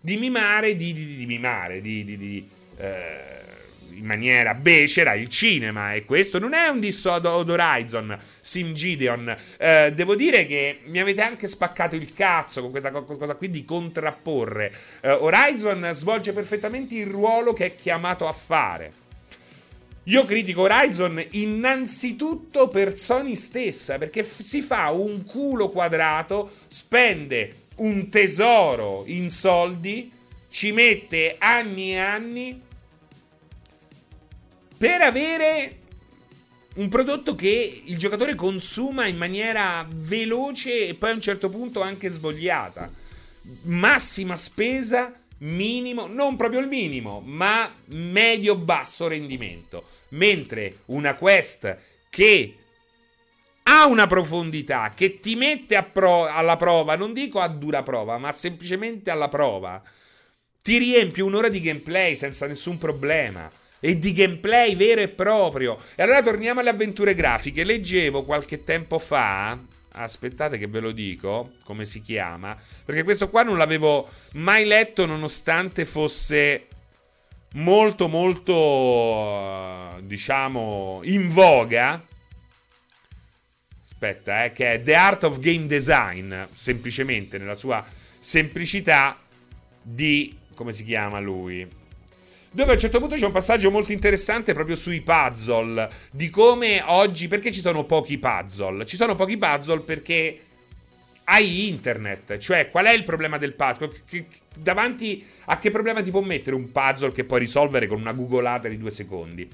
di 0.00 0.16
mimare, 0.16 0.76
di, 0.76 0.92
di, 0.92 1.16
di 1.16 1.26
mimare, 1.26 1.80
di, 1.80 2.04
di 2.04 2.48
eh, 2.76 3.28
in 3.98 4.04
maniera 4.04 4.54
becera 4.54 5.14
il 5.14 5.28
cinema 5.28 5.92
e 5.92 6.04
questo 6.04 6.38
non 6.38 6.54
è 6.54 6.68
un 6.68 6.78
disso 6.78 7.12
ad 7.12 7.26
Horizon, 7.26 8.16
Sim 8.40 8.72
Gideon. 8.72 9.36
Eh, 9.56 9.92
devo 9.92 10.14
dire 10.14 10.46
che 10.46 10.80
mi 10.84 11.00
avete 11.00 11.20
anche 11.20 11.48
spaccato 11.48 11.96
il 11.96 12.12
cazzo 12.12 12.60
con 12.60 12.70
questa 12.70 12.90
cosa 12.90 13.34
qui 13.34 13.50
di 13.50 13.64
contrapporre. 13.64 14.72
Eh, 15.00 15.10
Horizon 15.10 15.90
svolge 15.92 16.32
perfettamente 16.32 16.94
il 16.94 17.06
ruolo 17.06 17.52
che 17.52 17.66
è 17.66 17.76
chiamato 17.76 18.28
a 18.28 18.32
fare. 18.32 18.97
Io 20.08 20.24
critico 20.24 20.62
Horizon 20.62 21.22
innanzitutto 21.32 22.68
per 22.68 22.96
Sony 22.96 23.34
stessa, 23.34 23.98
perché 23.98 24.24
f- 24.24 24.40
si 24.40 24.62
fa 24.62 24.90
un 24.90 25.24
culo 25.24 25.68
quadrato, 25.68 26.50
spende 26.66 27.66
un 27.76 28.08
tesoro 28.08 29.02
in 29.06 29.28
soldi, 29.28 30.10
ci 30.48 30.72
mette 30.72 31.36
anni 31.38 31.90
e 31.92 31.98
anni 31.98 32.60
per 34.78 35.02
avere 35.02 35.76
un 36.76 36.88
prodotto 36.88 37.34
che 37.34 37.82
il 37.84 37.98
giocatore 37.98 38.34
consuma 38.34 39.06
in 39.06 39.18
maniera 39.18 39.86
veloce 39.90 40.86
e 40.86 40.94
poi 40.94 41.10
a 41.10 41.14
un 41.14 41.20
certo 41.20 41.50
punto 41.50 41.82
anche 41.82 42.08
svogliata. 42.08 42.90
Massima 43.64 44.38
spesa, 44.38 45.12
minimo, 45.38 46.06
non 46.06 46.36
proprio 46.36 46.60
il 46.60 46.68
minimo, 46.68 47.20
ma 47.20 47.70
medio-basso 47.86 49.06
rendimento. 49.06 49.96
Mentre 50.10 50.78
una 50.86 51.14
quest 51.14 51.76
che 52.08 52.54
ha 53.64 53.86
una 53.86 54.06
profondità, 54.06 54.92
che 54.94 55.20
ti 55.20 55.34
mette 55.36 55.82
pro- 55.92 56.26
alla 56.26 56.56
prova, 56.56 56.96
non 56.96 57.12
dico 57.12 57.40
a 57.40 57.48
dura 57.48 57.82
prova, 57.82 58.16
ma 58.16 58.32
semplicemente 58.32 59.10
alla 59.10 59.28
prova, 59.28 59.82
ti 60.62 60.78
riempie 60.78 61.22
un'ora 61.22 61.48
di 61.48 61.60
gameplay 61.60 62.16
senza 62.16 62.46
nessun 62.46 62.78
problema 62.78 63.50
e 63.80 63.98
di 63.98 64.12
gameplay 64.12 64.74
vero 64.74 65.02
e 65.02 65.08
proprio. 65.08 65.78
E 65.94 66.02
allora 66.02 66.22
torniamo 66.22 66.60
alle 66.60 66.70
avventure 66.70 67.14
grafiche. 67.14 67.64
Leggevo 67.64 68.24
qualche 68.24 68.64
tempo 68.64 68.98
fa, 68.98 69.58
aspettate 69.92 70.58
che 70.58 70.66
ve 70.66 70.80
lo 70.80 70.92
dico, 70.92 71.52
come 71.64 71.84
si 71.84 72.00
chiama, 72.00 72.56
perché 72.84 73.02
questo 73.02 73.28
qua 73.28 73.42
non 73.42 73.56
l'avevo 73.56 74.08
mai 74.34 74.64
letto 74.64 75.06
nonostante 75.06 75.84
fosse 75.84 76.67
molto 77.52 78.08
molto 78.08 79.98
diciamo 80.00 81.00
in 81.04 81.28
voga. 81.28 82.02
Aspetta, 83.84 84.44
eh, 84.44 84.52
che 84.52 84.74
è 84.74 84.82
The 84.82 84.94
Art 84.94 85.24
of 85.24 85.38
Game 85.40 85.66
Design, 85.66 86.34
semplicemente 86.52 87.38
nella 87.38 87.56
sua 87.56 87.84
semplicità 88.20 89.18
di 89.82 90.36
come 90.54 90.72
si 90.72 90.84
chiama 90.84 91.18
lui? 91.20 91.78
dove 92.50 92.70
a 92.70 92.74
un 92.74 92.80
certo 92.80 92.98
punto 92.98 93.14
c'è 93.14 93.26
un 93.26 93.32
passaggio 93.32 93.70
molto 93.70 93.92
interessante 93.92 94.52
proprio 94.52 94.74
sui 94.74 95.00
puzzle, 95.00 95.88
di 96.10 96.30
come 96.30 96.82
oggi, 96.86 97.28
perché 97.28 97.52
ci 97.52 97.60
sono 97.60 97.84
pochi 97.84 98.18
puzzle? 98.18 98.86
Ci 98.86 98.96
sono 98.96 99.14
pochi 99.14 99.36
puzzle 99.36 99.80
perché 99.80 100.40
hai 101.30 101.68
internet, 101.68 102.38
cioè 102.38 102.70
qual 102.70 102.86
è 102.86 102.92
il 102.92 103.04
problema 103.04 103.36
del 103.36 103.52
puzzle? 103.52 103.90
Che, 104.08 104.24
davanti 104.54 105.24
a 105.46 105.58
che 105.58 105.70
problema 105.70 106.02
ti 106.02 106.10
può 106.10 106.22
mettere 106.22 106.56
un 106.56 106.72
puzzle 106.72 107.12
che 107.12 107.24
puoi 107.24 107.40
risolvere 107.40 107.86
con 107.86 108.00
una 108.00 108.12
googolata 108.12 108.66
di 108.66 108.78
due 108.78 108.90
secondi? 108.90 109.46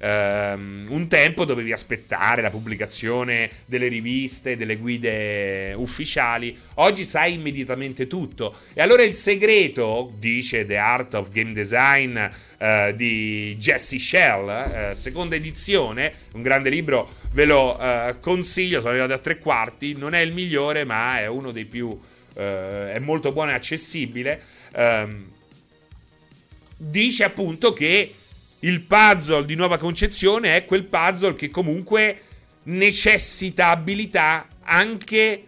Um, 0.00 0.86
un 0.88 1.06
tempo 1.06 1.44
dovevi 1.44 1.72
aspettare 1.72 2.40
la 2.40 2.50
pubblicazione 2.50 3.50
delle 3.66 3.88
riviste, 3.88 4.56
delle 4.56 4.76
guide 4.76 5.74
ufficiali, 5.76 6.56
oggi 6.74 7.04
sai 7.04 7.34
immediatamente 7.34 8.06
tutto. 8.06 8.56
E 8.72 8.80
allora 8.80 9.02
il 9.02 9.14
segreto, 9.14 10.12
dice 10.18 10.64
The 10.64 10.78
Art 10.78 11.12
of 11.12 11.28
Game 11.30 11.52
Design 11.52 12.16
uh, 12.16 12.92
di 12.94 13.54
Jesse 13.58 13.98
Shell, 13.98 14.92
uh, 14.92 14.94
seconda 14.94 15.34
edizione, 15.34 16.12
un 16.32 16.42
grande 16.42 16.70
libro, 16.70 17.17
ve 17.32 17.44
lo 17.44 17.76
uh, 17.76 18.18
consiglio, 18.20 18.80
sono 18.80 18.92
arrivato 18.92 19.12
a 19.12 19.18
tre 19.18 19.38
quarti, 19.38 19.96
non 19.96 20.14
è 20.14 20.20
il 20.20 20.32
migliore 20.32 20.84
ma 20.84 21.20
è 21.20 21.26
uno 21.26 21.52
dei 21.52 21.64
più... 21.64 21.98
è 22.34 22.98
molto 23.00 23.32
buono 23.32 23.50
e 23.50 23.54
accessibile. 23.54 24.42
Um, 24.74 25.26
dice 26.76 27.24
appunto 27.24 27.72
che 27.72 28.14
il 28.60 28.80
puzzle 28.80 29.44
di 29.44 29.56
nuova 29.56 29.76
concezione 29.76 30.54
è 30.54 30.64
quel 30.64 30.84
puzzle 30.84 31.34
che 31.34 31.50
comunque 31.50 32.22
necessita 32.64 33.68
abilità 33.68 34.46
anche 34.62 35.46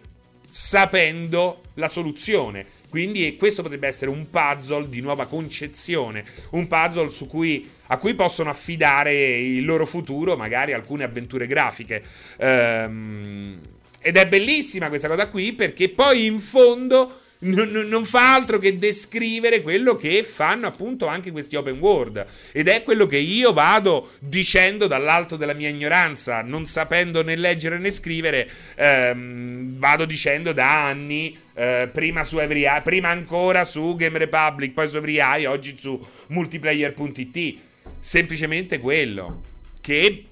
sapendo 0.49 1.63
la 1.75 1.87
soluzione. 1.87 2.65
Quindi 2.89 3.37
questo 3.37 3.61
potrebbe 3.61 3.87
essere 3.87 4.11
un 4.11 4.29
puzzle 4.29 4.89
di 4.89 4.99
nuova 4.99 5.25
concezione, 5.25 6.25
un 6.51 6.67
puzzle 6.67 7.09
cui, 7.29 7.69
a 7.91 7.97
cui 7.97 8.15
possono 8.15 8.49
affidare 8.49 9.37
il 9.37 9.65
loro 9.65 9.85
futuro, 9.85 10.37
magari 10.37 10.71
alcune 10.71 11.03
avventure 11.03 11.45
grafiche. 11.45 12.01
Ehm, 12.37 13.59
ed 13.99 14.15
è 14.15 14.27
bellissima 14.27 14.87
questa 14.87 15.09
cosa 15.09 15.27
qui 15.27 15.51
perché 15.51 15.89
poi 15.89 16.25
in 16.25 16.39
fondo 16.39 17.19
non, 17.39 18.05
fa 18.05 18.33
altro 18.33 18.59
che 18.59 18.77
descrivere 18.77 19.61
quello 19.61 19.95
che 19.95 20.23
fanno 20.23 20.67
appunto 20.67 21.07
anche 21.07 21.31
questi 21.31 21.57
open 21.57 21.79
world. 21.79 22.25
Ed 22.53 22.69
è 22.69 22.81
quello 22.83 23.07
che 23.07 23.17
io 23.17 23.51
vado 23.51 24.11
dicendo 24.19 24.87
dall'alto 24.87 25.35
della 25.35 25.53
mia 25.53 25.67
ignoranza, 25.67 26.41
non 26.41 26.67
sapendo 26.67 27.21
né 27.23 27.35
leggere 27.35 27.77
né 27.77 27.91
scrivere, 27.91 28.49
ehm, 28.75 29.77
vado 29.77 30.05
dicendo 30.05 30.53
da 30.53 30.85
anni. 30.85 31.37
Eh, 31.53 31.89
prima, 31.91 32.23
su 32.23 32.39
Every 32.39 32.63
Eye, 32.63 32.81
prima 32.81 33.09
ancora 33.09 33.65
su 33.65 33.95
Game 33.95 34.17
Republic, 34.17 34.71
poi 34.71 34.87
su 34.87 34.95
Every 34.95 35.19
Eye, 35.19 35.45
oggi 35.45 35.75
su 35.77 35.99
multiplayer.it. 36.27 37.69
Semplicemente 38.01 38.79
quello 38.79 39.43
che 39.79 40.25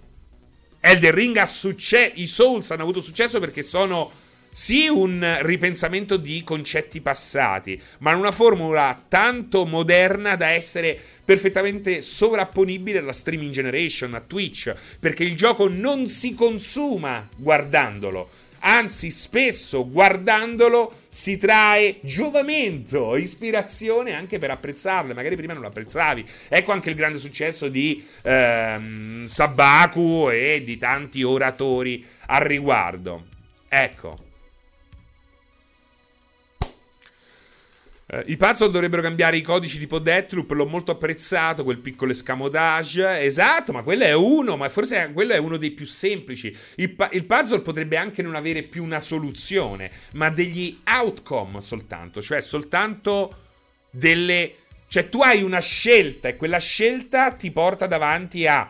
Elden 0.80 1.12
Ring 1.12 1.38
ha 1.38 1.46
successo. 1.46 2.14
I 2.16 2.26
Souls 2.26 2.72
hanno 2.72 2.82
avuto 2.82 3.00
successo 3.00 3.40
perché 3.40 3.62
sono 3.62 4.12
sì 4.52 4.88
un 4.88 5.38
ripensamento 5.42 6.18
di 6.18 6.44
concetti 6.44 7.00
passati, 7.00 7.80
ma 8.00 8.12
in 8.12 8.18
una 8.18 8.32
formula 8.32 9.06
tanto 9.08 9.68
moderna 9.68 10.36
da 10.36 10.50
essere 10.50 11.00
perfettamente 11.24 12.02
sovrapponibile 12.02 12.98
alla 12.98 13.14
streaming 13.14 13.52
generation, 13.52 14.16
a 14.16 14.20
Twitch, 14.20 14.74
perché 15.00 15.24
il 15.24 15.36
gioco 15.36 15.70
non 15.70 16.08
si 16.08 16.34
consuma 16.34 17.28
guardandolo. 17.36 18.30
Anzi, 18.60 19.12
spesso 19.12 19.88
guardandolo 19.88 20.94
si 21.10 21.38
trae 21.38 21.98
giovamento, 22.02 23.16
ispirazione 23.16 24.14
anche 24.14 24.38
per 24.38 24.52
apprezzarle. 24.52 25.14
Magari 25.14 25.36
prima 25.36 25.54
non 25.54 25.62
lo 25.62 25.70
apprezzavi. 25.70 26.26
Ecco 26.48 26.72
anche 26.72 26.90
il 26.90 26.96
grande 26.96 27.20
successo 27.20 27.68
di 27.68 28.06
ehm, 28.22 29.26
Sabaku 29.26 30.30
e 30.32 30.62
di 30.64 30.78
tanti 30.78 31.24
oratori 31.24 32.06
al 32.28 32.42
riguardo. 32.42 33.26
Ecco. 33.68 34.29
Uh, 38.12 38.24
I 38.26 38.38
puzzle 38.38 38.72
dovrebbero 38.72 39.04
cambiare 39.04 39.38
i 39.38 39.44
codici 39.44 39.78
tipo 39.78 40.00
Deathloop, 40.00 40.50
l'ho 40.52 40.66
molto 40.66 40.92
apprezzato, 40.92 41.64
quel 41.64 41.78
piccolo 41.78 42.12
escamotage. 42.12 43.22
Esatto, 43.22 43.72
ma 43.72 43.84
quello 43.84 44.04
è 44.04 44.14
uno, 44.14 44.58
ma 44.58 44.68
forse 44.70 45.12
quello 45.14 45.34
è 45.34 45.38
uno 45.38 45.58
dei 45.58 45.72
più 45.72 45.86
semplici. 45.86 46.56
Il, 46.76 46.96
il, 47.12 47.26
puzzle 47.26 47.60
potrebbe 47.60 47.98
anche 47.98 48.24
non 48.24 48.34
avere 48.34 48.64
più 48.64 48.84
una 48.84 49.00
soluzione, 49.00 49.92
ma 50.14 50.30
degli 50.32 50.80
outcome 50.86 51.62
soltanto, 51.62 52.22
cioè 52.22 52.42
soltanto 52.42 53.36
delle... 53.92 54.56
Cioè 54.88 55.08
tu 55.08 55.22
hai 55.22 55.44
una 55.44 55.60
scelta 55.60 56.30
e 56.30 56.36
quella 56.36 56.58
scelta 56.58 57.30
ti 57.34 57.52
porta 57.52 57.86
davanti 57.86 58.48
a 58.48 58.68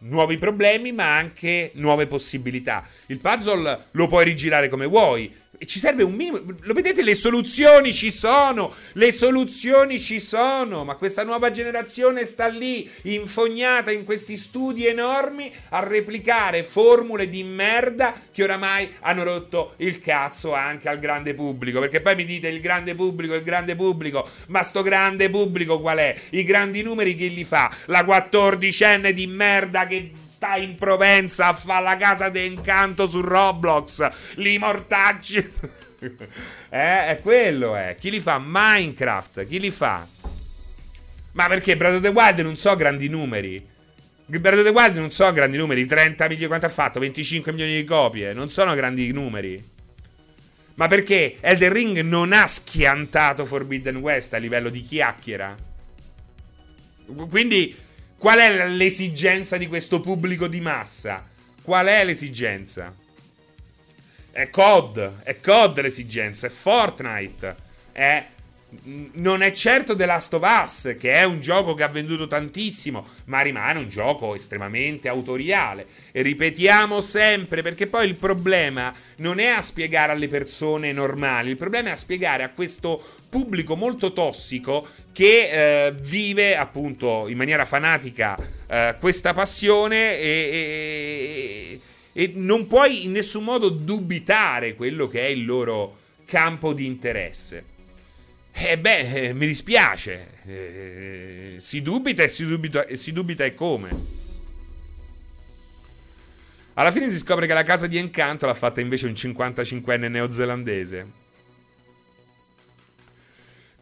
nuovi 0.00 0.36
problemi, 0.36 0.92
ma 0.92 1.16
anche 1.16 1.70
nuove 1.76 2.06
possibilità. 2.06 2.86
Il 3.06 3.20
puzzle 3.20 3.86
lo 3.92 4.06
puoi 4.06 4.24
rigirare 4.24 4.68
come 4.68 4.84
vuoi 4.84 5.34
ci 5.64 5.78
serve 5.78 6.02
un 6.02 6.14
minimo. 6.14 6.40
Lo 6.60 6.74
vedete, 6.74 7.02
le 7.02 7.14
soluzioni 7.14 7.92
ci 7.92 8.12
sono. 8.12 8.74
Le 8.92 9.12
soluzioni 9.12 9.98
ci 9.98 10.20
sono. 10.20 10.84
Ma 10.84 10.96
questa 10.96 11.24
nuova 11.24 11.50
generazione 11.50 12.24
sta 12.24 12.46
lì, 12.46 12.90
infognata 13.02 13.90
in 13.90 14.04
questi 14.04 14.36
studi 14.36 14.86
enormi, 14.86 15.52
a 15.70 15.80
replicare 15.80 16.62
formule 16.62 17.28
di 17.28 17.42
merda 17.42 18.20
che 18.32 18.42
oramai 18.42 18.92
hanno 19.00 19.24
rotto 19.24 19.74
il 19.78 19.98
cazzo 20.00 20.52
anche 20.52 20.88
al 20.88 20.98
grande 20.98 21.34
pubblico. 21.34 21.80
Perché 21.80 22.00
poi 22.00 22.16
mi 22.16 22.24
dite 22.24 22.48
il 22.48 22.60
grande 22.60 22.94
pubblico, 22.94 23.34
il 23.34 23.42
grande 23.42 23.76
pubblico. 23.76 24.28
Ma 24.48 24.62
sto 24.62 24.82
grande 24.82 25.30
pubblico 25.30 25.80
qual 25.80 25.98
è? 25.98 26.14
I 26.30 26.44
grandi 26.44 26.82
numeri 26.82 27.16
che 27.16 27.26
li 27.26 27.44
fa? 27.44 27.74
La 27.86 28.04
quattordicenne 28.04 29.12
di 29.12 29.26
merda 29.26 29.86
che 29.86 30.10
sta 30.36 30.56
in 30.56 30.76
Provenza 30.76 31.46
a 31.46 31.54
fare 31.54 31.82
la 31.82 31.96
casa 31.96 32.28
d'incanto 32.28 33.06
su 33.06 33.22
Roblox. 33.22 34.06
Li 34.34 34.58
mortaggi. 34.58 35.38
eh, 36.68 37.06
è 37.06 37.18
quello, 37.22 37.74
eh. 37.74 37.96
Chi 37.98 38.10
li 38.10 38.20
fa? 38.20 38.38
Minecraft. 38.44 39.46
Chi 39.46 39.58
li 39.58 39.70
fa? 39.70 40.06
Ma 41.32 41.46
perché 41.48 41.78
Breath 41.78 41.94
of 41.94 42.02
the 42.02 42.08
Wild 42.08 42.40
non 42.40 42.54
so 42.56 42.76
grandi 42.76 43.08
numeri. 43.08 43.66
Breath 44.26 44.58
of 44.58 44.64
the 44.64 44.70
Wild 44.70 44.96
non 44.98 45.10
so 45.10 45.32
grandi 45.32 45.56
numeri. 45.56 45.86
30 45.86 46.28
milioni, 46.28 46.48
quanto 46.48 46.66
ha 46.66 46.70
fatto? 46.70 47.00
25 47.00 47.52
milioni 47.52 47.74
di 47.74 47.84
copie. 47.84 48.34
Non 48.34 48.50
sono 48.50 48.74
grandi 48.74 49.10
numeri. 49.12 49.74
Ma 50.74 50.86
perché 50.86 51.38
Elden 51.40 51.72
Ring 51.72 52.00
non 52.00 52.34
ha 52.34 52.46
schiantato 52.46 53.46
Forbidden 53.46 53.96
West 53.96 54.34
a 54.34 54.36
livello 54.36 54.68
di 54.68 54.82
chiacchiera? 54.82 55.56
Quindi 57.30 57.84
Qual 58.18 58.38
è 58.38 58.68
l'esigenza 58.68 59.56
di 59.56 59.66
questo 59.66 60.00
pubblico 60.00 60.48
di 60.48 60.60
massa? 60.60 61.24
Qual 61.62 61.86
è 61.86 62.04
l'esigenza? 62.04 62.94
È 64.30 64.50
COD, 64.50 65.22
è 65.22 65.40
COD 65.40 65.80
l'esigenza, 65.80 66.46
è 66.46 66.50
Fortnite, 66.50 67.56
è 67.92 68.26
non 69.12 69.42
è 69.42 69.52
certo 69.52 69.94
The 69.94 70.06
Last 70.06 70.34
of 70.34 70.42
Us, 70.42 70.96
che 70.98 71.12
è 71.12 71.22
un 71.22 71.40
gioco 71.40 71.74
che 71.74 71.82
ha 71.82 71.88
venduto 71.88 72.26
tantissimo, 72.26 73.06
ma 73.26 73.40
rimane 73.40 73.78
un 73.78 73.88
gioco 73.88 74.34
estremamente 74.34 75.08
autoriale. 75.08 75.86
E 76.10 76.22
ripetiamo 76.22 77.00
sempre, 77.00 77.62
perché 77.62 77.86
poi 77.86 78.06
il 78.06 78.16
problema 78.16 78.92
non 79.18 79.38
è 79.38 79.46
a 79.46 79.62
spiegare 79.62 80.12
alle 80.12 80.28
persone 80.28 80.92
normali, 80.92 81.50
il 81.50 81.56
problema 81.56 81.90
è 81.90 81.92
a 81.92 81.96
spiegare 81.96 82.42
a 82.42 82.50
questo 82.50 83.02
pubblico 83.36 83.76
molto 83.76 84.14
tossico 84.14 84.88
che 85.12 85.88
eh, 85.88 85.92
vive 85.92 86.56
appunto 86.56 87.28
in 87.28 87.36
maniera 87.36 87.66
fanatica 87.66 88.34
eh, 88.66 88.96
questa 88.98 89.34
passione 89.34 90.16
e, 90.18 91.78
e, 92.14 92.22
e 92.22 92.32
non 92.36 92.66
puoi 92.66 93.04
in 93.04 93.12
nessun 93.12 93.44
modo 93.44 93.68
dubitare 93.68 94.74
quello 94.74 95.06
che 95.06 95.20
è 95.20 95.28
il 95.28 95.44
loro 95.44 95.98
campo 96.24 96.72
di 96.72 96.86
interesse. 96.86 97.64
Eh 98.54 98.78
beh, 98.78 99.26
eh, 99.28 99.32
mi 99.34 99.46
dispiace. 99.46 100.28
Eh, 100.46 101.54
si 101.58 101.82
dubita 101.82 102.22
e 102.22 102.28
si 102.28 102.46
dubita, 102.46 102.86
e 102.86 102.96
si 102.96 103.12
dubita 103.12 103.44
e 103.44 103.54
come. 103.54 103.90
Alla 106.72 106.90
fine 106.90 107.10
si 107.10 107.18
scopre 107.18 107.46
che 107.46 107.52
la 107.52 107.62
casa 107.62 107.86
di 107.86 107.98
Encanto 107.98 108.46
l'ha 108.46 108.54
fatta 108.54 108.80
invece 108.80 109.04
un 109.04 109.12
55enne 109.12 110.08
neozelandese. 110.08 111.24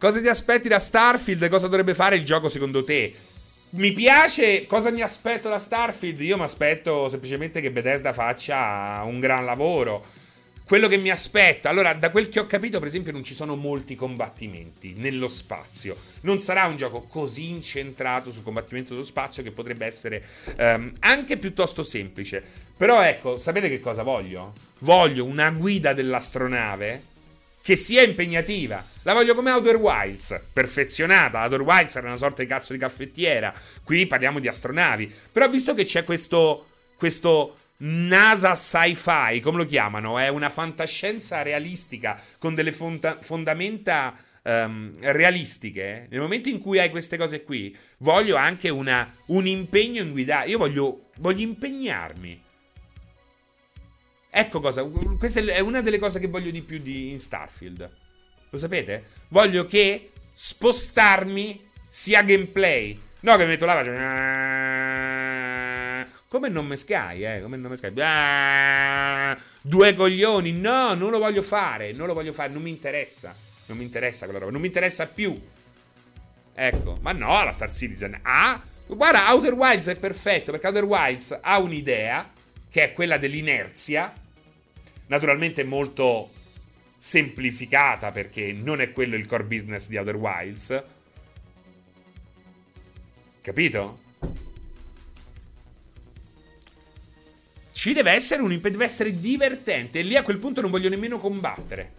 Cosa 0.05 0.21
ti 0.21 0.29
aspetti 0.29 0.69
da 0.69 0.79
Starfield? 0.79 1.49
Cosa 1.49 1.67
dovrebbe 1.67 1.95
fare 1.95 2.17
il 2.17 2.27
gioco 2.27 2.51
secondo 2.51 2.85
te? 2.85 3.11
Mi 3.71 3.91
piace. 3.93 4.67
Cosa 4.67 4.91
mi 4.91 5.01
aspetto 5.01 5.49
da 5.49 5.59
Starfield? 5.59 6.21
Io 6.21 6.37
mi 6.37 6.43
aspetto 6.43 7.09
semplicemente 7.09 7.63
che 7.63 7.71
Bethesda 7.71 8.13
faccia 8.13 9.01
un 9.07 9.19
gran 9.19 9.47
lavoro 9.47 10.05
quello 10.67 10.89
che 10.89 10.97
mi 10.97 11.11
aspetto, 11.11 11.69
allora, 11.69 11.93
da 11.93 12.11
quel 12.11 12.29
che 12.29 12.41
ho 12.41 12.47
capito, 12.47 12.79
per 12.79 12.89
esempio, 12.89 13.13
non 13.13 13.23
ci 13.23 13.35
sono 13.35 13.55
molti 13.55 13.95
combattimenti 13.95 14.95
nello 14.97 15.29
spazio. 15.29 15.97
Non 16.23 16.39
sarà 16.39 16.65
un 16.65 16.77
gioco 16.77 17.03
così 17.03 17.49
incentrato 17.49 18.31
sul 18.31 18.43
combattimento 18.43 18.93
dello 18.93 19.05
spazio 19.05 19.43
che 19.43 19.53
potrebbe 19.53 19.85
essere 19.87 20.23
um, 20.59 20.93
anche 21.01 21.37
piuttosto 21.39 21.83
semplice. 21.83 22.43
Però 22.77 23.03
ecco, 23.03 23.37
sapete 23.39 23.69
che 23.69 23.81
cosa 23.81 24.03
voglio? 24.03 24.53
Voglio 24.81 25.25
una 25.25 25.51
guida 25.51 25.93
dell'astronave 25.93 27.13
che 27.65 27.77
sia 27.77 28.03
impegnativa. 28.03 28.85
La 29.05 29.15
voglio 29.15 29.35
come 29.35 29.51
Outer 29.51 29.77
Wilds, 29.77 30.39
perfezionata. 30.53 31.43
Outer 31.45 31.63
Wilds 31.63 31.97
era 31.97 32.09
una 32.09 32.17
sorta 32.17 32.43
di 32.43 32.49
cazzo 32.49 32.75
di 32.75 32.79
caffettiera. 32.79 33.55
Qui 33.83 34.07
parliamo 34.07 34.39
di 34.39 34.49
astronavi. 34.49 35.11
Però 35.33 35.49
visto 35.49 35.73
che 35.73 35.85
c'è 35.85 36.05
questo 36.05 36.67
questo 36.97 37.57
NASA 37.79 38.55
sci-fi, 38.55 39.41
come 39.41 39.57
lo 39.57 39.67
chiamano? 39.67 40.19
È 40.19 40.29
una 40.29 40.51
fantascienza 40.51 41.41
realistica 41.41 42.21
con 42.39 42.55
delle 42.55 42.71
fonda- 42.71 43.19
fondamenta 43.23 44.15
um, 44.43 44.93
realistiche. 45.01 46.07
Nel 46.11 46.21
momento 46.21 46.51
in 46.51 46.61
cui 46.61 46.79
hai 46.79 46.91
queste 46.91 47.17
cose 47.17 47.45
qui, 47.45 47.75
voglio 47.99 48.37
anche 48.37 48.69
una, 48.69 49.11
un 49.27 49.47
impegno 49.47 50.03
in 50.03 50.11
guidare. 50.13 50.51
Io 50.51 50.59
voglio, 50.59 51.11
voglio 51.17 51.43
impegnarmi. 51.43 52.43
Ecco 54.37 54.59
cosa. 54.59 54.83
Questa 54.83 55.39
è 55.41 55.61
una 55.61 55.81
delle 55.81 56.01
cose 56.01 56.19
che 56.19 56.27
voglio 56.27 56.51
di 56.51 56.61
più 56.61 56.79
di, 56.79 57.13
in 57.13 57.21
Starfield. 57.21 57.89
Lo 58.51 58.59
sapete? 58.59 59.05
Voglio 59.29 59.65
che 59.65 60.11
spostarmi 60.33 61.65
sia 61.89 62.21
gameplay. 62.25 63.01
No, 63.21 63.37
che 63.37 63.45
metto 63.45 63.65
là 63.65 63.75
faccio. 63.75 63.93
Come 66.27 66.49
non 66.49 66.67
me 66.67 66.75
Sky, 66.75 67.25
eh? 67.25 67.41
Come 67.43 67.57
non 67.57 67.71
me 67.71 67.77
Sky. 67.77 67.93
Ah, 68.01 69.39
due 69.61 69.95
coglioni. 69.95 70.51
No, 70.51 70.95
non 70.95 71.13
lo 71.13 71.19
voglio 71.21 71.43
fare. 71.43 71.93
Non 71.93 72.09
lo 72.09 72.15
voglio 72.15 72.33
fare. 72.33 72.53
Non 72.53 72.63
mi 72.63 72.71
interessa. 72.71 73.33
Non 73.67 73.77
mi 73.77 73.85
interessa 73.85 74.25
quella 74.25 74.41
roba. 74.41 74.51
Non 74.51 74.61
mi 74.61 74.67
interessa 74.67 75.07
più. 75.07 75.41
Ecco. 76.53 76.99
Ma 77.03 77.13
no, 77.13 77.45
la 77.45 77.53
Star 77.53 77.73
Citizen 77.73 78.19
ha. 78.21 78.61
Guarda, 78.87 79.33
Outer 79.33 79.53
Wilds 79.53 79.87
è 79.87 79.95
perfetto 79.95 80.51
perché 80.51 80.67
Outer 80.67 80.85
Wilds 80.85 81.39
ha 81.41 81.59
un'idea 81.61 82.33
che 82.69 82.83
è 82.83 82.93
quella 82.93 83.17
dell'inerzia. 83.17 84.13
Naturalmente 85.07 85.65
molto 85.65 86.31
semplificata 86.97 88.13
perché 88.13 88.53
non 88.53 88.81
è 88.81 88.93
quello 88.93 89.15
il 89.15 89.27
core 89.27 89.45
business 89.45 89.89
di 89.89 89.99
Outer 89.99 90.17
Wilds. 90.17 90.83
Capito? 93.43 93.99
Ci 97.73 97.93
deve 97.93 98.13
essere 98.13 98.41
un 98.41 98.53
impegno, 98.53 98.73
deve 98.73 98.85
essere 98.87 99.21
divertente. 99.21 99.99
E 99.99 100.03
lì 100.03 100.17
a 100.17 100.23
quel 100.23 100.39
punto 100.39 100.63
non 100.63 100.71
voglio 100.71 100.89
nemmeno 100.89 101.19
combattere. 101.19 101.93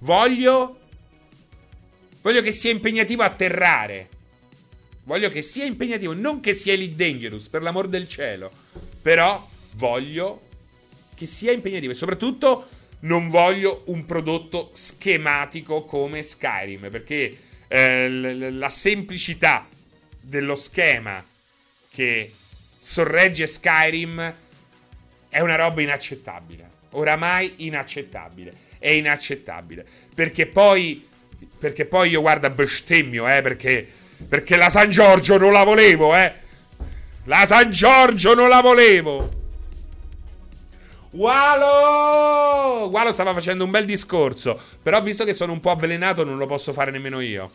Voglio. 0.00 0.78
Voglio 2.20 2.42
che 2.42 2.52
sia 2.52 2.70
impegnativo 2.70 3.22
atterrare. 3.22 4.08
Voglio 5.04 5.30
che 5.30 5.40
sia 5.40 5.64
impegnativo, 5.64 6.12
non 6.12 6.40
che 6.40 6.52
sia 6.52 6.74
Elite 6.74 6.94
Dangerous, 6.94 7.48
per 7.48 7.62
l'amor 7.62 7.88
del 7.88 8.06
cielo. 8.06 8.50
Però 9.00 9.48
voglio 9.72 10.48
che 11.20 11.26
sia 11.26 11.52
impegnativo. 11.52 11.92
E 11.92 11.96
soprattutto 11.96 12.68
non 13.00 13.28
voglio 13.28 13.82
un 13.86 14.06
prodotto 14.06 14.70
schematico 14.72 15.84
come 15.84 16.22
Skyrim. 16.22 16.88
Perché 16.90 17.36
eh, 17.68 18.08
la 18.50 18.70
semplicità 18.70 19.68
dello 20.18 20.56
schema 20.56 21.22
che 21.92 22.32
sorregge 22.80 23.46
Skyrim 23.46 24.34
è 25.28 25.40
una 25.40 25.56
roba 25.56 25.82
inaccettabile. 25.82 26.68
Oramai 26.92 27.52
inaccettabile. 27.58 28.52
È 28.78 28.88
inaccettabile. 28.88 29.84
Perché 30.14 30.46
poi. 30.46 31.06
Perché 31.58 31.84
poi 31.84 32.08
io 32.08 32.22
guarda 32.22 32.48
bestemmio, 32.48 33.28
eh. 33.28 33.42
Perché. 33.42 33.86
Perché 34.26 34.56
la 34.56 34.70
San 34.70 34.90
Giorgio 34.90 35.36
non 35.36 35.52
la 35.52 35.64
volevo, 35.64 36.16
eh. 36.16 36.32
La 37.24 37.44
San 37.44 37.70
Giorgio 37.70 38.34
non 38.34 38.48
la 38.48 38.62
volevo. 38.62 39.39
Walo! 41.10 42.88
Walo 42.88 43.12
stava 43.12 43.32
facendo 43.32 43.64
un 43.64 43.70
bel 43.70 43.84
discorso. 43.84 44.58
Però 44.82 45.00
visto 45.02 45.24
che 45.24 45.34
sono 45.34 45.52
un 45.52 45.60
po' 45.60 45.70
avvelenato, 45.70 46.24
non 46.24 46.38
lo 46.38 46.46
posso 46.46 46.72
fare 46.72 46.90
nemmeno 46.90 47.20
io. 47.20 47.50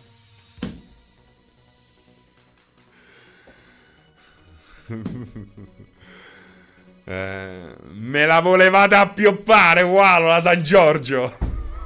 Eh, 7.08 7.76
me 7.92 8.26
la 8.26 8.40
volevate 8.40 8.96
appioppare, 8.96 9.84
Walo, 9.84 10.26
la 10.26 10.42
San 10.42 10.64
Giorgio. 10.64 11.38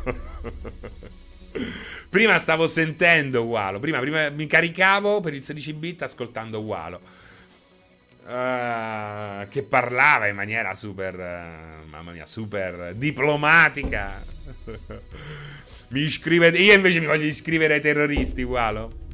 prima 2.10 2.40
stavo 2.40 2.68
sentendo 2.68 3.42
Walo. 3.42 3.80
Prima, 3.80 4.00
prima, 4.00 4.30
mi 4.30 4.48
caricavo 4.48 5.20
per 5.20 5.34
il 5.34 5.44
16 5.44 5.74
bit 5.74 6.04
ascoltando 6.04 6.60
Walo. 6.60 7.02
Uh, 8.30 9.48
che 9.48 9.64
parlava 9.64 10.28
in 10.28 10.36
maniera 10.36 10.76
super, 10.76 11.16
uh, 11.16 11.90
mamma 11.90 12.12
mia, 12.12 12.28
super 12.28 12.94
diplomatica. 12.94 14.24
mi 15.90 16.02
iscrivete. 16.02 16.60
Io 16.60 16.74
invece 16.74 17.00
mi 17.00 17.08
voglio 17.08 17.26
iscrivere 17.26 17.74
ai 17.74 17.82
terroristi, 17.82 18.44
Walo. 18.44 19.08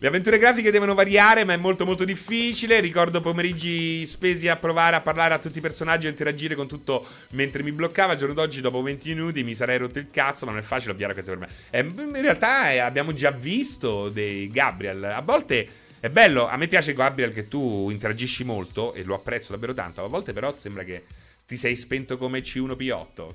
Le 0.00 0.06
avventure 0.06 0.36
grafiche 0.38 0.70
devono 0.70 0.92
variare, 0.92 1.44
ma 1.44 1.54
è 1.54 1.56
molto 1.56 1.86
molto 1.86 2.04
difficile. 2.04 2.78
Ricordo 2.78 3.22
pomeriggi 3.22 4.06
spesi 4.06 4.46
a 4.46 4.56
provare 4.56 4.96
a 4.96 5.00
parlare 5.00 5.32
a 5.32 5.38
tutti 5.38 5.58
i 5.58 5.62
personaggi 5.62 6.06
e 6.06 6.10
interagire 6.10 6.54
con 6.54 6.68
tutto 6.68 7.06
mentre 7.30 7.62
mi 7.62 7.72
bloccava. 7.72 8.12
Il 8.12 8.18
giorno 8.18 8.34
d'oggi, 8.34 8.60
dopo 8.60 8.82
20 8.82 9.08
minuti, 9.08 9.42
mi 9.42 9.54
sarei 9.54 9.78
rotto 9.78 9.98
il 9.98 10.08
cazzo, 10.10 10.44
ma 10.44 10.50
non 10.52 10.60
è 10.60 10.64
facile 10.64 10.92
ovviare 10.92 11.14
questo 11.14 11.30
per 11.30 11.40
me. 11.40 11.48
E 11.70 11.80
in 11.80 12.20
realtà 12.20 12.70
eh, 12.70 12.80
abbiamo 12.80 13.14
già 13.14 13.30
visto 13.30 14.10
dei 14.10 14.50
Gabriel. 14.50 15.04
A 15.04 15.22
volte 15.22 15.86
è 16.00 16.08
bello, 16.10 16.46
a 16.46 16.56
me 16.56 16.66
piace 16.66 16.92
Gabriel 16.92 17.32
che 17.32 17.48
tu 17.48 17.90
interagisci 17.90 18.44
molto 18.44 18.94
e 18.94 19.02
lo 19.04 19.14
apprezzo 19.14 19.52
davvero 19.52 19.74
tanto. 19.74 20.04
A 20.04 20.08
volte 20.08 20.32
però 20.32 20.56
sembra 20.56 20.84
che 20.84 21.04
ti 21.46 21.56
sei 21.56 21.76
spento 21.76 22.18
come 22.18 22.40
C1P8. 22.40 23.34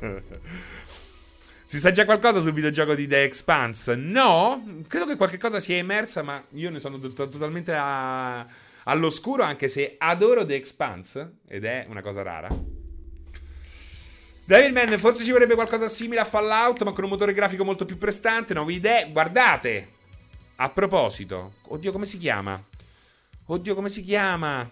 Si 1.64 1.78
sa 1.78 1.90
già 1.90 2.04
qualcosa 2.04 2.42
sul 2.42 2.52
videogioco 2.52 2.94
di 2.94 3.06
The 3.06 3.22
Expanse? 3.22 3.94
No, 3.94 4.82
credo 4.86 5.06
che 5.06 5.16
qualche 5.16 5.38
cosa 5.38 5.58
sia 5.58 5.76
emersa, 5.76 6.20
ma 6.22 6.44
io 6.50 6.68
ne 6.68 6.78
sono 6.80 6.98
to- 6.98 7.30
totalmente 7.30 7.72
a- 7.72 8.46
all'oscuro, 8.84 9.42
anche 9.42 9.68
se 9.68 9.94
adoro 9.96 10.44
The 10.44 10.54
Expanse, 10.54 11.36
ed 11.48 11.64
è 11.64 11.86
una 11.88 12.02
cosa 12.02 12.20
rara. 12.20 12.54
Devilman, 14.44 14.98
forse 14.98 15.24
ci 15.24 15.30
vorrebbe 15.30 15.54
qualcosa 15.54 15.88
simile 15.88 16.20
a 16.20 16.26
Fallout, 16.26 16.82
ma 16.82 16.92
con 16.92 17.04
un 17.04 17.10
motore 17.10 17.32
grafico 17.32 17.64
molto 17.64 17.86
più 17.86 17.96
prestante, 17.96 18.52
nuove 18.52 18.74
idee. 18.74 19.08
Guardate, 19.10 19.88
a 20.56 20.68
proposito, 20.68 21.54
oddio 21.68 21.92
come 21.92 22.06
si 22.06 22.18
chiama? 22.18 22.62
Oddio 23.46 23.74
come 23.74 23.88
si 23.88 24.02
chiama? 24.02 24.68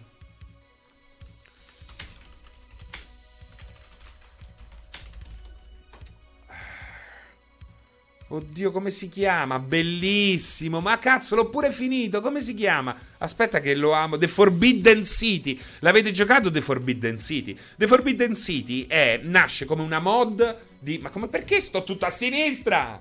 Oddio, 8.32 8.70
come 8.70 8.90
si 8.90 9.08
chiama? 9.08 9.58
Bellissimo. 9.58 10.78
Ma 10.78 11.00
cazzo, 11.00 11.34
l'ho 11.34 11.48
pure 11.48 11.72
finito. 11.72 12.20
Come 12.20 12.40
si 12.40 12.54
chiama? 12.54 12.96
Aspetta 13.18 13.58
che 13.58 13.74
lo 13.74 13.90
amo. 13.90 14.18
The 14.18 14.28
Forbidden 14.28 15.04
City. 15.04 15.60
L'avete 15.80 16.12
giocato 16.12 16.48
The 16.48 16.60
Forbidden 16.60 17.18
City? 17.18 17.58
The 17.76 17.88
Forbidden 17.88 18.36
City 18.36 18.86
è, 18.86 19.18
nasce 19.24 19.64
come 19.64 19.82
una 19.82 19.98
mod 19.98 20.58
di... 20.78 20.98
Ma 20.98 21.10
come, 21.10 21.26
perché 21.26 21.60
sto 21.60 21.82
tutto 21.82 22.06
a 22.06 22.10
sinistra? 22.10 23.00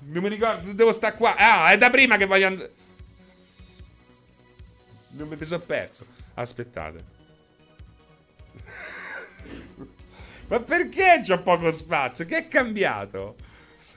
Non 0.00 0.22
mi 0.22 0.28
ricordo, 0.28 0.72
devo 0.72 0.92
stare 0.92 1.16
qua. 1.16 1.34
Ah, 1.36 1.70
è 1.70 1.78
da 1.78 1.90
prima 1.90 2.16
che 2.16 2.26
voglio 2.26 2.46
andare... 2.46 2.72
Non 5.10 5.28
mi 5.28 5.44
sono 5.44 5.62
perso. 5.62 6.06
Aspettate. 6.34 7.04
Ma 10.48 10.60
perché 10.60 11.20
c'ho 11.26 11.42
poco 11.42 11.70
spazio? 11.70 12.24
Che 12.24 12.36
è 12.36 12.48
cambiato? 12.48 13.36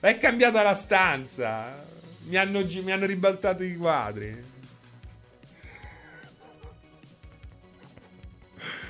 È 0.00 0.16
cambiata 0.18 0.62
la 0.62 0.74
stanza. 0.74 1.80
Mi 2.24 2.36
hanno, 2.36 2.64
mi 2.64 2.92
hanno 2.92 3.06
ribaltato 3.06 3.62
i 3.62 3.76
quadri. 3.76 4.50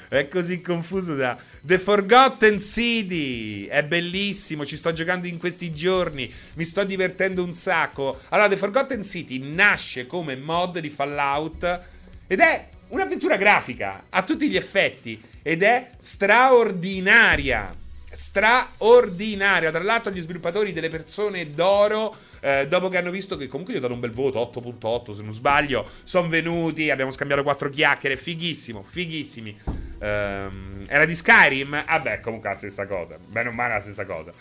È 0.08 0.28
così 0.28 0.60
confuso 0.60 1.14
da 1.14 1.38
The 1.64 1.78
Forgotten 1.78 2.58
City. 2.58 3.66
È 3.66 3.84
bellissimo, 3.84 4.66
ci 4.66 4.76
sto 4.76 4.92
giocando 4.92 5.28
in 5.28 5.38
questi 5.38 5.72
giorni. 5.72 6.30
Mi 6.54 6.64
sto 6.64 6.82
divertendo 6.82 7.44
un 7.44 7.54
sacco. 7.54 8.20
Allora, 8.30 8.48
The 8.48 8.56
Forgotten 8.56 9.04
City 9.04 9.38
nasce 9.38 10.08
come 10.08 10.34
mod 10.34 10.80
di 10.80 10.90
Fallout 10.90 11.80
ed 12.26 12.40
è 12.40 12.68
un'avventura 12.88 13.36
grafica 13.36 14.06
a 14.10 14.22
tutti 14.24 14.48
gli 14.48 14.56
effetti 14.56 15.20
ed 15.40 15.62
è 15.62 15.92
straordinaria 16.00 17.76
straordinaria. 18.14 19.70
Tra 19.70 19.82
l'altro, 19.82 20.10
gli 20.10 20.20
sviluppatori 20.20 20.72
delle 20.72 20.90
persone 20.90 21.54
d'oro. 21.54 22.14
Eh, 22.40 22.66
dopo 22.66 22.88
che 22.88 22.98
hanno 22.98 23.12
visto 23.12 23.36
che 23.36 23.46
comunque 23.46 23.72
gli 23.72 23.76
ho 23.76 23.80
dato 23.80 23.92
un 23.94 24.00
bel 24.00 24.10
voto 24.10 24.40
8.8 24.52 25.14
se 25.14 25.22
non 25.22 25.32
sbaglio 25.32 25.88
sono 26.02 26.26
venuti 26.26 26.90
abbiamo 26.90 27.12
scambiato 27.12 27.44
quattro 27.44 27.68
chiacchiere 27.68 28.16
fighissimo 28.16 28.82
fighissimi 28.82 29.56
ehm, 30.03 30.84
era 30.88 31.05
di 31.05 31.14
Skyrim? 31.14 31.84
Vabbè 31.86 32.20
comunque 32.20 32.50
la 32.50 32.57
stessa 32.57 32.86
cosa. 32.86 33.16
Bene 33.24 33.48
o 33.48 33.53
male 33.53 33.74
la 33.74 33.80
stessa 33.80 34.05
cosa. 34.05 34.32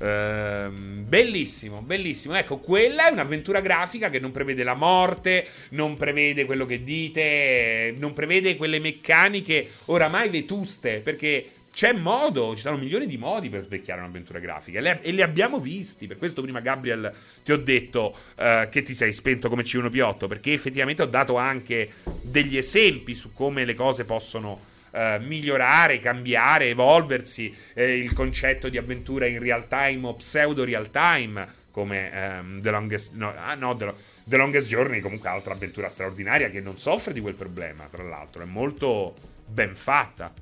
Ehm, 0.00 1.04
bellissimo 1.06 1.80
bellissimo. 1.80 2.34
Ecco 2.34 2.58
quella 2.58 3.08
è 3.08 3.12
un'avventura 3.12 3.60
grafica 3.60 4.10
che 4.10 4.18
non 4.18 4.30
prevede 4.30 4.62
la 4.62 4.74
morte 4.74 5.46
non 5.70 5.96
prevede 5.96 6.44
quello 6.44 6.66
che 6.66 6.82
dite 6.82 7.94
non 7.98 8.12
prevede 8.12 8.56
quelle 8.56 8.78
meccaniche 8.78 9.66
oramai 9.86 10.28
vetuste 10.28 10.98
perché 10.98 11.52
c'è 11.76 11.92
modo, 11.92 12.54
ci 12.54 12.62
sono 12.62 12.78
milioni 12.78 13.04
di 13.04 13.18
modi 13.18 13.50
per 13.50 13.60
svecchiare 13.60 14.00
un'avventura 14.00 14.38
grafica. 14.38 14.80
E 15.02 15.12
li 15.12 15.20
abbiamo 15.20 15.60
visti. 15.60 16.06
Per 16.06 16.16
questo 16.16 16.40
prima, 16.40 16.60
Gabriel, 16.60 17.12
ti 17.44 17.52
ho 17.52 17.58
detto 17.58 18.16
uh, 18.36 18.66
che 18.70 18.82
ti 18.82 18.94
sei 18.94 19.12
spento 19.12 19.50
come 19.50 19.62
C1P8, 19.62 20.26
perché 20.26 20.54
effettivamente 20.54 21.02
ho 21.02 21.06
dato 21.06 21.36
anche 21.36 21.90
degli 22.22 22.56
esempi 22.56 23.14
su 23.14 23.34
come 23.34 23.66
le 23.66 23.74
cose 23.74 24.06
possono 24.06 24.58
uh, 24.96 25.22
migliorare, 25.22 25.98
cambiare, 25.98 26.68
evolversi. 26.68 27.54
Eh, 27.74 27.98
il 27.98 28.12
concetto 28.14 28.68
di 28.68 28.78
avventura 28.78 29.26
in 29.26 29.38
real 29.38 29.68
time 29.68 30.06
o 30.06 30.14
pseudo 30.14 30.64
real 30.64 30.90
time, 30.90 31.46
come 31.70 32.38
um, 32.40 32.60
The 32.60 32.70
Longest... 32.70 33.12
No, 33.14 33.32
ah, 33.36 33.54
no, 33.54 33.76
The, 33.76 33.92
The 34.24 34.36
Longest 34.36 34.68
Journey, 34.68 35.00
comunque 35.00 35.28
altra 35.28 35.52
avventura 35.52 35.88
straordinaria 35.88 36.48
che 36.48 36.60
non 36.60 36.78
soffre 36.78 37.12
di 37.12 37.20
quel 37.20 37.34
problema, 37.34 37.86
tra 37.90 38.02
l'altro. 38.02 38.42
È 38.42 38.46
molto 38.46 39.14
ben 39.46 39.76
fatta 39.76 40.32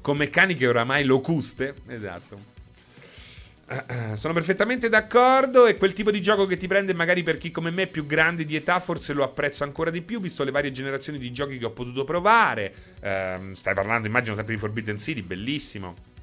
con 0.00 0.16
meccaniche 0.16 0.66
oramai 0.68 1.02
locuste. 1.04 1.74
Esatto. 1.88 2.54
sono 4.14 4.32
perfettamente 4.32 4.88
d'accordo. 4.88 5.66
È 5.66 5.76
quel 5.76 5.92
tipo 5.92 6.10
di 6.10 6.22
gioco 6.22 6.46
che 6.46 6.56
ti 6.56 6.66
prende 6.66 6.94
magari 6.94 7.22
per 7.22 7.38
chi 7.38 7.50
come 7.50 7.70
me 7.70 7.86
più 7.86 8.06
grande 8.06 8.44
di 8.44 8.54
età, 8.54 8.80
forse 8.80 9.12
lo 9.12 9.24
apprezzo 9.24 9.64
ancora 9.64 9.90
di 9.90 10.02
più, 10.02 10.20
visto 10.20 10.44
le 10.44 10.50
varie 10.50 10.72
generazioni 10.72 11.18
di 11.18 11.32
giochi 11.32 11.58
che 11.58 11.64
ho 11.64 11.70
potuto 11.70 12.04
provare. 12.04 12.72
Uh, 13.00 13.54
stai 13.54 13.74
parlando, 13.74 14.06
immagino, 14.06 14.34
sempre 14.34 14.54
di 14.54 14.60
Forbidden 14.60 14.98
City, 14.98 15.22
bellissimo. 15.22 16.14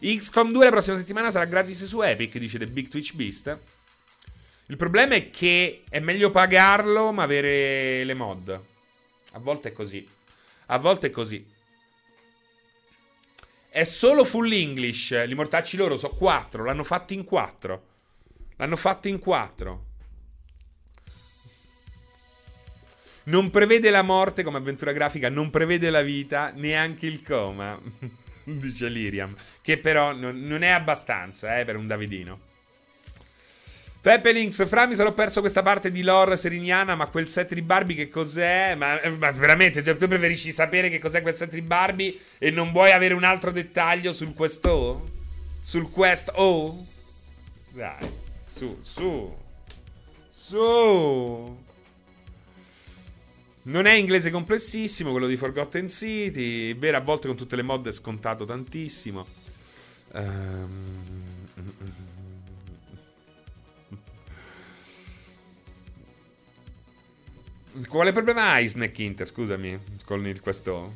XCOM 0.00 0.52
2 0.52 0.64
la 0.64 0.70
prossima 0.70 0.96
settimana 0.96 1.30
sarà 1.30 1.46
gratis 1.46 1.84
su 1.84 2.00
Epic, 2.00 2.38
dice 2.38 2.58
The 2.58 2.66
Big 2.66 2.88
Twitch 2.88 3.14
Beast. 3.14 3.58
Il 4.66 4.76
problema 4.76 5.14
è 5.14 5.30
che 5.30 5.84
è 5.88 6.00
meglio 6.00 6.30
pagarlo 6.30 7.12
ma 7.12 7.22
avere 7.22 8.04
le 8.04 8.14
mod. 8.14 8.60
A 9.32 9.38
volte 9.38 9.68
è 9.68 9.72
così. 9.72 10.06
A 10.66 10.78
volte 10.78 11.08
è 11.08 11.10
così. 11.10 11.54
È 13.76 13.84
solo 13.84 14.24
full 14.24 14.50
English. 14.52 15.26
Gli 15.26 15.34
mortacci 15.34 15.76
loro 15.76 15.98
sono 15.98 16.14
quattro. 16.14 16.64
L'hanno 16.64 16.82
fatto 16.82 17.12
in 17.12 17.24
quattro. 17.24 17.82
L'hanno 18.56 18.74
fatto 18.74 19.06
in 19.06 19.18
quattro. 19.18 19.84
Non 23.24 23.50
prevede 23.50 23.90
la 23.90 24.00
morte 24.00 24.42
come 24.42 24.56
avventura 24.56 24.92
grafica, 24.92 25.28
non 25.28 25.50
prevede 25.50 25.90
la 25.90 26.00
vita, 26.00 26.52
neanche 26.54 27.06
il 27.06 27.22
coma. 27.22 27.78
Dice 28.44 28.88
Liriam. 28.88 29.36
Che 29.60 29.76
però 29.76 30.14
non, 30.14 30.62
è 30.62 30.70
abbastanza 30.70 31.58
eh, 31.58 31.66
per 31.66 31.76
un 31.76 31.86
Davidino. 31.86 32.38
Peppe 34.06 34.30
Links, 34.30 34.64
fra 34.68 34.86
mi 34.86 34.94
sarò 34.94 35.10
perso 35.10 35.40
questa 35.40 35.64
parte 35.64 35.90
di 35.90 36.04
lore 36.04 36.36
seriniana, 36.36 36.94
ma 36.94 37.06
quel 37.06 37.28
set 37.28 37.54
di 37.54 37.62
Barbie 37.62 37.96
che 37.96 38.08
cos'è? 38.08 38.76
Ma, 38.76 39.00
ma 39.18 39.32
veramente, 39.32 39.82
cioè, 39.82 39.96
tu 39.96 40.06
preferisci 40.06 40.52
sapere 40.52 40.88
che 40.88 41.00
cos'è 41.00 41.22
quel 41.22 41.36
set 41.36 41.50
di 41.50 41.60
Barbie 41.60 42.16
e 42.38 42.52
non 42.52 42.70
vuoi 42.70 42.92
avere 42.92 43.14
un 43.14 43.24
altro 43.24 43.50
dettaglio 43.50 44.12
sul 44.12 44.32
Quest? 44.32 44.64
Sul 45.60 45.90
Quest 45.90 46.30
O? 46.36 46.86
Dai, 47.70 48.08
su, 48.46 48.78
su, 48.80 49.36
su. 50.30 51.58
Non 53.62 53.86
è 53.86 53.92
inglese 53.92 54.30
complessissimo 54.30 55.10
quello 55.10 55.26
di 55.26 55.36
Forgotten 55.36 55.88
City, 55.88 56.78
vero 56.78 56.96
a 56.96 57.00
volte 57.00 57.26
con 57.26 57.36
tutte 57.36 57.56
le 57.56 57.62
mod 57.62 57.88
è 57.88 57.92
scontato 57.92 58.44
tantissimo. 58.44 59.26
Ehm... 60.12 61.35
Quale 67.84 68.12
problema 68.12 68.52
hai, 68.52 68.68
Snack 68.68 68.98
Inter? 69.00 69.26
Scusami, 69.26 69.78
con 70.06 70.26
il, 70.26 70.40
questo. 70.40 70.92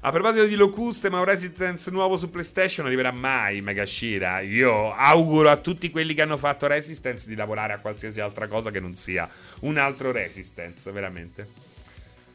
A 0.00 0.10
proposito 0.10 0.46
di 0.46 0.56
Locuste, 0.56 1.08
ma 1.08 1.20
un 1.20 1.24
Resistance 1.24 1.90
nuovo 1.90 2.16
su 2.16 2.30
PlayStation 2.30 2.86
arriverà 2.86 3.12
mai, 3.12 3.60
Mega 3.60 3.86
Shira. 3.86 4.40
Io 4.40 4.92
auguro 4.92 5.50
a 5.50 5.56
tutti 5.56 5.90
quelli 5.90 6.14
che 6.14 6.22
hanno 6.22 6.36
fatto 6.36 6.66
Resistance 6.66 7.28
di 7.28 7.36
lavorare 7.36 7.74
a 7.74 7.78
qualsiasi 7.78 8.20
altra 8.20 8.48
cosa 8.48 8.70
che 8.70 8.80
non 8.80 8.96
sia 8.96 9.28
un 9.60 9.78
altro 9.78 10.10
Resistance, 10.10 10.90
veramente. 10.90 11.48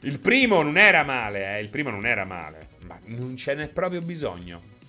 Il 0.02 0.20
primo 0.20 0.62
non 0.62 0.78
era 0.78 1.04
male, 1.04 1.58
eh. 1.58 1.62
Il 1.62 1.70
primo 1.70 1.90
non 1.90 2.06
era 2.06 2.24
male. 2.24 2.68
Ma 2.88 2.98
non 3.06 3.36
ce 3.36 3.56
n'è 3.56 3.68
proprio 3.68 4.02
bisogno. 4.02 4.80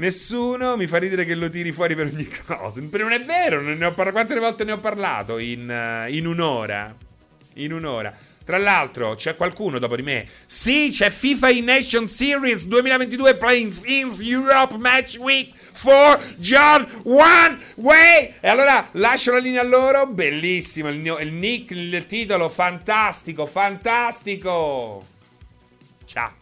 Nessuno 0.00 0.78
mi 0.78 0.86
fa 0.86 0.96
ridere 0.96 1.26
che 1.26 1.34
lo 1.34 1.50
tiri 1.50 1.72
fuori 1.72 1.94
per 1.94 2.06
ogni 2.06 2.26
cosa. 2.46 2.80
Non 2.80 3.12
è 3.12 3.22
vero, 3.22 3.60
ne 3.60 3.84
ho 3.84 3.92
par- 3.92 4.12
quante 4.12 4.34
volte 4.38 4.64
ne 4.64 4.72
ho 4.72 4.78
parlato 4.78 5.36
in, 5.36 5.68
uh, 5.68 6.10
in 6.10 6.26
un'ora? 6.26 6.96
In 7.54 7.74
un'ora. 7.74 8.16
Tra 8.42 8.56
l'altro, 8.56 9.14
c'è 9.14 9.36
qualcuno 9.36 9.78
dopo 9.78 9.96
di 9.96 10.02
me. 10.02 10.26
Sì, 10.46 10.88
c'è 10.90 11.10
FIFA 11.10 11.50
in 11.50 11.64
Nation 11.64 12.08
Series 12.08 12.64
2022 12.66 13.36
Plains 13.36 13.82
Ins 13.84 14.20
Europe 14.22 14.78
Match 14.78 15.18
Week 15.18 15.52
for 15.54 16.18
John 16.38 16.88
One 17.04 17.58
Way. 17.74 18.36
E 18.40 18.48
allora 18.48 18.88
lascio 18.92 19.32
la 19.32 19.38
linea 19.38 19.60
a 19.60 19.64
loro. 19.64 20.06
Bellissimo 20.06 20.88
il, 20.88 21.04
il 21.20 21.32
nick, 21.34 21.72
il 21.72 22.06
titolo, 22.06 22.48
fantastico, 22.48 23.44
fantastico. 23.44 25.04
Ciao. 26.06 26.39